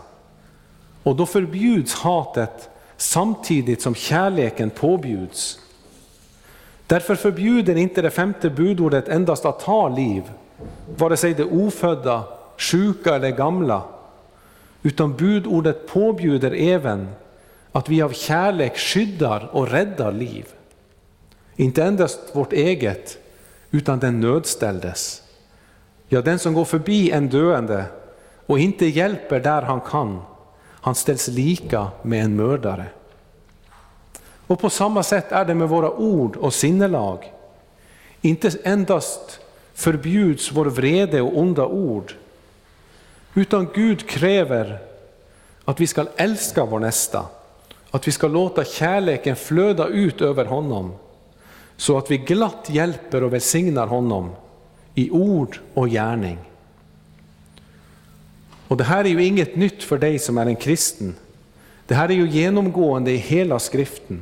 Och 1.04 1.16
då 1.16 1.26
förbjuds 1.26 1.94
hatet 1.94 2.70
samtidigt 2.98 3.82
som 3.82 3.96
kärleken 3.96 4.70
påbjuds. 4.70 5.60
Därför 6.88 7.16
förbjuder 7.16 7.76
inte 7.76 8.02
det 8.02 8.10
femte 8.10 8.50
budordet 8.50 9.08
endast 9.08 9.46
att 9.46 9.60
ta 9.60 9.90
liv, 9.90 10.24
vare 10.98 11.18
sig 11.18 11.34
det 11.34 11.44
ofödda, 11.44 12.24
sjuka 12.58 13.16
eller 13.16 13.30
gamla, 13.30 13.84
utan 14.84 15.16
budordet 15.16 15.88
påbjuder 15.88 16.52
även 16.52 17.08
att 17.72 17.90
vi 17.90 18.02
av 18.02 18.10
kärlek 18.10 18.78
skyddar 18.78 19.50
och 19.52 19.70
räddar 19.70 20.12
liv. 20.12 20.46
Inte 21.56 21.84
endast 21.84 22.20
vårt 22.34 22.54
eget, 22.54 23.18
utan 23.72 24.00
den 24.00 24.22
nödställdes. 24.22 25.24
Ja, 26.10 26.22
den 26.22 26.40
som 26.40 26.54
går 26.54 26.66
förbi 26.66 27.12
en 27.12 27.30
döende 27.30 27.86
och 28.46 28.60
inte 28.60 28.86
hjälper 28.86 29.40
där 29.40 29.62
han 29.62 29.82
kan, 29.82 30.22
han 30.82 30.96
ställs 30.96 31.28
lika 31.28 31.88
med 32.02 32.24
en 32.24 32.36
mördare. 32.36 32.86
Och 34.48 34.60
på 34.60 34.70
samma 34.70 35.04
sätt 35.04 35.32
är 35.32 35.46
det 35.46 35.56
med 35.56 35.70
våra 35.70 35.92
ord 35.92 36.36
och 36.36 36.54
sinnelag. 36.54 37.34
Inte 38.22 38.52
endast 38.64 39.40
förbjuds 39.74 40.52
vår 40.52 40.66
vrede 40.66 41.22
och 41.22 41.38
onda 41.38 41.66
ord, 41.66 42.14
utan 43.34 43.68
Gud 43.74 44.10
kräver 44.10 44.80
att 45.66 45.80
vi 45.80 45.88
ska 45.88 46.06
älska 46.16 46.66
vår 46.66 46.80
nästa, 46.80 47.26
att 47.92 48.08
vi 48.08 48.12
ska 48.12 48.28
låta 48.28 48.64
kärleken 48.64 49.36
flöda 49.36 49.88
ut 49.88 50.22
över 50.22 50.46
honom, 50.46 50.94
så 51.78 51.98
att 51.98 52.12
vi 52.12 52.18
glatt 52.18 52.70
hjälper 52.70 53.24
och 53.24 53.34
välsignar 53.34 53.88
honom 53.88 54.30
i 54.96 55.12
ord 55.12 55.60
och 55.74 55.90
gärning. 55.90 56.38
Och 58.68 58.78
Det 58.78 58.84
här 58.84 59.04
är 59.04 59.10
ju 59.10 59.24
inget 59.26 59.56
nytt 59.56 59.84
för 59.84 59.98
dig 59.98 60.20
som 60.20 60.38
är 60.38 60.46
en 60.46 60.56
kristen. 60.56 61.16
Det 61.88 61.96
här 61.96 62.10
är 62.10 62.14
ju 62.14 62.30
genomgående 62.30 63.12
i 63.12 63.18
hela 63.18 63.60
skriften. 63.60 64.22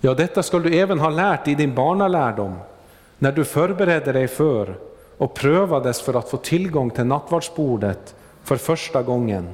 Ja, 0.00 0.14
detta 0.14 0.42
skall 0.42 0.62
du 0.62 0.78
även 0.78 0.98
ha 0.98 1.10
lärt 1.10 1.48
i 1.48 1.54
din 1.54 1.74
barnalärdom, 1.74 2.58
när 3.18 3.32
du 3.32 3.44
förberedde 3.44 4.12
dig 4.12 4.28
för 4.28 4.78
och 5.18 5.34
prövades 5.34 6.00
för 6.00 6.14
att 6.14 6.28
få 6.28 6.36
tillgång 6.36 6.90
till 6.90 7.04
nattvardsbordet 7.04 8.14
för 8.44 8.56
första 8.56 9.02
gången. 9.02 9.48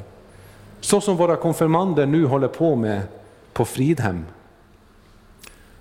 Så 0.81 1.01
som 1.01 1.17
våra 1.17 1.37
konfirmander 1.37 2.07
nu 2.07 2.27
håller 2.27 2.49
på 2.49 2.77
med 2.77 3.03
på 3.53 3.65
Fridhem. 3.65 4.27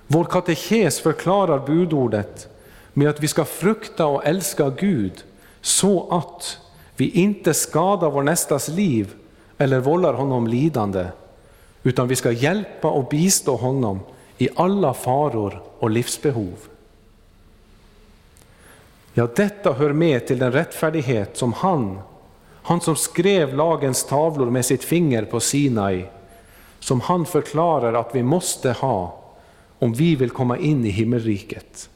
Vår 0.07 0.24
katekes 0.24 0.99
förklarar 0.99 1.59
budordet 1.59 2.47
med 2.93 3.09
att 3.09 3.20
vi 3.20 3.28
ska 3.28 3.45
frukta 3.45 4.05
och 4.05 4.26
älska 4.26 4.70
Gud 4.70 5.24
så 5.62 6.18
att 6.18 6.57
vi 6.95 7.09
inte 7.09 7.53
skadar 7.53 8.09
vår 8.09 8.24
nästas 8.24 8.68
liv 8.68 9.14
eller 9.57 9.80
vållar 9.80 10.14
honom 10.14 10.47
lidande, 10.47 11.05
utan 11.84 12.07
vi 12.07 12.16
ska 12.16 12.32
hjälpa 12.32 12.89
och 12.89 13.07
bistå 13.09 13.55
honom 13.55 13.99
i 14.42 14.50
alla 14.56 14.94
faror 14.94 15.62
och 15.80 15.89
livsbehov. 15.89 16.58
Ja, 19.14 19.28
detta 19.36 19.74
hör 19.74 19.94
med 19.94 20.28
till 20.28 20.39
den 20.39 20.52
rättfärdighet 20.52 21.38
som 21.38 21.54
han, 21.54 22.00
han 22.62 22.82
som 22.82 22.96
skrev 22.96 23.56
lagens 23.56 24.04
tavlor 24.04 24.50
med 24.50 24.66
sitt 24.66 24.84
finger 24.84 25.26
på 25.26 25.39
Sinai, 25.39 26.06
som 26.80 27.02
han 27.02 27.26
förklarar 27.26 27.94
att 27.94 28.16
vi 28.16 28.24
måste 28.24 28.72
ha 28.72 29.20
om 29.80 29.94
vi 29.94 30.16
vill 30.16 30.30
komma 30.30 30.58
in 30.58 30.86
i 30.86 30.89
himmelriket. 30.89 31.89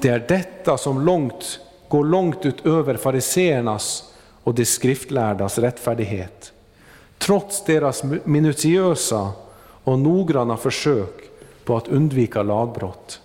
Det 0.00 0.08
är 0.08 0.24
detta 0.28 0.78
som 0.78 1.00
långt, 1.00 1.60
går 1.88 2.04
långt 2.04 2.46
utöver 2.46 2.96
fariseernas 2.96 4.14
och 4.42 4.54
de 4.54 4.64
skriftlärdas 4.64 5.58
rättfärdighet. 5.58 6.52
Trots 7.18 7.64
deras 7.64 8.02
minutiösa 8.24 9.32
och 9.84 9.98
noggranna 9.98 10.56
försök 10.56 11.31
på 11.64 11.76
att 11.76 11.88
undvika 11.88 12.42
lagbrott. 12.42 13.20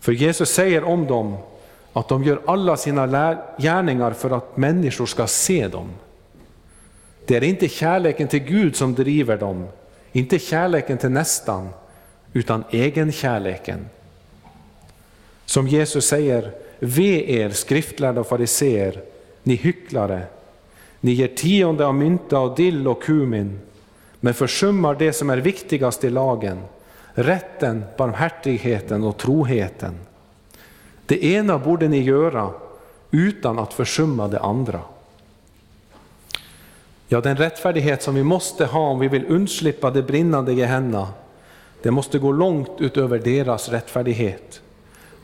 För 0.00 0.12
Jesus 0.12 0.50
säger 0.50 0.84
om 0.84 1.06
dem 1.06 1.36
att 1.92 2.08
de 2.08 2.24
gör 2.24 2.40
alla 2.46 2.76
sina 2.76 3.36
gärningar 3.58 4.10
för 4.10 4.30
att 4.30 4.56
människor 4.56 5.06
ska 5.06 5.26
se 5.26 5.68
dem. 5.68 5.88
Det 7.26 7.36
är 7.36 7.44
inte 7.44 7.68
kärleken 7.68 8.28
till 8.28 8.40
Gud 8.40 8.76
som 8.76 8.94
driver 8.94 9.36
dem, 9.36 9.68
inte 10.12 10.38
kärleken 10.38 10.98
till 10.98 11.10
nästan, 11.10 11.68
utan 12.32 12.64
egenkärleken. 12.70 13.88
Som 15.44 15.68
Jesus 15.68 16.06
säger, 16.06 16.52
ve 16.78 17.40
er 17.40 17.50
skriftlärda 17.50 18.20
och 18.20 18.26
fariseer, 18.26 19.02
ni 19.42 19.54
hycklare, 19.54 20.22
ni 21.00 21.12
ger 21.12 21.28
tionde 21.28 21.86
av 21.86 21.94
mynta 21.94 22.38
och 22.38 22.56
dill 22.56 22.88
och 22.88 23.02
kumin, 23.02 23.60
men 24.20 24.34
försummar 24.34 24.94
det 24.94 25.12
som 25.12 25.30
är 25.30 25.38
viktigast 25.38 26.04
i 26.04 26.10
lagen, 26.10 26.58
rätten, 27.16 27.84
barmhärtigheten 27.96 29.04
och 29.04 29.16
troheten. 29.16 29.94
Det 31.06 31.24
ena 31.24 31.58
borde 31.58 31.88
ni 31.88 32.02
göra 32.02 32.50
utan 33.10 33.58
att 33.58 33.72
försumma 33.72 34.28
det 34.28 34.40
andra. 34.40 34.80
Ja, 37.08 37.20
den 37.20 37.36
rättfärdighet 37.36 38.02
som 38.02 38.14
vi 38.14 38.22
måste 38.22 38.66
ha 38.66 38.80
om 38.80 38.98
vi 38.98 39.08
vill 39.08 39.26
undslippa 39.26 39.90
det 39.90 40.02
brinnande 40.02 40.52
Gehenna, 40.52 41.08
det 41.82 41.90
måste 41.90 42.18
gå 42.18 42.32
långt 42.32 42.70
utöver 42.78 43.18
deras 43.18 43.68
rättfärdighet. 43.68 44.60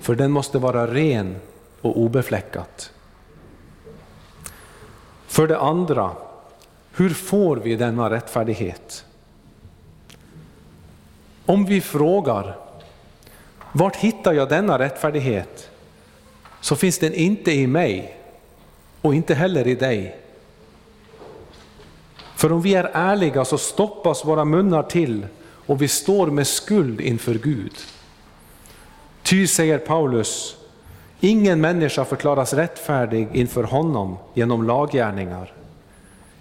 för 0.01 0.15
den 0.15 0.31
måste 0.31 0.59
vara 0.59 0.87
ren 0.87 1.37
och 1.81 1.99
obefläckat. 1.99 2.93
För 5.27 5.47
det 5.47 5.59
andra, 5.59 6.11
hur 6.93 7.11
får 7.11 7.57
vi 7.57 7.77
denna 7.77 8.11
rättfärdighet? 8.11 9.05
Om 11.47 11.65
vi 11.65 11.81
frågar, 11.81 12.57
vart 13.73 13.97
hittar 13.97 14.33
jag 14.33 14.49
denna 14.49 14.79
rättfärdighet? 14.79 15.71
Så 16.61 16.77
finns 16.77 16.99
den 16.99 17.15
inte 17.15 17.53
i 17.53 17.67
mig 17.67 18.17
och 19.01 19.15
inte 19.15 19.35
heller 19.35 19.67
i 19.67 19.75
dig. 19.75 20.17
För 22.37 22.53
om 22.53 22.63
vi 22.63 22.75
är 22.75 22.91
ärliga 22.93 23.45
så 23.45 23.59
stoppas 23.59 24.25
våra 24.25 24.45
munnar 24.45 24.83
till 24.83 25.27
och 25.67 25.83
vi 25.83 25.89
står 25.89 26.27
med 26.27 26.47
skuld 26.47 27.01
inför 27.01 27.35
Gud. 27.35 27.73
Ty, 29.23 29.47
säger 29.47 29.79
Paulus, 29.79 30.57
ingen 31.21 31.61
människa 31.61 32.05
förklaras 32.05 32.53
rättfärdig 32.53 33.29
inför 33.33 33.65
honom 33.65 34.17
genom 34.35 34.67
laggärningar. 34.67 35.53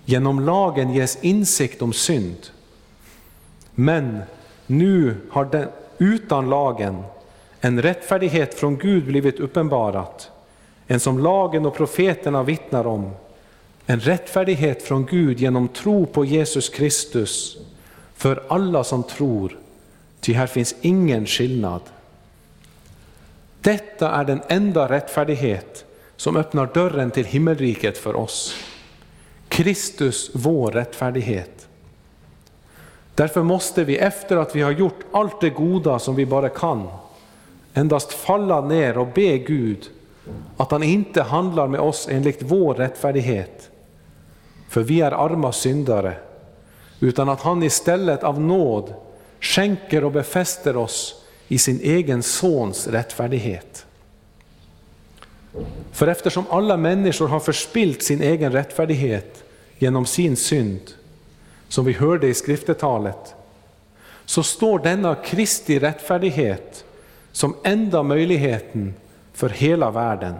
Genom 0.05 0.39
lagen 0.39 0.93
ges 0.93 1.17
insikt 1.21 1.81
om 1.81 1.93
synd. 1.93 2.47
Men 3.75 4.21
nu 4.67 5.15
har 5.29 5.45
den, 5.45 5.67
utan 5.97 6.49
lagen 6.49 7.03
en 7.61 7.81
rättfärdighet 7.81 8.53
från 8.53 8.77
Gud 8.77 9.05
blivit 9.05 9.39
uppenbarat, 9.39 10.31
en 10.87 10.99
som 10.99 11.19
lagen 11.19 11.65
och 11.65 11.75
profeterna 11.75 12.43
vittnar 12.43 12.87
om, 12.87 13.11
en 13.85 13.99
rättfärdighet 13.99 14.83
från 14.83 15.05
Gud 15.05 15.39
genom 15.39 15.67
tro 15.67 16.05
på 16.05 16.25
Jesus 16.25 16.69
Kristus 16.69 17.57
för 18.15 18.43
alla 18.47 18.83
som 18.83 19.03
tror, 19.03 19.59
ty 20.19 20.33
här 20.33 20.47
finns 20.47 20.75
ingen 20.81 21.25
skillnad. 21.25 21.81
Detta 23.61 24.11
är 24.11 24.23
den 24.23 24.41
enda 24.47 24.89
rättfärdighet 24.89 25.85
som 26.15 26.37
öppnar 26.37 26.69
dörren 26.73 27.11
till 27.11 27.25
himmelriket 27.25 27.97
för 27.97 28.15
oss. 28.15 28.55
Kristus, 29.47 30.31
vår 30.33 30.71
rättfärdighet. 30.71 31.60
Därför 33.21 33.43
måste 33.43 33.83
vi 33.83 33.97
efter 33.97 34.37
att 34.37 34.55
vi 34.55 34.61
har 34.61 34.71
gjort 34.71 34.99
allt 35.11 35.41
det 35.41 35.49
goda 35.49 35.99
som 35.99 36.15
vi 36.15 36.25
bara 36.25 36.49
kan, 36.49 36.87
endast 37.73 38.13
falla 38.13 38.61
ner 38.61 38.97
och 38.97 39.07
be 39.07 39.37
Gud 39.37 39.89
att 40.57 40.71
han 40.71 40.83
inte 40.83 41.21
handlar 41.21 41.67
med 41.67 41.79
oss 41.79 42.07
enligt 42.11 42.41
vår 42.41 42.73
rättfärdighet, 42.73 43.69
för 44.69 44.81
vi 44.81 45.01
är 45.01 45.11
arma 45.11 45.51
syndare, 45.51 46.13
utan 46.99 47.29
att 47.29 47.41
han 47.41 47.63
istället 47.63 48.23
av 48.23 48.41
nåd 48.41 48.93
skänker 49.39 50.03
och 50.03 50.11
befäster 50.11 50.77
oss 50.77 51.23
i 51.47 51.57
sin 51.57 51.79
egen 51.83 52.23
sons 52.23 52.87
rättfärdighet. 52.87 53.85
För 55.91 56.07
eftersom 56.07 56.43
alla 56.49 56.77
människor 56.77 57.27
har 57.27 57.39
förspilt 57.39 58.03
sin 58.03 58.21
egen 58.21 58.51
rättfärdighet 58.51 59.43
genom 59.79 60.05
sin 60.05 60.35
synd, 60.35 60.81
som 61.71 61.85
vi 61.85 61.93
hörde 61.93 62.27
i 62.27 62.33
skriftetalet, 62.33 63.35
så 64.25 64.43
står 64.43 64.79
denna 64.79 65.15
Kristi 65.15 65.79
rättfärdighet 65.79 66.85
som 67.31 67.55
enda 67.63 68.03
möjligheten 68.03 68.93
för 69.33 69.49
hela 69.49 69.91
världen. 69.91 70.35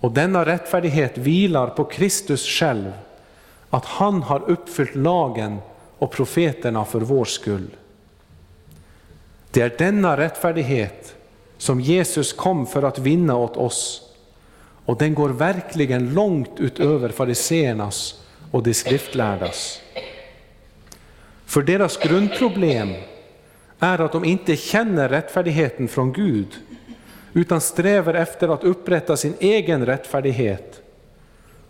Och 0.00 0.12
denna 0.12 0.46
rättfärdighet 0.46 1.18
vilar 1.18 1.66
på 1.66 1.84
Kristus 1.84 2.46
själv, 2.46 2.92
att 3.70 3.84
han 3.84 4.22
har 4.22 4.50
uppfyllt 4.50 4.94
lagen 4.94 5.58
och 5.98 6.10
profeterna 6.10 6.84
för 6.84 7.00
vår 7.00 7.24
skull. 7.24 7.70
Det 9.50 9.60
är 9.60 9.74
denna 9.78 10.16
rättfärdighet 10.16 11.16
som 11.56 11.80
Jesus 11.80 12.32
kom 12.32 12.66
för 12.66 12.82
att 12.82 12.98
vinna 12.98 13.36
åt 13.36 13.56
oss. 13.56 14.02
Och 14.84 14.98
den 14.98 15.14
går 15.14 15.28
verkligen 15.28 16.14
långt 16.14 16.60
utöver 16.60 17.08
fariseernas 17.08 18.24
och 18.50 18.62
de 18.62 18.74
skriftlärdas. 18.74 19.80
För 21.46 21.62
deras 21.62 21.96
grundproblem 21.96 22.94
är 23.78 23.98
att 23.98 24.12
de 24.12 24.24
inte 24.24 24.56
känner 24.56 25.08
rättfärdigheten 25.08 25.88
från 25.88 26.12
Gud, 26.12 26.56
utan 27.32 27.60
strävar 27.60 28.14
efter 28.14 28.48
att 28.48 28.64
upprätta 28.64 29.16
sin 29.16 29.34
egen 29.40 29.86
rättfärdighet. 29.86 30.82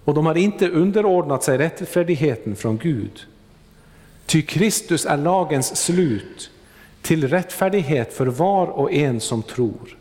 Och 0.04 0.14
de 0.14 0.26
har 0.26 0.34
inte 0.34 0.68
underordnat 0.68 1.42
sig 1.42 1.58
rättfärdigheten 1.58 2.56
från 2.56 2.78
Gud. 2.78 3.26
Ty 4.26 4.42
Kristus 4.42 5.06
är 5.06 5.16
lagens 5.16 5.76
slut 5.76 6.50
till 7.02 7.28
rättfärdighet 7.28 8.12
för 8.12 8.26
var 8.26 8.66
och 8.66 8.92
en 8.92 9.20
som 9.20 9.42
tror. 9.42 9.96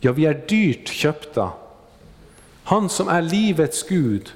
Ja, 0.00 0.12
vi 0.12 0.26
är 0.26 0.42
dyrt 0.48 0.88
köpta. 0.88 1.50
Han 2.64 2.88
som 2.88 3.08
är 3.08 3.22
livets 3.22 3.88
Gud 3.88 4.32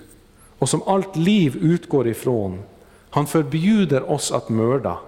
och 0.64 0.70
som 0.70 0.82
allt 0.86 1.16
liv 1.16 1.56
utgår 1.56 2.08
ifrån, 2.08 2.62
han 3.10 3.26
förbjuder 3.26 4.10
oss 4.10 4.32
att 4.32 4.48
mörda. 4.48 4.98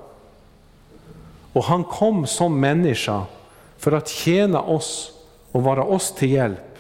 Och 1.53 1.65
han 1.65 1.85
kom 1.85 2.27
som 2.27 2.61
människa 2.61 3.23
för 3.79 3.93
att 3.93 4.09
tjäna 4.09 4.61
oss 4.61 5.13
och 5.53 5.63
vara 5.63 5.85
oss 5.85 6.15
till 6.15 6.31
hjälp. 6.31 6.79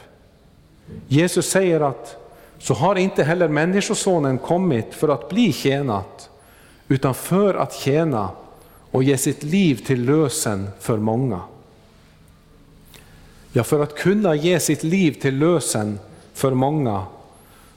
Jesus 1.09 1.51
säger 1.51 1.81
att 1.81 2.17
så 2.59 2.75
har 2.75 2.97
inte 2.97 3.25
heller 3.25 3.49
Människosonen 3.49 4.39
kommit 4.39 4.95
för 4.95 5.09
att 5.09 5.29
bli 5.29 5.53
tjänat, 5.53 6.31
utan 6.89 7.15
för 7.15 7.55
att 7.55 7.75
tjäna 7.75 8.31
och 8.91 9.03
ge 9.03 9.19
sitt 9.19 9.43
liv 9.43 9.85
till 9.87 10.05
lösen 10.05 10.69
för 10.81 10.99
många. 10.99 11.41
Ja, 13.53 13.65
för 13.65 13.83
att 13.83 13.95
kunna 13.95 14.35
ge 14.35 14.61
sitt 14.61 14.83
liv 14.83 15.13
till 15.13 15.39
lösen 15.39 15.99
för 16.35 16.55
många 16.55 17.07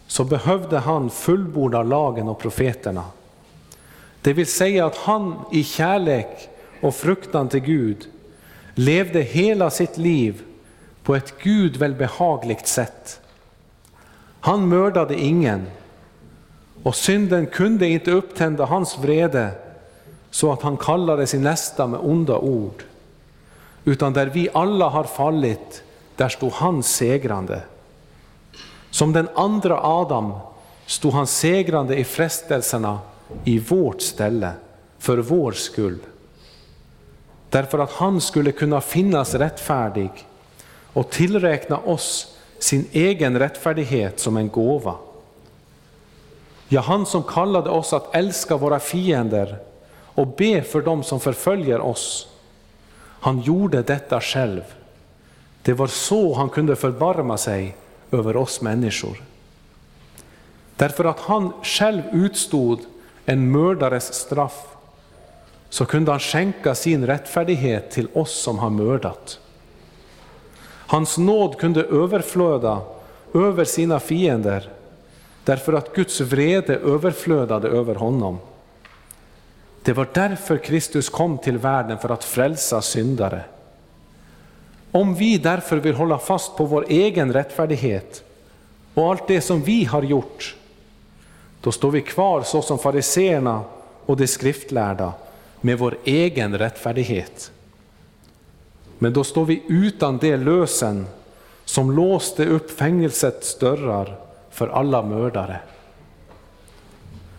så 0.10 0.24
behövde 0.24 0.80
han 0.80 1.10
fullborda 1.10 1.84
lagen 1.84 2.28
och 2.28 2.40
profeterna. 2.40 3.04
Det 4.22 4.34
vill 4.34 4.48
säga 4.48 4.86
att 4.86 4.98
han 4.98 5.36
i 5.52 5.64
kärlek 5.64 6.50
och 6.82 6.96
fruktan 6.96 7.50
till 7.50 7.60
Gud 7.60 8.08
levde 8.76 9.22
hela 9.22 9.70
sitt 9.70 9.98
liv 9.98 10.42
på 11.04 11.16
ett 11.16 11.34
Gud 11.44 11.78
välbehagligt 11.78 12.68
sätt. 12.68 13.22
Han 14.40 14.70
mördade 14.70 15.20
ingen 15.20 15.68
och 16.84 16.96
synden 16.96 17.46
kunde 17.46 17.88
inte 17.88 18.12
upptända 18.12 18.66
hans 18.66 19.00
vrede 19.00 19.52
så 20.32 20.52
att 20.52 20.62
han 20.62 20.78
kallade 20.78 21.28
sin 21.28 21.44
nästa 21.44 21.88
med 21.88 22.00
onda 22.00 22.38
ord. 22.38 22.84
Utan 23.86 24.14
där 24.14 24.26
vi 24.26 24.50
alla 24.54 24.90
har 24.90 25.04
fallit, 25.04 25.84
där 26.16 26.30
stod 26.30 26.52
han 26.52 26.84
segrande. 26.84 27.62
Som 28.92 29.14
den 29.14 29.30
andra 29.36 29.80
Adam 29.84 30.34
stod 30.86 31.14
han 31.14 31.28
segrande 31.28 31.98
i 31.98 32.04
frestelserna 32.04 33.00
i 33.44 33.60
vårt 33.60 34.02
ställe, 34.02 34.52
för 35.00 35.18
vår 35.18 35.52
skull. 35.52 36.00
Därför 37.50 37.80
att 37.80 37.92
han 37.92 38.22
skulle 38.22 38.52
kunna 38.52 38.82
finnas 38.82 39.34
rättfärdig 39.36 40.10
och 40.94 41.10
tillräkna 41.10 41.78
oss 41.78 42.38
sin 42.60 42.88
egen 42.92 43.40
rättfärdighet 43.40 44.20
som 44.20 44.38
en 44.38 44.50
gåva. 44.50 44.96
Ja, 46.68 46.82
han 46.82 47.06
som 47.06 47.24
kallade 47.24 47.70
oss 47.70 47.94
att 47.94 48.16
älska 48.16 48.58
våra 48.58 48.80
fiender 48.80 49.58
och 49.92 50.28
be 50.28 50.62
för 50.62 50.82
dem 50.82 51.04
som 51.04 51.20
förföljer 51.20 51.82
oss. 51.82 52.28
Han 53.00 53.42
gjorde 53.42 53.82
detta 53.82 54.22
själv. 54.22 54.62
Det 55.62 55.74
var 55.74 55.88
så 55.88 56.34
han 56.34 56.50
kunde 56.50 56.76
förbarma 56.76 57.38
sig 57.38 57.76
över 58.12 58.38
oss 58.38 58.62
människor. 58.62 59.24
Därför 60.76 61.06
att 61.06 61.20
han 61.20 61.54
själv 61.64 62.02
utstod 62.12 62.80
en 63.26 63.52
mördares 63.52 64.14
straff 64.14 64.66
så 65.70 65.86
kunde 65.86 66.12
han 66.12 66.20
skänka 66.20 66.76
sin 66.76 67.08
rättfärdighet 67.08 67.92
till 67.92 68.08
oss 68.14 68.42
som 68.42 68.60
har 68.60 68.70
mördat. 68.70 69.40
Hans 70.88 71.18
nåd 71.18 71.58
kunde 71.58 71.84
överflöda 71.84 72.82
över 73.34 73.66
sina 73.66 74.00
fiender 74.00 74.70
därför 75.44 75.74
att 75.74 75.96
Guds 75.96 76.22
vrede 76.22 76.76
överflödade 76.76 77.68
över 77.68 77.96
honom. 77.96 78.40
Det 79.84 79.94
var 79.94 80.08
därför 80.14 80.58
Kristus 80.58 81.10
kom 81.10 81.38
till 81.38 81.58
världen, 81.58 81.98
för 81.98 82.10
att 82.10 82.24
frälsa 82.24 82.82
syndare. 82.82 83.44
Om 84.92 85.16
vi 85.16 85.38
därför 85.38 85.78
vill 85.78 85.96
hålla 85.96 86.18
fast 86.18 86.58
på 86.58 86.66
vår 86.66 86.86
egen 86.90 87.34
rättfärdighet 87.34 88.24
och 88.94 89.10
allt 89.10 89.28
det 89.28 89.42
som 89.42 89.62
vi 89.62 89.84
har 89.86 90.04
gjort, 90.04 90.56
då 91.62 91.72
står 91.72 91.92
vi 91.92 92.02
kvar 92.02 92.44
så 92.44 92.62
som 92.62 92.80
fariseerna 92.80 93.64
och 94.06 94.18
de 94.18 94.28
skriftlärda 94.28 95.14
med 95.62 95.80
vår 95.80 95.98
egen 96.04 96.58
rättfärdighet. 96.58 97.52
Men 98.98 99.14
då 99.14 99.24
står 99.24 99.46
vi 99.46 99.64
utan 99.68 100.18
det 100.18 100.38
lösen 100.38 101.08
som 101.66 101.92
låste 101.92 102.46
upp 102.46 102.72
fängelsets 102.72 103.60
dörrar 103.60 104.16
för 104.50 104.68
alla 104.68 105.02
mördare. 105.02 105.60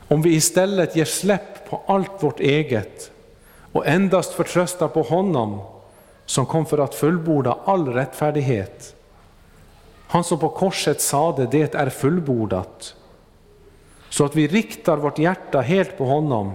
Om 0.08 0.22
vi 0.22 0.34
istället 0.34 0.96
ger 0.96 1.04
släpp 1.04 1.70
på 1.70 1.82
allt 1.86 2.22
vårt 2.22 2.40
eget 2.40 3.10
och 3.72 3.86
endast 3.86 4.32
förtröstar 4.32 4.88
på 4.88 5.02
honom 5.02 5.60
som 6.30 6.46
kom 6.46 6.66
för 6.66 6.78
att 6.78 6.94
fullborda 6.94 7.58
all 7.64 7.88
rättfärdighet. 7.88 8.94
Han 10.06 10.24
som 10.24 10.38
på 10.38 10.48
korset 10.48 11.00
sade 11.00 11.46
det 11.50 11.74
är 11.74 11.90
fullbordat. 11.90 12.94
Så 14.08 14.24
att 14.24 14.36
vi 14.36 14.48
riktar 14.48 14.96
vårt 14.96 15.18
hjärta 15.18 15.60
helt 15.60 15.98
på 15.98 16.04
honom. 16.04 16.52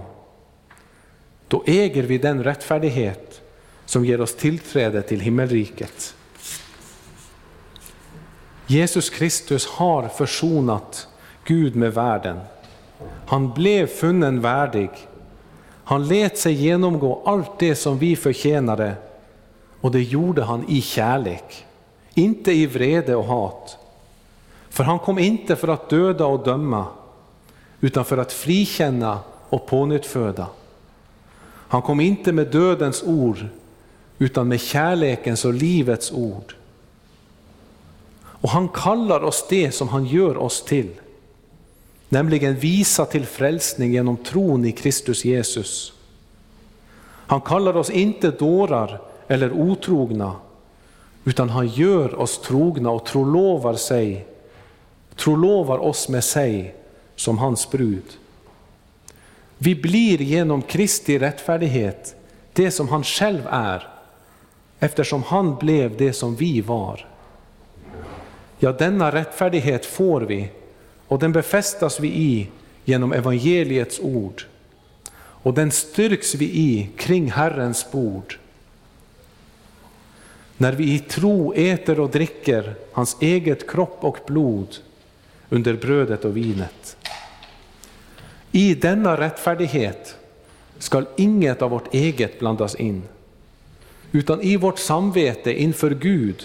Då 1.48 1.62
äger 1.66 2.02
vi 2.02 2.18
den 2.18 2.44
rättfärdighet 2.44 3.40
som 3.84 4.04
ger 4.04 4.20
oss 4.20 4.36
tillträde 4.36 5.02
till 5.02 5.20
himmelriket. 5.20 6.14
Jesus 8.66 9.10
Kristus 9.10 9.66
har 9.66 10.08
försonat 10.08 11.08
Gud 11.44 11.76
med 11.76 11.94
världen. 11.94 12.40
Han 13.26 13.52
blev 13.52 13.86
funnen 13.86 14.40
värdig. 14.40 14.90
Han 15.84 16.08
lät 16.08 16.38
sig 16.38 16.52
genomgå 16.52 17.22
allt 17.24 17.58
det 17.58 17.74
som 17.74 17.98
vi 17.98 18.16
förtjänade 18.16 18.96
och 19.80 19.90
det 19.90 20.02
gjorde 20.02 20.42
han 20.42 20.64
i 20.68 20.80
kärlek, 20.80 21.64
inte 22.14 22.52
i 22.52 22.66
vrede 22.66 23.16
och 23.16 23.24
hat. 23.24 23.78
För 24.68 24.84
han 24.84 24.98
kom 24.98 25.18
inte 25.18 25.56
för 25.56 25.68
att 25.68 25.88
döda 25.88 26.26
och 26.26 26.44
döma, 26.44 26.86
utan 27.80 28.04
för 28.04 28.18
att 28.18 28.32
frikänna 28.32 29.18
och 29.48 29.66
pånyttföda. 29.66 30.46
Han 31.68 31.82
kom 31.82 32.00
inte 32.00 32.32
med 32.32 32.46
dödens 32.46 33.02
ord, 33.02 33.46
utan 34.18 34.48
med 34.48 34.60
kärlekens 34.60 35.44
och 35.44 35.54
livets 35.54 36.12
ord. 36.12 36.54
Och 38.22 38.50
han 38.50 38.68
kallar 38.68 39.24
oss 39.24 39.46
det 39.48 39.72
som 39.72 39.88
han 39.88 40.06
gör 40.06 40.36
oss 40.36 40.64
till, 40.64 40.90
nämligen 42.08 42.56
visa 42.56 43.04
till 43.04 43.26
frälsning 43.26 43.92
genom 43.92 44.16
tron 44.16 44.64
i 44.64 44.72
Kristus 44.72 45.24
Jesus. 45.24 45.92
Han 47.26 47.40
kallar 47.40 47.76
oss 47.76 47.90
inte 47.90 48.30
dårar 48.30 49.00
eller 49.28 49.52
otrogna, 49.52 50.36
utan 51.24 51.50
han 51.50 51.68
gör 51.68 52.20
oss 52.20 52.40
trogna 52.40 52.90
och 52.90 53.06
trolovar 53.06 53.74
sig, 53.74 54.26
trolovar 55.16 55.78
oss 55.78 56.08
med 56.08 56.24
sig 56.24 56.74
som 57.16 57.38
hans 57.38 57.70
brud. 57.70 58.18
Vi 59.58 59.74
blir 59.74 60.22
genom 60.22 60.62
Kristi 60.62 61.18
rättfärdighet 61.18 62.14
det 62.52 62.70
som 62.70 62.88
han 62.88 63.04
själv 63.04 63.42
är, 63.50 63.88
eftersom 64.78 65.22
han 65.22 65.56
blev 65.56 65.96
det 65.96 66.12
som 66.12 66.36
vi 66.36 66.60
var. 66.60 67.06
Ja, 68.58 68.72
denna 68.72 69.12
rättfärdighet 69.12 69.86
får 69.86 70.20
vi 70.20 70.50
och 71.08 71.18
den 71.18 71.32
befästas 71.32 72.00
vi 72.00 72.08
i 72.08 72.48
genom 72.84 73.12
evangeliets 73.12 74.00
ord. 74.00 74.42
Och 75.16 75.54
den 75.54 75.70
styrks 75.70 76.34
vi 76.34 76.44
i 76.44 76.88
kring 76.96 77.30
Herrens 77.30 77.92
bord. 77.92 78.38
När 80.56 80.72
vi 80.72 80.94
i 80.94 80.98
tro 80.98 81.52
äter 81.54 82.00
och 82.00 82.10
dricker 82.10 82.74
hans 82.92 83.16
eget 83.20 83.70
kropp 83.70 83.98
och 84.00 84.18
blod 84.26 84.76
under 85.48 85.74
brödet 85.74 86.24
och 86.24 86.36
vinet. 86.36 86.96
I 88.52 88.74
denna 88.74 89.20
rättfärdighet 89.20 90.16
skall 90.78 91.06
inget 91.16 91.62
av 91.62 91.70
vårt 91.70 91.94
eget 91.94 92.38
blandas 92.38 92.74
in, 92.74 93.02
utan 94.12 94.42
i 94.42 94.56
vårt 94.56 94.78
samvete 94.78 95.62
inför 95.62 95.90
Gud 95.90 96.42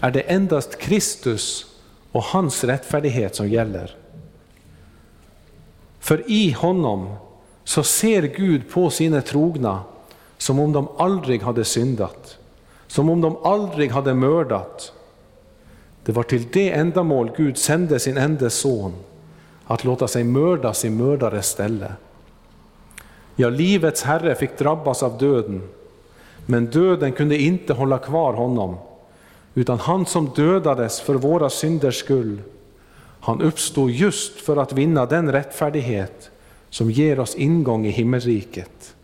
är 0.00 0.10
det 0.10 0.20
endast 0.20 0.78
Kristus 0.78 1.66
och 2.12 2.22
hans 2.22 2.64
rättfärdighet 2.64 3.34
som 3.34 3.48
gäller. 3.48 3.96
För 6.00 6.30
i 6.30 6.50
honom 6.50 7.14
så 7.64 7.82
ser 7.82 8.22
Gud 8.22 8.70
på 8.70 8.90
sina 8.90 9.20
trogna 9.20 9.82
som 10.38 10.58
om 10.58 10.72
de 10.72 10.88
aldrig 10.98 11.42
hade 11.42 11.64
syndat, 11.64 12.38
som 12.92 13.10
om 13.10 13.20
de 13.20 13.36
aldrig 13.44 13.90
hade 13.90 14.14
mördat. 14.14 14.92
Det 16.04 16.12
var 16.12 16.22
till 16.22 16.46
det 16.52 16.70
ändamål 16.70 17.30
Gud 17.36 17.58
sände 17.58 17.98
sin 17.98 18.16
enda 18.16 18.50
son, 18.50 18.92
att 19.64 19.84
låta 19.84 20.08
sig 20.08 20.24
mördas 20.24 20.84
i 20.84 20.90
mördares 20.90 21.48
ställe. 21.48 21.92
Ja, 23.36 23.48
livets 23.48 24.02
Herre 24.02 24.34
fick 24.34 24.58
drabbas 24.58 25.02
av 25.02 25.18
döden, 25.18 25.68
men 26.46 26.66
döden 26.66 27.12
kunde 27.12 27.36
inte 27.38 27.72
hålla 27.72 27.98
kvar 27.98 28.32
honom, 28.32 28.76
utan 29.54 29.78
han 29.78 30.06
som 30.06 30.30
dödades 30.36 31.00
för 31.00 31.14
våra 31.14 31.50
synders 31.50 31.98
skull, 31.98 32.38
han 33.20 33.42
uppstod 33.42 33.90
just 33.90 34.40
för 34.40 34.56
att 34.56 34.72
vinna 34.72 35.06
den 35.06 35.32
rättfärdighet 35.32 36.30
som 36.70 36.90
ger 36.90 37.20
oss 37.20 37.34
ingång 37.34 37.86
i 37.86 37.90
himmelriket. 37.90 38.94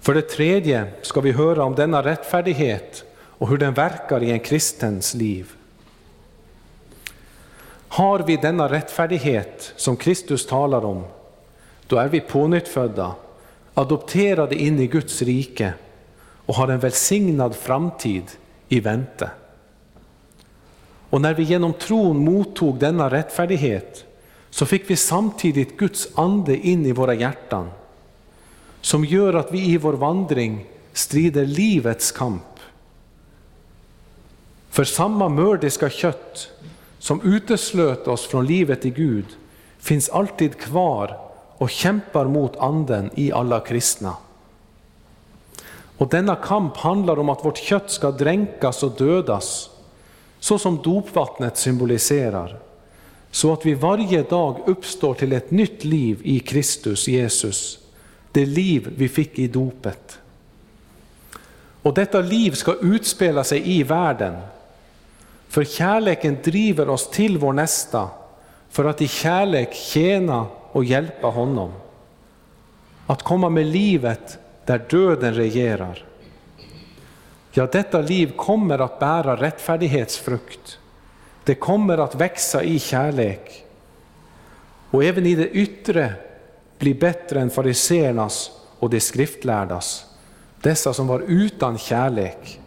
För 0.00 0.14
det 0.14 0.22
tredje 0.22 0.86
ska 1.02 1.20
vi 1.20 1.32
höra 1.32 1.64
om 1.64 1.74
denna 1.74 2.02
rättfärdighet 2.02 3.04
och 3.14 3.48
hur 3.48 3.58
den 3.58 3.74
verkar 3.74 4.22
i 4.22 4.30
en 4.30 4.40
kristens 4.40 5.14
liv. 5.14 5.52
Har 7.88 8.18
vi 8.18 8.36
denna 8.36 8.68
rättfärdighet 8.68 9.72
som 9.76 9.96
Kristus 9.96 10.46
talar 10.46 10.84
om, 10.84 11.04
då 11.86 11.96
är 11.96 12.08
vi 12.08 12.20
pånyttfödda, 12.20 13.14
adopterade 13.74 14.54
in 14.54 14.78
i 14.80 14.86
Guds 14.86 15.22
rike 15.22 15.72
och 16.46 16.54
har 16.54 16.68
en 16.68 16.80
välsignad 16.80 17.54
framtid 17.54 18.24
i 18.68 18.80
vänte. 18.80 19.30
Och 21.10 21.20
när 21.20 21.34
vi 21.34 21.42
genom 21.42 21.72
tron 21.72 22.24
mottog 22.24 22.78
denna 22.78 23.10
rättfärdighet 23.10 24.04
så 24.50 24.66
fick 24.66 24.90
vi 24.90 24.96
samtidigt 24.96 25.76
Guds 25.76 26.08
ande 26.14 26.56
in 26.56 26.86
i 26.86 26.92
våra 26.92 27.14
hjärtan 27.14 27.70
som 28.80 29.04
gör 29.04 29.34
att 29.34 29.52
vi 29.52 29.66
i 29.66 29.76
vår 29.76 29.92
vandring 29.92 30.66
strider 30.92 31.46
livets 31.46 32.12
kamp. 32.12 32.42
För 34.70 34.84
samma 34.84 35.28
mördiska 35.28 35.90
kött 35.90 36.48
som 36.98 37.20
uteslöt 37.22 38.08
oss 38.08 38.26
från 38.26 38.46
livet 38.46 38.86
i 38.86 38.90
Gud 38.90 39.26
finns 39.78 40.08
alltid 40.08 40.58
kvar 40.58 41.20
och 41.56 41.70
kämpar 41.70 42.24
mot 42.24 42.56
anden 42.56 43.10
i 43.14 43.32
alla 43.32 43.60
kristna. 43.60 44.16
Och 45.96 46.08
denna 46.08 46.36
kamp 46.36 46.76
handlar 46.76 47.18
om 47.18 47.28
att 47.28 47.44
vårt 47.44 47.58
kött 47.58 47.90
ska 47.90 48.10
dränkas 48.10 48.82
och 48.82 48.92
dödas, 48.96 49.70
så 50.38 50.58
som 50.58 50.82
dopvattnet 50.82 51.56
symboliserar, 51.56 52.58
så 53.30 53.52
att 53.52 53.66
vi 53.66 53.74
varje 53.74 54.22
dag 54.22 54.60
uppstår 54.66 55.14
till 55.14 55.32
ett 55.32 55.50
nytt 55.50 55.84
liv 55.84 56.20
i 56.24 56.40
Kristus 56.40 57.08
Jesus, 57.08 57.79
det 58.32 58.46
liv 58.46 58.92
vi 58.96 59.08
fick 59.08 59.38
i 59.38 59.48
dopet. 59.48 60.18
Och 61.82 61.94
detta 61.94 62.20
liv 62.20 62.50
ska 62.52 62.74
utspela 62.82 63.44
sig 63.44 63.78
i 63.78 63.82
världen, 63.82 64.36
för 65.48 65.64
kärleken 65.64 66.36
driver 66.44 66.88
oss 66.88 67.10
till 67.10 67.38
vår 67.38 67.52
nästa, 67.52 68.08
för 68.70 68.84
att 68.84 69.02
i 69.02 69.08
kärlek 69.08 69.74
tjäna 69.74 70.46
och 70.72 70.84
hjälpa 70.84 71.26
honom. 71.26 71.72
Att 73.06 73.22
komma 73.22 73.48
med 73.48 73.66
livet 73.66 74.38
där 74.64 74.86
döden 74.90 75.34
regerar. 75.34 76.04
Ja, 77.52 77.66
detta 77.72 78.00
liv 78.00 78.32
kommer 78.36 78.78
att 78.78 78.98
bära 78.98 79.36
rättfärdighetsfrukt. 79.36 80.78
Det 81.44 81.54
kommer 81.54 81.98
att 81.98 82.14
växa 82.14 82.62
i 82.62 82.78
kärlek. 82.78 83.64
Och 84.90 85.04
även 85.04 85.26
i 85.26 85.34
det 85.34 85.48
yttre 85.48 86.14
bli 86.80 86.94
bättre 86.94 87.40
än 87.40 87.50
fariseernas 87.50 88.50
och 88.78 88.90
de 88.90 89.00
skriftlärdas, 89.00 90.04
dessa 90.60 90.92
som 90.94 91.06
var 91.06 91.20
utan 91.20 91.78
kärlek. 91.78 92.60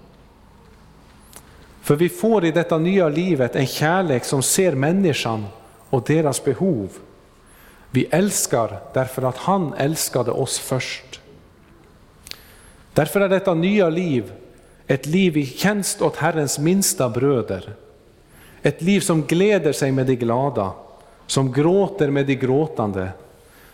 För 1.82 1.95
vi 1.95 2.09
får 2.09 2.45
i 2.45 2.51
detta 2.51 2.78
nya 2.78 3.09
livet 3.09 3.55
en 3.55 3.68
kärlek 3.68 4.24
som 4.24 4.43
ser 4.43 4.76
människan 4.76 5.45
och 5.89 6.03
deras 6.03 6.43
behov. 6.43 6.89
Vi 7.91 8.05
älskar 8.05 8.80
därför 8.93 9.22
att 9.22 9.38
han 9.38 9.74
älskade 9.74 10.32
oss 10.32 10.59
först. 10.59 11.22
Därför 12.93 13.22
är 13.22 13.30
detta 13.30 13.53
nya 13.53 13.89
liv 13.89 14.32
ett 14.88 15.05
liv 15.05 15.38
i 15.38 15.45
tjänst 15.45 16.01
åt 16.01 16.16
Herrens 16.16 16.59
minsta 16.59 17.09
bröder. 17.09 17.70
Ett 18.61 18.82
liv 18.82 18.99
som 18.99 19.22
gläder 19.22 19.74
sig 19.74 19.91
med 19.91 20.05
de 20.05 20.16
glada, 20.16 20.72
som 21.28 21.51
gråter 21.51 22.09
med 22.09 22.26
de 22.26 22.36
gråtande, 22.36 23.09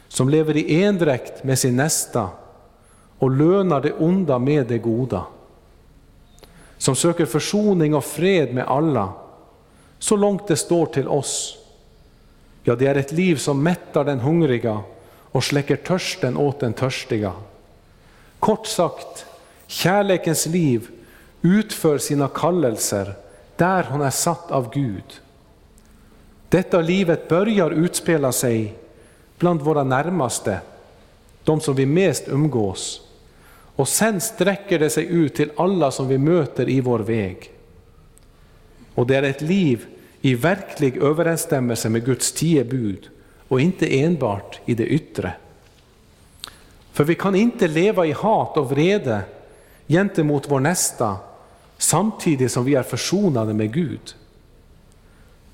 som 0.10 0.30
lever 0.30 0.58
i 0.58 0.84
endräkt 0.84 1.44
med 1.44 1.60
sin 1.60 1.76
nästa 1.76 2.30
och 3.20 3.32
lönar 3.32 3.82
det 3.82 3.94
onda 3.94 4.40
med 4.40 4.68
det 4.68 4.78
goda. 4.78 5.26
Som 6.78 6.96
söker 6.96 7.26
försoning 7.26 7.96
och 7.96 8.06
fred 8.06 8.54
med 8.54 8.68
alla, 8.68 9.14
så 10.00 10.16
långt 10.16 10.48
det 10.48 10.56
står 10.56 10.86
till 10.86 11.08
oss. 11.08 11.58
Ja, 12.64 12.76
det 12.76 12.88
är 12.88 12.96
ett 12.96 13.12
liv 13.12 13.36
som 13.36 13.64
mättar 13.64 14.06
den 14.06 14.20
hungriga 14.20 14.80
och 15.32 15.44
släcker 15.44 15.76
törsten 15.76 16.38
åt 16.38 16.60
den 16.60 16.74
törstiga. 16.74 17.32
Kort 18.40 18.68
sagt, 18.68 19.26
kärlekens 19.68 20.46
liv 20.46 20.88
utför 21.42 21.98
sina 21.98 22.28
kallelser 22.28 23.14
där 23.56 23.84
hon 23.84 24.02
är 24.02 24.10
satt 24.10 24.52
av 24.52 24.74
Gud. 24.74 25.22
Detta 26.50 26.82
livet 26.82 27.28
börjar 27.30 27.72
utspela 27.72 28.32
sig 28.32 28.76
bland 29.40 29.62
våra 29.62 29.84
närmaste, 29.84 30.60
de 31.44 31.62
som 31.62 31.76
vi 31.76 31.86
mest 31.86 32.28
umgås. 32.28 33.02
och 33.76 33.88
sen 33.88 34.22
sträcker 34.22 34.80
det 34.80 34.90
sig 34.90 35.06
ut 35.06 35.36
till 35.36 35.52
alla 35.58 35.92
som 35.92 36.08
vi 36.08 36.18
möter 36.18 36.70
i 36.70 36.82
vår 36.82 37.00
väg. 37.00 37.52
Och 38.96 39.08
det 39.08 39.16
är 39.16 39.24
ett 39.24 39.42
liv 39.42 39.86
i 40.22 40.36
verklig 40.36 40.98
överensstämmelse 40.98 41.90
med 41.90 42.06
Guds 42.06 42.32
tio 42.32 42.64
bud 42.64 43.10
och 43.48 43.62
inte 43.62 44.00
enbart 44.00 44.60
i 44.66 44.74
det 44.74 44.86
yttre. 44.86 45.34
För 46.92 47.04
vi 47.04 47.16
kan 47.16 47.36
inte 47.36 47.68
leva 47.68 48.06
i 48.06 48.12
hat 48.12 48.58
och 48.58 48.70
vrede 48.70 49.22
gentemot 49.88 50.52
vår 50.52 50.60
nästa 50.60 51.18
samtidigt 51.78 52.52
som 52.52 52.66
vi 52.66 52.76
är 52.76 52.84
försonade 52.84 53.54
med 53.54 53.74
Gud. 53.74 54.16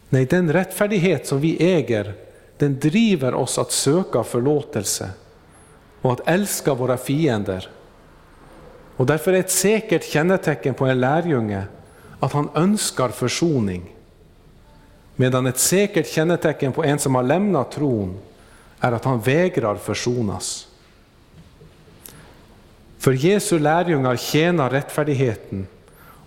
Nej, 0.10 0.26
den 0.26 0.54
rättfärdighet 0.54 1.28
som 1.28 1.40
vi 1.40 1.74
äger, 1.74 2.14
den 2.58 2.80
driver 2.80 3.34
oss 3.34 3.58
att 3.58 3.72
söka 3.72 4.24
förlåtelse 4.24 5.10
och 6.02 6.12
att 6.12 6.28
älska 6.28 6.74
våra 6.74 6.98
fiender. 6.98 7.70
Och 8.98 9.06
därför 9.06 9.34
är 9.34 9.40
ett 9.40 9.52
säkert 9.52 10.04
kännetecken 10.04 10.74
på 10.74 10.86
en 10.86 11.00
lärjunge 11.00 11.64
att 12.20 12.34
han 12.34 12.50
önskar 12.54 13.10
försoning. 13.10 13.96
Medan 15.16 15.46
ett 15.46 15.60
säkert 15.60 16.08
kännetecken 16.08 16.72
på 16.72 16.84
en 16.84 17.00
som 17.00 17.16
har 17.16 17.24
lämnat 17.24 17.72
tron 17.72 18.18
är 18.80 18.92
att 18.92 19.06
han 19.06 19.20
vägrar 19.20 19.76
försonas. 19.76 20.68
För 22.98 23.12
Jesu 23.12 23.60
lärjungar 23.60 24.16
tjänar 24.16 24.70
rättfärdigheten 24.70 25.68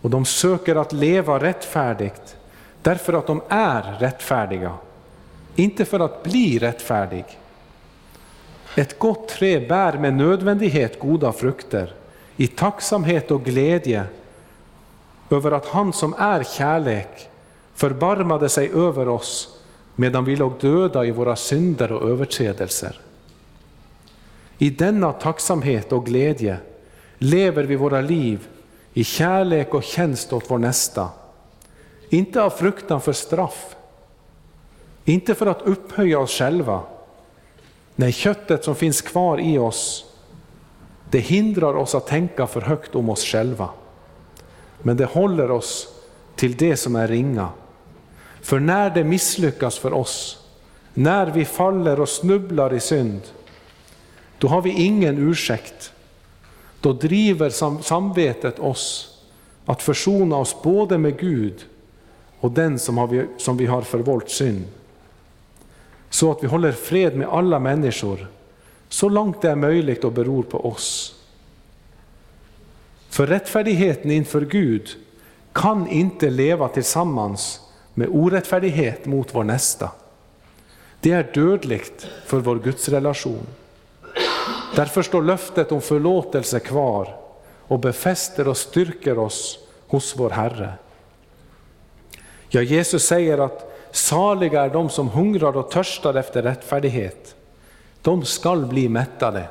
och 0.03 0.11
de 0.11 0.25
söker 0.25 0.77
att 0.77 0.93
leva 0.93 1.39
rättfärdigt 1.39 2.37
därför 2.83 3.13
att 3.13 3.27
de 3.27 3.43
är 3.49 3.97
rättfärdiga, 4.01 4.75
inte 5.59 5.85
för 5.85 6.01
att 6.01 6.23
bli 6.23 6.59
rättfärdig. 6.59 7.25
Ett 8.75 8.99
gott 8.99 9.29
trä 9.29 9.61
bär 9.61 9.99
med 9.99 10.15
nödvändighet 10.15 10.99
goda 10.99 11.33
frukter 11.33 11.95
i 12.37 12.47
tacksamhet 12.47 13.31
och 13.31 13.45
glädje 13.45 14.05
över 15.31 15.53
att 15.53 15.67
han 15.67 15.93
som 15.93 16.15
är 16.19 16.43
kärlek 16.43 17.29
förbarmade 17.75 18.49
sig 18.49 18.71
över 18.75 19.09
oss 19.09 19.59
medan 19.95 20.25
vi 20.25 20.37
låg 20.37 20.53
döda 20.61 21.05
i 21.05 21.11
våra 21.11 21.37
synder 21.37 21.93
och 21.93 22.11
överträdelser. 22.11 23.01
I 24.59 24.71
denna 24.71 25.13
tacksamhet 25.13 25.93
och 25.93 26.07
glädje 26.07 26.57
lever 27.19 27.65
vi 27.65 27.77
våra 27.77 28.01
liv 28.01 28.49
i 28.93 29.05
kärlek 29.05 29.75
och 29.75 29.85
tjänst 29.85 30.33
åt 30.33 30.51
vår 30.51 30.59
nästa. 30.59 31.09
Inte 32.09 32.43
av 32.43 32.51
fruktan 32.51 33.01
för 33.01 33.13
straff, 33.13 33.77
inte 35.09 35.35
för 35.35 35.47
att 35.47 35.63
upphöja 35.63 36.19
oss 36.19 36.31
själva. 36.31 36.81
Nej, 37.97 38.13
köttet 38.13 38.65
som 38.65 38.75
finns 38.75 39.01
kvar 39.01 39.41
i 39.41 39.59
oss, 39.59 40.05
det 41.11 41.19
hindrar 41.19 41.75
oss 41.75 41.95
att 41.95 42.07
tänka 42.07 42.47
för 42.47 42.61
högt 42.61 42.95
om 42.95 43.09
oss 43.09 43.25
själva. 43.25 43.69
Men 44.83 44.97
det 44.97 45.05
håller 45.05 45.51
oss 45.51 45.89
till 46.37 46.57
det 46.57 46.77
som 46.77 46.97
är 46.97 47.09
ringa. 47.09 47.49
För 48.41 48.61
när 48.61 48.91
det 48.91 49.05
misslyckas 49.05 49.79
för 49.79 49.93
oss, 49.93 50.47
när 50.95 51.27
vi 51.27 51.45
faller 51.45 52.01
och 52.01 52.09
snubblar 52.09 52.75
i 52.75 52.81
synd, 52.81 53.21
då 54.39 54.49
har 54.49 54.63
vi 54.63 54.71
ingen 54.71 55.19
ursäkt. 55.19 55.93
Då 56.81 56.93
driver 56.93 57.51
samvetet 57.83 58.59
oss 58.59 59.19
att 59.65 59.83
försona 59.83 60.37
oss 60.37 60.63
både 60.63 60.99
med 60.99 61.19
Gud 61.19 61.67
och 62.41 62.51
den 62.51 62.79
som, 62.79 62.99
har 62.99 63.07
vi, 63.07 63.27
som 63.37 63.57
vi 63.57 63.67
har 63.67 63.83
förvållt 63.83 64.31
synd. 64.31 64.65
Så 66.11 66.31
att 66.31 66.43
vi 66.43 66.47
håller 66.47 66.73
fred 66.73 67.17
med 67.17 67.29
alla 67.29 67.59
människor, 67.59 68.27
så 68.89 69.09
långt 69.09 69.43
det 69.43 69.51
är 69.51 69.57
möjligt 69.57 70.05
och 70.05 70.13
beror 70.13 70.43
på 70.43 70.67
oss. 70.67 71.15
För 73.09 73.27
rättfärdigheten 73.27 74.11
inför 74.11 74.41
Gud 74.41 74.89
kan 75.53 75.89
inte 75.89 76.31
leva 76.31 76.69
tillsammans 76.69 77.61
med 77.95 78.09
orättfärdighet 78.11 79.07
mot 79.07 79.35
vår 79.35 79.45
nästa. 79.45 79.91
Det 81.01 81.13
är 81.13 81.31
dödligt 81.35 82.07
för 82.27 82.39
vår 82.39 82.59
gudsrelation. 82.59 83.47
Därför 84.77 85.03
står 85.03 85.23
löftet 85.23 85.73
om 85.73 85.81
förlåtelse 85.81 86.61
kvar 86.61 87.17
och 87.59 87.79
befäster 87.79 88.49
och 88.49 88.57
styrker 88.57 89.19
oss 89.19 89.59
hos 89.87 90.15
vår 90.17 90.31
Herre. 90.31 90.73
Ja, 92.49 92.63
Jesus 92.63 93.07
säger 93.07 93.39
att 93.39 93.78
saliga 93.93 94.65
är 94.65 94.71
de 94.71 94.91
som 94.91 95.09
hungrar 95.09 95.57
och 95.57 95.71
törstar 95.71 96.15
efter 96.15 96.43
rättfärdighet. 96.43 97.35
De 98.03 98.25
skall 98.25 98.67
bli 98.67 98.89
mättade. 98.89 99.49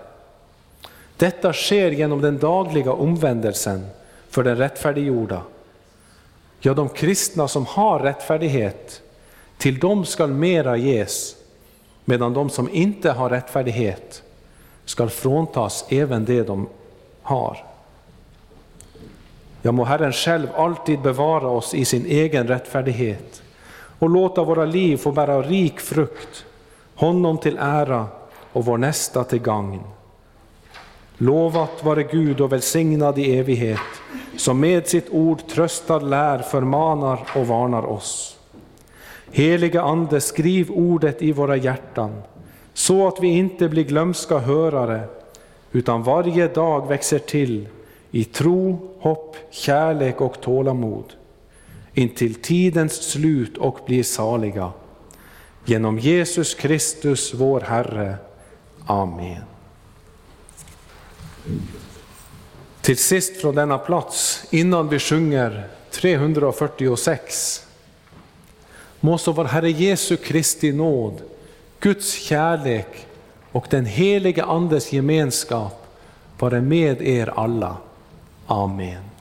Detta 1.18 1.54
sker 1.54 1.92
genom 1.92 2.22
den 2.22 2.38
dagliga 2.38 2.92
omvändelsen 2.92 3.88
för 4.30 4.44
den 4.44 4.58
rättfärdiggjorda. 4.58 5.42
Ja, 6.60 6.74
de 6.74 6.90
kristna 6.90 7.48
som 7.48 7.66
har 7.66 8.00
rättfärdighet, 8.00 9.02
till 9.58 9.80
dem 9.80 10.06
skall 10.06 10.30
mera 10.30 10.78
ges, 10.78 11.36
medan 12.06 12.34
de 12.34 12.50
som 12.50 12.70
inte 12.70 13.12
har 13.12 13.30
rättfärdighet 13.30 14.24
skall 14.86 15.10
fråntas 15.10 15.86
även 15.90 16.26
det 16.26 16.44
de 16.44 16.70
har. 17.22 17.66
Ja, 19.62 19.72
må 19.72 19.84
Herren 19.84 20.14
själv 20.14 20.48
alltid 20.56 21.02
bevara 21.02 21.48
oss 21.48 21.74
i 21.74 21.86
sin 21.86 22.06
egen 22.06 22.48
rättfärdighet 22.48 23.42
och 24.00 24.10
låta 24.10 24.44
våra 24.44 24.66
liv 24.66 24.98
få 24.98 25.12
bära 25.12 25.42
rik 25.42 25.80
frukt, 25.80 26.46
honom 26.96 27.38
till 27.38 27.58
ära 27.60 28.06
och 28.54 28.66
vår 28.66 28.78
nästa 28.78 29.24
till 29.24 29.40
gagn. 29.40 29.80
Lovat 31.18 31.84
vare 31.84 32.04
Gud 32.04 32.42
och 32.42 32.52
välsignad 32.52 33.20
i 33.20 33.38
evighet, 33.38 33.80
som 34.38 34.60
med 34.60 34.88
sitt 34.88 35.10
ord 35.10 35.48
tröstar, 35.48 36.02
lär, 36.02 36.40
förmanar 36.40 37.20
och 37.36 37.48
varnar 37.48 37.86
oss. 37.86 38.38
Helige 39.32 39.82
Ande, 39.82 40.22
skriv 40.22 40.72
ordet 40.72 41.22
i 41.22 41.32
våra 41.32 41.56
hjärtan, 41.56 42.22
så 42.74 43.08
att 43.08 43.20
vi 43.22 43.28
inte 43.28 43.70
blir 43.70 43.84
glömska 43.84 44.38
hörare, 44.38 45.02
utan 45.72 46.04
varje 46.04 46.48
dag 46.48 46.88
växer 46.88 47.20
till 47.20 47.68
i 48.12 48.24
tro, 48.24 48.92
hopp, 49.00 49.38
kärlek 49.52 50.22
och 50.22 50.42
tålamod, 50.42 51.14
intill 51.98 52.36
tidens 52.36 52.94
slut 53.12 53.58
och 53.58 53.80
blir 53.86 54.04
saliga. 54.04 54.72
Genom 55.66 56.00
Jesus 56.00 56.54
Kristus, 56.54 57.34
vår 57.34 57.62
Herre. 57.62 58.18
Amen. 58.86 59.42
Till 62.82 62.98
sist 62.98 63.42
från 63.42 63.56
denna 63.56 63.78
plats, 63.78 64.46
innan 64.52 64.90
vi 64.90 65.00
sjunger 65.00 65.68
346. 65.92 67.66
Må 69.00 69.18
så 69.18 69.32
vår 69.32 69.46
Herre 69.46 69.72
Jesu 69.72 70.18
Kristi 70.18 70.72
nåd, 70.72 71.22
Guds 71.80 72.14
kärlek 72.14 73.08
och 73.52 73.68
den 73.70 73.86
helige 73.86 74.44
Andes 74.44 74.94
gemenskap 74.94 75.88
vara 76.40 76.62
med 76.62 77.02
er 77.02 77.40
alla. 77.40 77.78
Amen. 78.48 79.17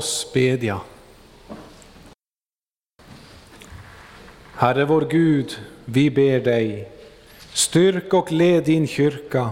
Oss 0.00 0.32
bedja. 0.34 0.80
Herre 4.54 4.84
vår 4.84 5.06
Gud, 5.10 5.58
vi 5.84 6.10
ber 6.10 6.40
dig, 6.40 6.92
styrk 7.52 8.14
och 8.14 8.32
led 8.32 8.64
din 8.64 8.86
kyrka 8.86 9.50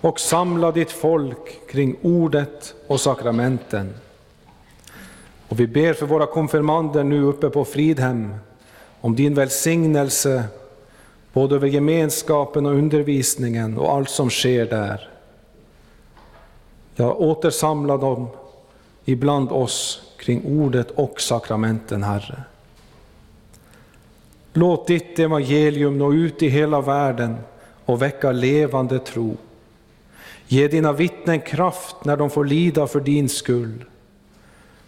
och 0.00 0.20
samla 0.20 0.72
ditt 0.72 0.90
folk 0.90 1.68
kring 1.70 1.96
ordet 2.02 2.74
och 2.86 3.00
sakramenten. 3.00 3.94
Och 5.48 5.60
vi 5.60 5.66
ber 5.66 5.92
för 5.92 6.06
våra 6.06 6.26
konfirmander 6.26 7.04
nu 7.04 7.22
uppe 7.22 7.50
på 7.50 7.64
Fridhem 7.64 8.34
om 9.00 9.16
din 9.16 9.34
välsignelse 9.34 10.44
både 11.32 11.54
över 11.54 11.68
gemenskapen 11.68 12.66
och 12.66 12.72
undervisningen 12.72 13.78
och 13.78 13.92
allt 13.92 14.10
som 14.10 14.30
sker 14.30 14.66
där. 14.66 15.08
Jag 16.94 17.20
återsamlar 17.20 17.98
dem 17.98 18.28
ibland 19.06 19.52
oss 19.52 20.02
kring 20.18 20.44
ordet 20.44 20.90
och 20.90 21.20
sakramenten, 21.20 22.02
Herre. 22.02 22.42
Låt 24.52 24.86
ditt 24.86 25.18
evangelium 25.18 25.98
nå 25.98 26.12
ut 26.12 26.42
i 26.42 26.48
hela 26.48 26.80
världen 26.80 27.36
och 27.84 28.02
väcka 28.02 28.32
levande 28.32 28.98
tro. 28.98 29.36
Ge 30.48 30.68
dina 30.68 30.92
vittnen 30.92 31.40
kraft 31.40 32.04
när 32.04 32.16
de 32.16 32.30
får 32.30 32.44
lida 32.44 32.86
för 32.86 33.00
din 33.00 33.28
skull. 33.28 33.84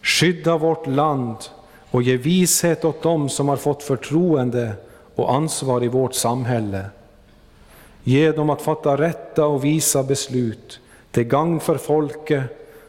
Skydda 0.02 0.56
vårt 0.56 0.86
land 0.86 1.36
och 1.90 2.02
ge 2.02 2.16
vishet 2.16 2.84
åt 2.84 3.02
dem 3.02 3.28
som 3.28 3.48
har 3.48 3.56
fått 3.56 3.82
förtroende 3.82 4.72
och 5.14 5.34
ansvar 5.34 5.84
i 5.84 5.88
vårt 5.88 6.14
samhälle. 6.14 6.84
Ge 8.04 8.32
dem 8.32 8.50
att 8.50 8.62
fatta 8.62 8.96
rätta 8.96 9.46
och 9.46 9.64
visa 9.64 10.02
beslut 10.02 10.80
till 11.10 11.24
gagn 11.24 11.60
för 11.60 11.76
folket 11.76 12.42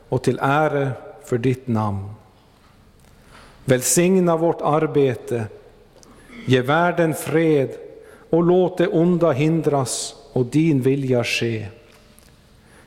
och 0.09 0.23
till 0.23 0.39
ära 0.41 0.91
för 1.29 1.37
ditt 1.37 1.67
namn. 1.67 2.09
Välsigna 3.65 4.37
vårt 4.37 4.61
arbete, 4.61 5.45
ge 6.45 6.61
världen 6.61 7.13
fred 7.13 7.69
och 8.29 8.43
låt 8.43 8.77
det 8.77 8.87
onda 8.87 9.31
hindras 9.31 10.15
och 10.33 10.45
din 10.45 10.81
vilja 10.81 11.23
ske. 11.23 11.67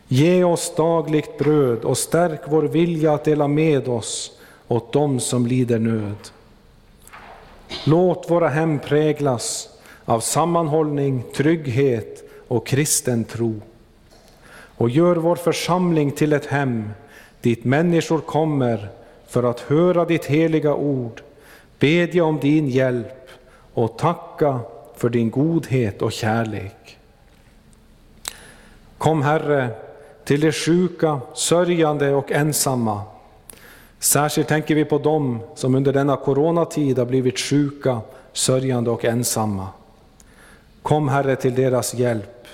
Ge 0.08 0.44
oss 0.44 0.74
dagligt 0.76 1.38
bröd 1.38 1.84
och 1.84 1.98
stärk 1.98 2.40
vår 2.46 2.62
vilja 2.62 3.14
att 3.14 3.24
dela 3.24 3.48
med 3.48 3.88
oss 3.88 4.38
åt 4.68 4.92
dem 4.92 5.20
som 5.20 5.46
lider 5.46 5.78
nöd. 5.78 6.30
Låt 7.84 8.30
våra 8.30 8.48
hem 8.48 8.78
präglas 8.78 9.68
av 10.04 10.20
sammanhållning, 10.20 11.24
trygghet 11.34 12.30
och 12.48 12.66
kristen 12.66 13.24
tro. 13.24 13.60
Och 14.76 14.90
gör 14.90 15.16
vår 15.16 15.36
församling 15.36 16.10
till 16.10 16.32
ett 16.32 16.46
hem 16.46 16.90
dit 17.42 17.64
människor 17.64 18.20
kommer 18.20 18.88
för 19.26 19.42
att 19.42 19.60
höra 19.60 20.04
ditt 20.04 20.24
heliga 20.24 20.74
ord, 20.74 21.22
bedja 21.78 22.24
om 22.24 22.38
din 22.38 22.68
hjälp 22.68 23.28
och 23.74 23.98
tacka 23.98 24.60
för 24.96 25.08
din 25.08 25.30
godhet 25.30 26.02
och 26.02 26.12
kärlek. 26.12 26.98
Kom 28.98 29.22
Herre 29.22 29.68
till 30.24 30.40
de 30.40 30.52
sjuka, 30.52 31.20
sörjande 31.34 32.14
och 32.14 32.32
ensamma. 32.32 33.02
Särskilt 33.98 34.48
tänker 34.48 34.74
vi 34.74 34.84
på 34.84 34.98
dem 34.98 35.38
som 35.54 35.74
under 35.74 35.92
denna 35.92 36.16
coronatid 36.16 36.98
har 36.98 37.06
blivit 37.06 37.38
sjuka, 37.38 38.00
sörjande 38.32 38.90
och 38.90 39.04
ensamma. 39.04 39.68
Kom 40.82 41.08
Herre 41.08 41.36
till 41.36 41.54
deras 41.54 41.94
hjälp. 41.94 42.46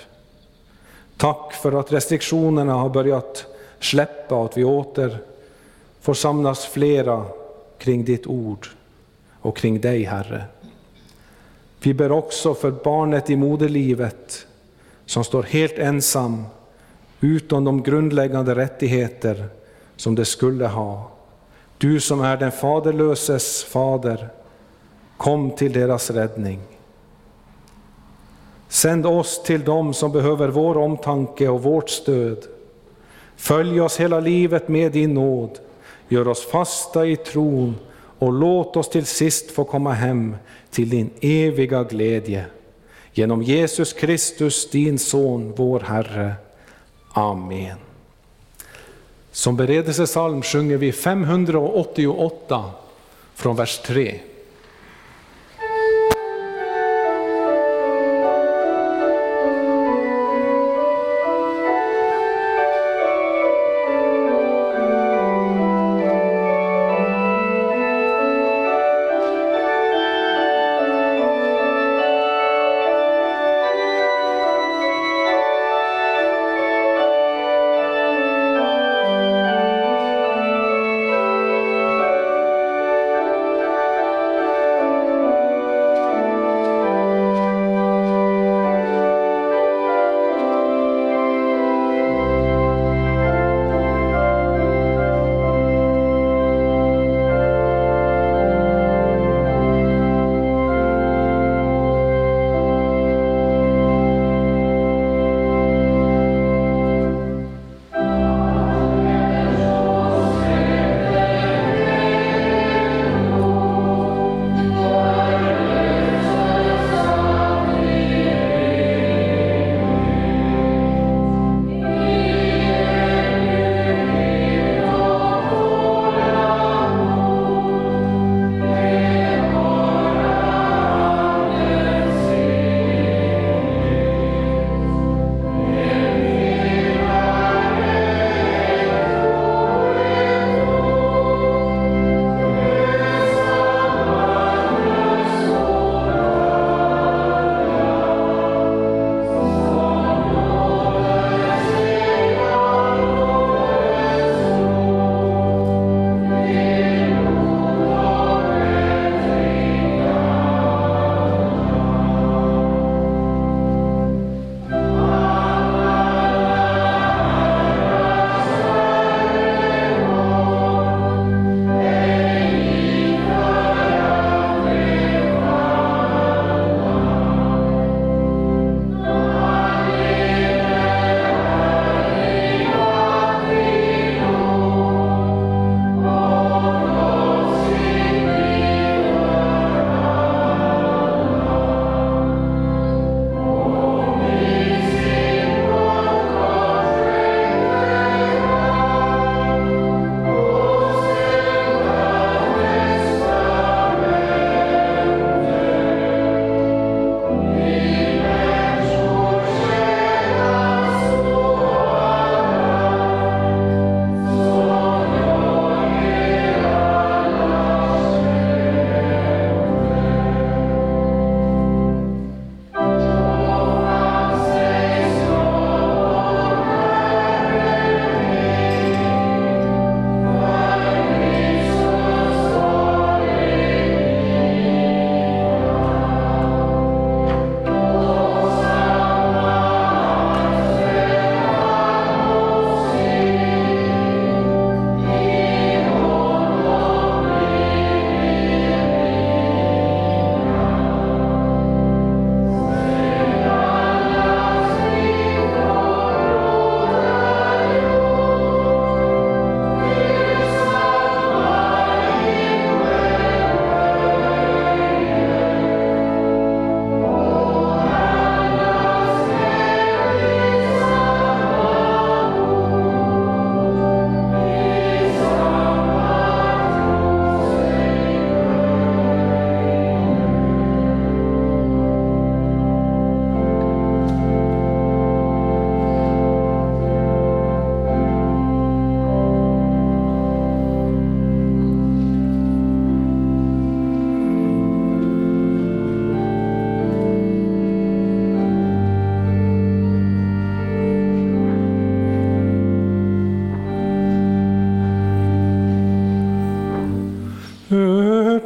Tack 1.17 1.53
för 1.53 1.79
att 1.79 1.93
restriktionerna 1.93 2.73
har 2.73 2.89
börjat 2.89 3.45
släppa 3.79 4.35
och 4.35 4.45
att 4.45 4.57
vi 4.57 4.63
åter 4.63 5.17
får 6.01 6.13
samlas 6.13 6.65
flera 6.65 7.25
kring 7.77 8.05
ditt 8.05 8.27
ord 8.27 8.67
och 9.41 9.57
kring 9.57 9.81
dig, 9.81 10.03
Herre. 10.03 10.43
Vi 11.81 11.93
ber 11.93 12.11
också 12.11 12.53
för 12.53 12.71
barnet 12.71 13.29
i 13.29 13.35
moderlivet 13.35 14.47
som 15.05 15.23
står 15.23 15.43
helt 15.43 15.77
ensam 15.77 16.43
utan 17.21 17.63
de 17.63 17.83
grundläggande 17.83 18.55
rättigheter 18.55 19.49
som 19.95 20.15
det 20.15 20.25
skulle 20.25 20.67
ha. 20.67 21.11
Du 21.77 21.99
som 21.99 22.21
är 22.21 22.37
den 22.37 22.51
faderlöses 22.51 23.63
fader, 23.63 24.29
kom 25.17 25.51
till 25.51 25.73
deras 25.73 26.11
räddning. 26.11 26.59
Sänd 28.67 29.05
oss 29.05 29.43
till 29.43 29.63
dem 29.63 29.93
som 29.93 30.11
behöver 30.11 30.47
vår 30.47 30.77
omtanke 30.77 31.47
och 31.47 31.63
vårt 31.63 31.89
stöd. 31.89 32.37
Följ 33.39 33.81
oss 33.81 33.99
hela 33.99 34.19
livet 34.19 34.67
med 34.67 34.91
din 34.91 35.13
nåd, 35.13 35.59
gör 36.07 36.27
oss 36.27 36.45
fasta 36.45 37.05
i 37.05 37.15
tron 37.15 37.75
och 38.19 38.33
låt 38.33 38.77
oss 38.77 38.89
till 38.89 39.05
sist 39.05 39.51
få 39.51 39.63
komma 39.63 39.93
hem 39.93 40.35
till 40.69 40.89
din 40.89 41.09
eviga 41.21 41.83
glädje. 41.83 42.45
Genom 43.13 43.43
Jesus 43.43 43.93
Kristus, 43.93 44.69
din 44.69 44.99
Son, 44.99 45.53
vår 45.55 45.79
Herre. 45.79 46.33
Amen. 47.13 47.77
Som 49.31 49.57
beredelsesalm 49.57 50.41
sjunger 50.41 50.77
vi 50.77 50.91
588 50.91 52.71
från 53.35 53.55
vers 53.55 53.77
3. 53.77 54.19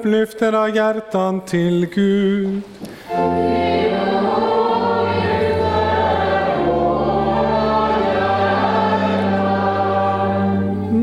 Upplyft 0.03 0.41
era 0.41 0.69
hjärtan 0.69 1.41
till 1.45 1.85
Gud. 1.85 2.61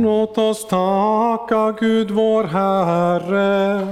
Låt 0.03 0.39
oss 0.39 0.69
tacka 0.69 1.75
Gud 1.81 2.11
vår 2.11 2.45
Herre. 2.45 3.87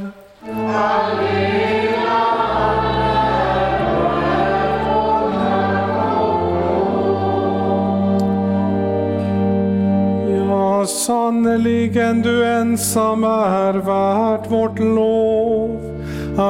Ja, 10.48 10.86
sannerligen 10.86 12.22
du 12.22 12.46
ensam 12.46 13.24
är 13.24 13.72
värd. 13.72 14.37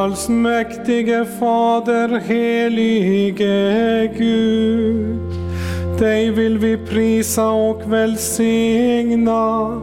Allsmäktige 0.09 1.25
Fader, 1.39 2.19
helige 2.19 4.11
Gud. 4.19 5.33
Dig 5.99 6.31
vill 6.31 6.59
vi 6.59 6.77
prisa 6.77 7.51
och 7.51 7.93
välsigna 7.93 9.81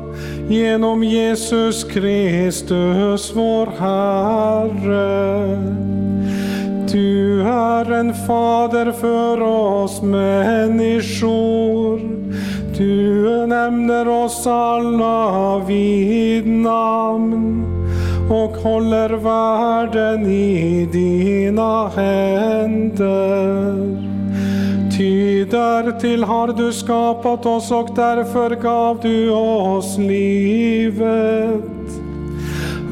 genom 0.49 1.03
Jesus 1.03 1.83
Kristus, 1.83 3.33
vår 3.35 3.65
Herre. 3.79 5.57
Du 6.91 7.41
är 7.41 7.91
en 7.91 8.13
fader 8.13 8.91
för 8.91 9.41
oss 9.41 10.01
människor. 10.01 11.99
Du 12.77 13.47
nämner 13.47 14.07
oss 14.07 14.47
alla 14.47 15.59
vid 15.67 16.47
namn 16.47 17.64
håller 18.65 19.09
världen 19.09 20.25
i 20.25 20.89
dina 20.91 21.87
händer. 21.87 22.95
Ty 24.97 25.45
därtill 25.45 26.23
har 26.23 26.47
du 26.47 26.73
skapat 26.73 27.45
oss 27.45 27.71
och 27.71 27.89
därför 27.95 28.55
gav 28.55 28.99
du 29.01 29.31
oss 29.31 29.97
livet. 29.97 31.63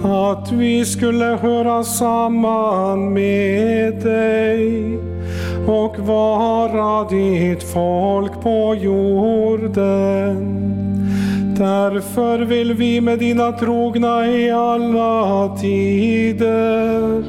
Att 0.04 0.52
vi 0.52 0.86
skulle 0.86 1.26
höra 1.26 1.84
samman 1.84 3.14
med 3.14 3.94
dig 4.04 4.98
och 5.68 6.00
vara 6.00 7.10
ditt 7.10 7.64
folk 7.64 8.42
på 8.42 8.76
jorden. 8.76 10.64
Därför 11.58 12.40
vill 12.40 12.74
vi 12.74 13.02
med 13.02 13.20
dina 13.20 13.52
trogna 13.52 14.28
i 14.28 14.52
alla 14.52 15.58
tider 15.58 17.24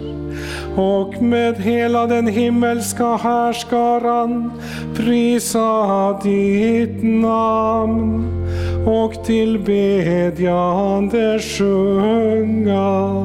och 0.77 1.23
med 1.23 1.57
hela 1.57 2.07
den 2.07 2.27
himmelska 2.27 3.17
härskaran 3.17 4.53
prisa 4.97 6.21
ditt 6.23 7.03
namn 7.03 8.31
och 8.87 9.25
tillbedjande 9.25 11.39
sjunga. 11.39 13.25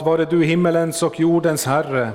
Lovat 0.00 0.18
vare 0.18 0.24
du 0.24 0.44
himmelens 0.44 1.02
och 1.02 1.20
jordens 1.20 1.66
Herre, 1.66 2.10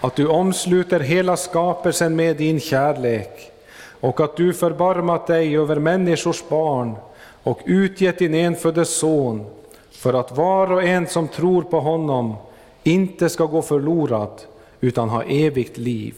att 0.00 0.16
du 0.16 0.26
omsluter 0.26 1.00
hela 1.00 1.36
skapelsen 1.36 2.16
med 2.16 2.36
din 2.36 2.60
kärlek 2.60 3.52
och 4.00 4.20
att 4.20 4.36
du 4.36 4.52
förbarmat 4.52 5.26
dig 5.26 5.56
över 5.56 5.76
människors 5.76 6.42
barn 6.48 6.94
och 7.42 7.60
utgett 7.64 8.18
din 8.18 8.34
enfödde 8.34 8.84
son 8.84 9.46
för 9.90 10.14
att 10.14 10.36
var 10.36 10.72
och 10.72 10.82
en 10.82 11.06
som 11.06 11.28
tror 11.28 11.62
på 11.62 11.80
honom 11.80 12.34
inte 12.82 13.28
ska 13.28 13.44
gå 13.44 13.62
förlorad 13.62 14.40
utan 14.80 15.08
ha 15.08 15.22
evigt 15.22 15.78
liv. 15.78 16.14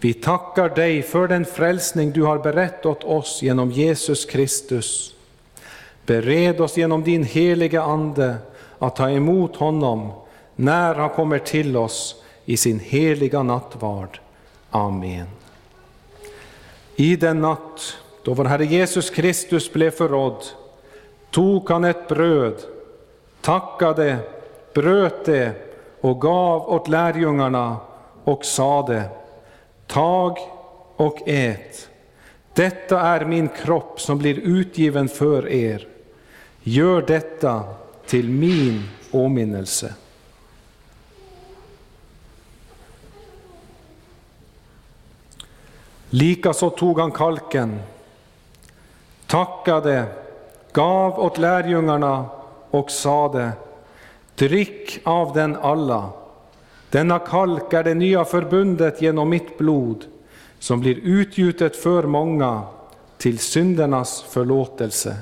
Vi 0.00 0.14
tackar 0.14 0.68
dig 0.68 1.02
för 1.02 1.28
den 1.28 1.44
frälsning 1.44 2.12
du 2.12 2.22
har 2.22 2.38
berett 2.38 2.86
åt 2.86 3.04
oss 3.04 3.42
genom 3.42 3.70
Jesus 3.70 4.24
Kristus. 4.24 5.14
Bered 6.06 6.60
oss 6.60 6.76
genom 6.76 7.02
din 7.02 7.24
heliga 7.24 7.82
Ande 7.82 8.34
att 8.78 8.96
ta 8.96 9.10
emot 9.10 9.56
honom 9.56 10.12
när 10.56 10.94
han 10.94 11.10
kommer 11.10 11.38
till 11.38 11.76
oss 11.76 12.22
i 12.44 12.56
sin 12.56 12.80
heliga 12.80 13.42
nattvard. 13.42 14.20
Amen. 14.70 15.26
I 16.96 17.16
den 17.16 17.40
natt 17.40 17.96
då 18.22 18.34
vår 18.34 18.44
Herre 18.44 18.64
Jesus 18.64 19.10
Kristus 19.10 19.72
blev 19.72 19.90
förrådd 19.90 20.44
tog 21.30 21.70
han 21.70 21.84
ett 21.84 22.08
bröd, 22.08 22.54
tackade, 23.40 24.16
bröt 24.74 25.24
det 25.24 25.52
och 26.00 26.20
gav 26.20 26.68
åt 26.68 26.88
lärjungarna 26.88 27.76
och 28.24 28.44
sade 28.44 29.02
Tag 29.86 30.38
och 30.96 31.28
ät. 31.28 31.88
Detta 32.54 33.00
är 33.00 33.24
min 33.24 33.48
kropp 33.48 34.00
som 34.00 34.18
blir 34.18 34.38
utgiven 34.38 35.08
för 35.08 35.48
er. 35.48 35.88
Gör 36.62 37.02
detta 37.02 37.64
till 38.06 38.28
min 38.28 38.82
åminnelse. 39.10 39.94
Likaså 46.10 46.70
tog 46.70 47.00
han 47.00 47.12
kalken, 47.12 47.80
tackade, 49.26 50.04
gav 50.72 51.18
åt 51.20 51.38
lärjungarna 51.38 52.24
och 52.70 52.90
sade, 52.90 53.52
drick 54.34 55.00
av 55.04 55.32
den 55.32 55.56
alla. 55.56 56.10
Denna 56.90 57.18
kalk 57.18 57.72
är 57.72 57.84
det 57.84 57.94
nya 57.94 58.24
förbundet 58.24 59.02
genom 59.02 59.28
mitt 59.28 59.58
blod, 59.58 60.04
som 60.58 60.80
blir 60.80 60.96
utgjutet 61.02 61.76
för 61.76 62.02
många 62.02 62.62
till 63.18 63.38
syndernas 63.38 64.22
förlåtelse. 64.22 65.16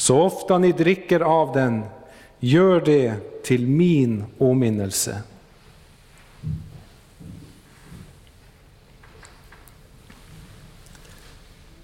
Så 0.00 0.20
ofta 0.20 0.58
ni 0.58 0.72
dricker 0.72 1.20
av 1.20 1.52
den, 1.52 1.82
gör 2.38 2.80
det 2.80 3.14
till 3.42 3.66
min 3.66 4.24
åminnelse. 4.38 5.22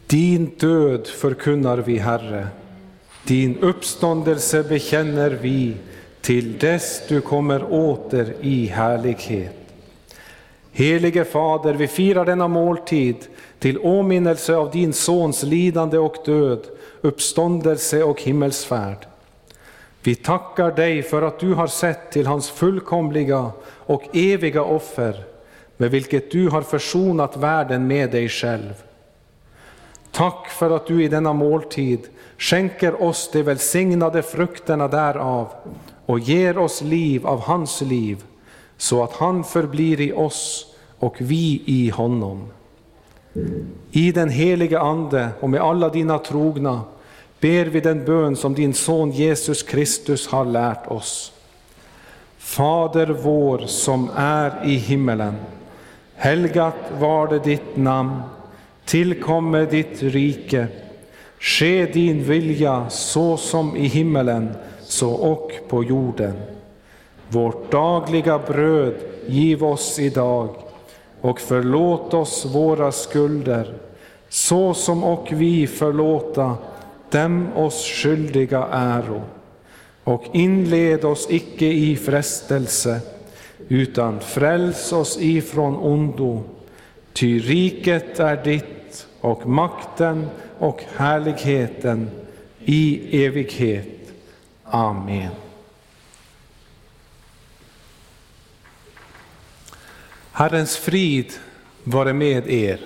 Din 0.07 0.47
död 0.59 1.07
förkunnar 1.07 1.79
vi, 1.79 1.99
Herre, 1.99 2.49
din 3.25 3.59
uppståndelse 3.59 4.63
bekänner 4.63 5.31
vi 5.31 5.75
till 6.21 6.59
dess 6.59 7.03
du 7.09 7.21
kommer 7.21 7.73
åter 7.73 8.35
i 8.41 8.67
härlighet. 8.67 9.57
Helige 10.73 11.25
Fader, 11.25 11.75
vi 11.75 11.87
firar 11.87 12.25
denna 12.25 12.49
måltid 12.49 13.17
till 13.59 13.79
åminnelse 13.79 14.55
av 14.55 14.71
din 14.71 14.93
Sons 14.93 15.43
lidande 15.43 15.99
och 15.99 16.17
död, 16.25 16.67
uppståndelse 17.07 18.03
och 18.03 18.23
himmelsfärd. 18.23 19.07
Vi 20.03 20.15
tackar 20.15 20.71
dig 20.71 21.03
för 21.03 21.23
att 21.23 21.39
du 21.39 21.55
har 21.55 21.67
sett 21.67 22.13
till 22.13 22.27
hans 22.27 22.51
fullkomliga 22.51 23.51
och 23.63 24.03
eviga 24.13 24.63
offer, 24.63 25.25
med 25.77 25.91
vilket 25.91 26.31
du 26.31 26.49
har 26.49 26.63
försonat 26.63 27.37
världen 27.37 27.87
med 27.87 28.11
dig 28.11 28.29
själv. 28.29 28.75
Tack 30.11 30.49
för 30.49 30.71
att 30.71 30.87
du 30.87 31.05
i 31.05 31.09
denna 31.09 31.33
måltid 31.33 32.01
skänker 32.39 33.03
oss 33.03 33.31
de 33.33 33.43
välsignade 33.43 34.23
frukterna 34.23 34.89
därav 34.89 35.49
och 36.07 36.19
ger 36.19 36.59
oss 36.59 36.83
liv 36.83 37.27
av 37.27 37.41
hans 37.41 37.81
liv, 37.81 38.25
så 38.77 39.03
att 39.03 39.13
han 39.13 39.45
förblir 39.45 40.01
i 40.01 40.13
oss 40.13 40.75
och 40.99 41.17
vi 41.19 41.63
i 41.67 41.91
honom. 41.91 42.49
I 43.91 44.13
den 44.13 44.31
heliga 44.31 44.81
Ande 44.81 45.29
och 45.41 45.51
med 45.51 45.61
alla 45.61 45.89
dina 45.89 46.19
trogna 46.19 46.81
ber 47.41 47.65
vi 47.65 47.81
den 47.81 48.05
bön 48.05 48.37
som 48.37 48.55
din 48.55 48.75
son 48.75 49.11
Jesus 49.11 49.63
Kristus 49.63 50.29
har 50.29 50.45
lärt 50.45 50.87
oss. 50.87 51.33
Fader 52.39 53.07
vår 53.07 53.59
som 53.59 54.11
är 54.17 54.65
i 54.65 54.75
himmelen. 54.75 55.35
Helgat 56.15 56.93
var 56.99 57.29
det 57.29 57.39
ditt 57.39 57.77
namn. 57.77 58.23
Tillkomme 58.85 59.65
ditt 59.65 60.03
rike. 60.03 60.67
Ske 61.39 61.87
din 61.87 62.23
vilja 62.23 62.91
så 62.91 63.37
som 63.37 63.77
i 63.77 63.87
himmelen, 63.87 64.55
så 64.83 65.11
och 65.13 65.53
på 65.69 65.85
jorden. 65.85 66.33
Vårt 67.29 67.71
dagliga 67.71 68.39
bröd 68.39 68.95
giv 69.27 69.65
oss 69.65 69.99
idag 69.99 70.49
och 71.21 71.41
förlåt 71.41 72.15
oss 72.15 72.45
våra 72.45 72.93
skulder, 72.93 73.75
så 74.29 74.75
som 74.75 75.05
och 75.05 75.29
vi 75.31 75.67
förlåta 75.67 76.57
dem 77.11 77.53
oss 77.57 77.85
skyldiga 77.85 78.69
äro. 78.73 79.23
Och 80.05 80.25
inled 80.33 81.05
oss 81.05 81.27
icke 81.31 81.67
i 81.67 81.97
frestelse, 81.97 83.01
utan 83.69 84.21
fräls 84.21 84.93
oss 84.93 85.19
ifrån 85.21 85.77
ondo. 85.77 86.45
Ty 87.13 87.39
riket 87.39 88.21
är 88.21 88.45
ditt 88.45 89.07
och 89.21 89.47
makten 89.47 90.29
och 90.59 90.85
härligheten 90.97 92.11
i 92.65 93.25
evighet. 93.25 94.13
Amen. 94.65 95.31
Herrens 100.33 100.77
frid 100.77 101.33
vare 101.85 102.13
med 102.13 102.51
er. 102.51 102.81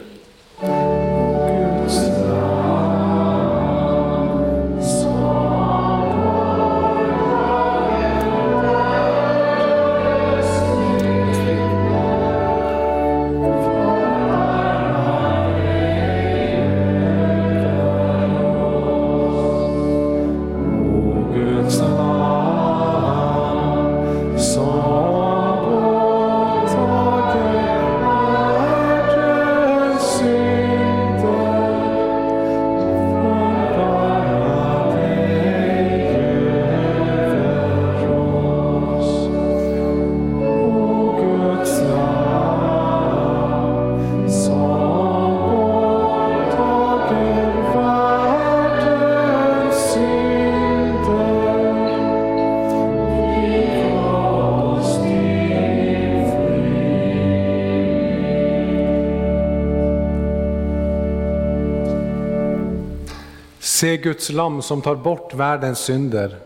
Se 63.80 63.96
Guds 63.96 64.30
lam 64.30 64.62
som 64.62 64.82
tar 64.82 64.94
bort 64.94 65.34
världens 65.34 65.78
synder. 65.78 66.38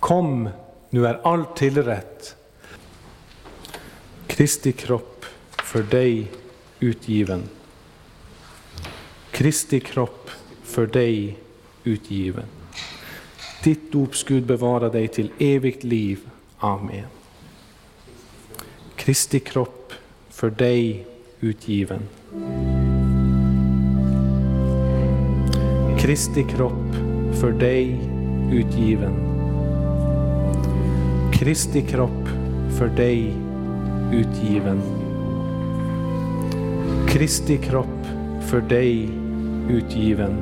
Kom, 0.00 0.48
nu 0.90 1.06
är 1.06 1.20
allt 1.22 1.56
tillrätt. 1.56 2.36
Kristi 4.26 4.72
kropp 4.72 5.24
för 5.64 5.82
dig 5.82 6.30
utgiven. 6.80 7.42
Kristi 9.30 9.80
kropp 9.80 10.30
för 10.62 10.86
dig 10.86 11.38
utgiven. 11.84 12.46
Ditt 13.62 13.92
dopsgud 13.92 14.46
bevara 14.46 14.88
dig 14.88 15.08
till 15.08 15.30
evigt 15.38 15.84
liv. 15.84 16.18
Amen. 16.58 17.06
Kristi 18.96 19.40
kropp 19.40 19.92
för 20.30 20.50
dig 20.50 21.06
utgiven. 21.40 22.02
Kristi 25.98 26.42
kropp 26.42 26.94
för 27.40 27.52
dig 27.52 28.00
utgiven. 28.52 29.12
Kristi 31.32 31.82
kropp 31.82 32.28
för 32.78 32.86
dig 32.86 33.32
utgiven. 34.12 34.80
Kristi 37.08 37.56
kropp 37.56 38.06
för 38.40 38.60
dig 38.60 39.08
utgiven. 39.70 40.36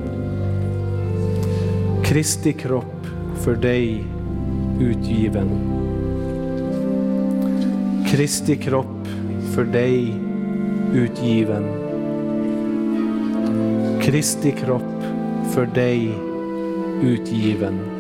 Kristi 2.05 2.53
kropp 2.53 3.07
för 3.35 3.55
dig 3.55 4.05
utgiven. 4.81 5.49
Kristi 8.07 8.57
kropp 8.57 9.09
för 9.55 9.65
dig 9.65 10.15
utgiven. 10.95 11.65
Kristi 14.03 14.53
kropp 14.53 14.95
för 15.55 15.66
dig 15.66 16.14
utgiven. 17.02 17.95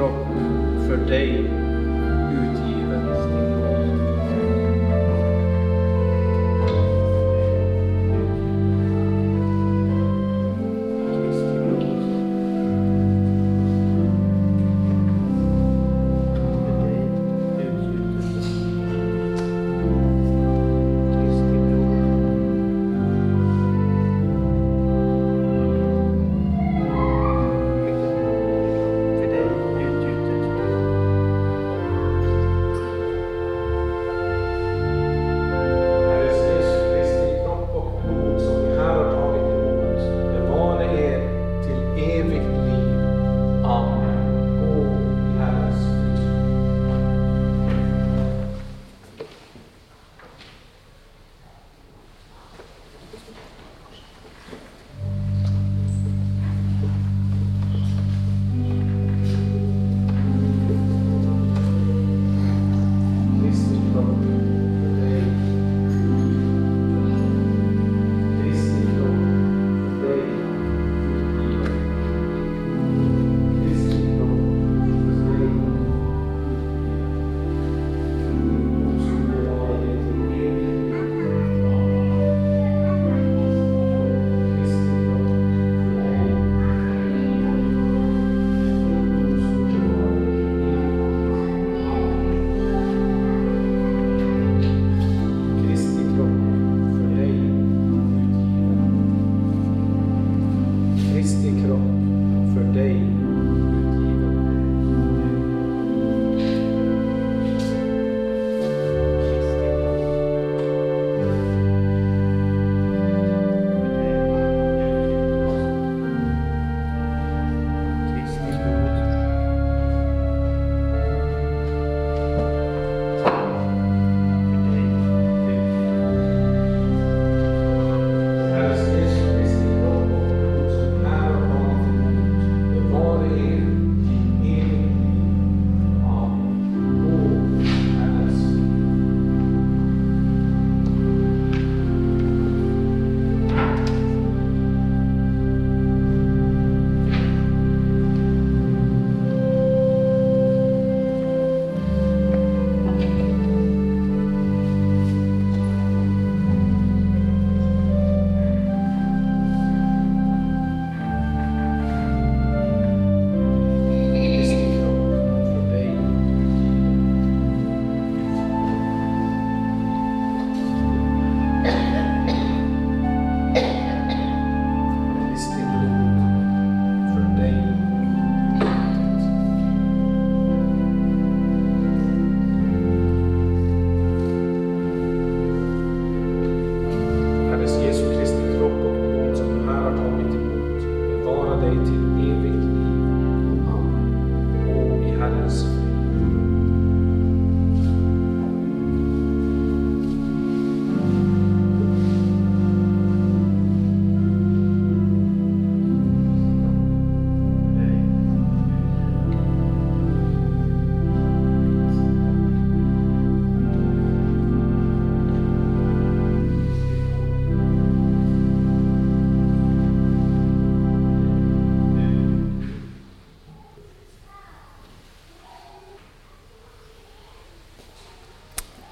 Kropp 0.00 0.26
för 0.88 0.96
dig. 0.96 1.39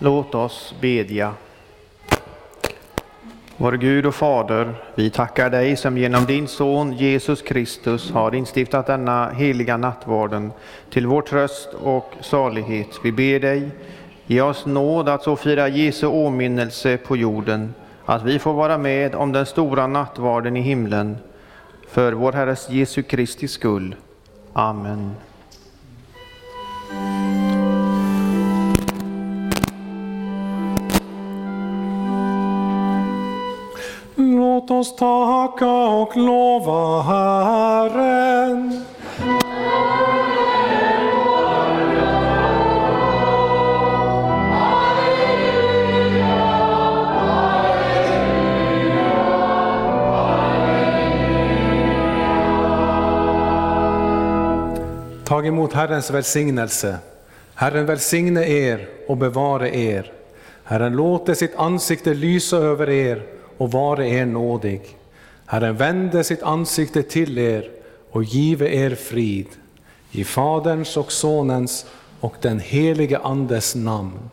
Låt 0.09 0.35
oss 0.35 0.75
bedja. 0.81 1.35
Vår 3.57 3.73
Gud 3.73 4.07
och 4.07 4.15
Fader, 4.15 4.75
vi 4.95 5.11
tackar 5.11 5.51
dig 5.51 5.77
som 5.77 5.99
genom 5.99 6.25
din 6.25 6.49
Son 6.49 6.93
Jesus 6.93 7.43
Kristus 7.43 8.11
har 8.11 8.35
instiftat 8.35 8.87
denna 8.87 9.31
heliga 9.31 9.77
nattvarden 9.77 10.53
till 10.91 11.07
vår 11.07 11.23
tröst 11.23 11.69
och 11.83 12.13
salighet. 12.21 12.89
Vi 13.05 13.13
ber 13.13 13.41
dig, 13.41 13.71
ge 14.27 14.41
oss 14.41 14.67
nåd 14.67 15.09
att 15.09 15.23
så 15.23 15.37
fira 15.37 15.69
Jesu 15.69 16.07
åminnelse 16.07 16.97
på 16.97 17.17
jorden, 17.17 17.75
att 18.05 18.23
vi 18.23 18.39
får 18.39 18.53
vara 18.53 18.79
med 18.79 19.15
om 19.15 19.33
den 19.33 19.47
stora 19.47 19.87
nattvarden 19.87 20.57
i 20.57 20.61
himlen, 20.61 21.17
för 21.89 22.13
vår 22.13 22.33
Herres 22.33 22.71
Jesu 22.71 23.03
Kristi 23.03 23.49
skull. 23.49 23.95
Amen. 24.53 25.15
Låt 34.69 34.81
oss 34.81 34.97
tacka 34.97 35.89
och 35.89 36.17
lova 36.17 37.03
Herren. 37.03 38.85
Tag 55.25 55.47
emot 55.47 55.73
Herrens 55.73 56.11
välsignelse. 56.11 56.99
Herren 57.55 57.87
välsigne 57.87 58.45
er 58.45 58.89
och 59.09 59.17
bevare 59.17 59.77
er. 59.77 60.13
Herren 60.65 60.97
låter 60.97 61.35
sitt 61.35 61.57
ansikte 61.57 62.15
lysa 62.15 62.57
över 62.57 62.91
er 62.91 63.38
och 63.59 63.73
vare 63.73 64.09
er 64.09 64.27
nådig. 64.27 64.81
Herren 65.47 65.77
vände 65.77 66.25
sitt 66.25 66.43
ansikte 66.43 67.03
till 67.03 67.39
er 67.39 67.71
och 68.11 68.25
give 68.25 68.69
er 68.69 68.95
frid. 68.95 69.47
I 70.13 70.25
Faderns 70.25 70.97
och 70.97 71.13
Sonens 71.13 71.87
och 72.21 72.35
den 72.41 72.61
helige 72.61 73.19
Andes 73.19 73.75
namn. 73.75 74.31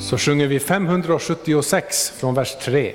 Så 0.00 0.18
sjunger 0.18 0.46
vi 0.46 0.60
576 0.60 2.10
från 2.10 2.34
vers 2.34 2.56
3. 2.64 2.92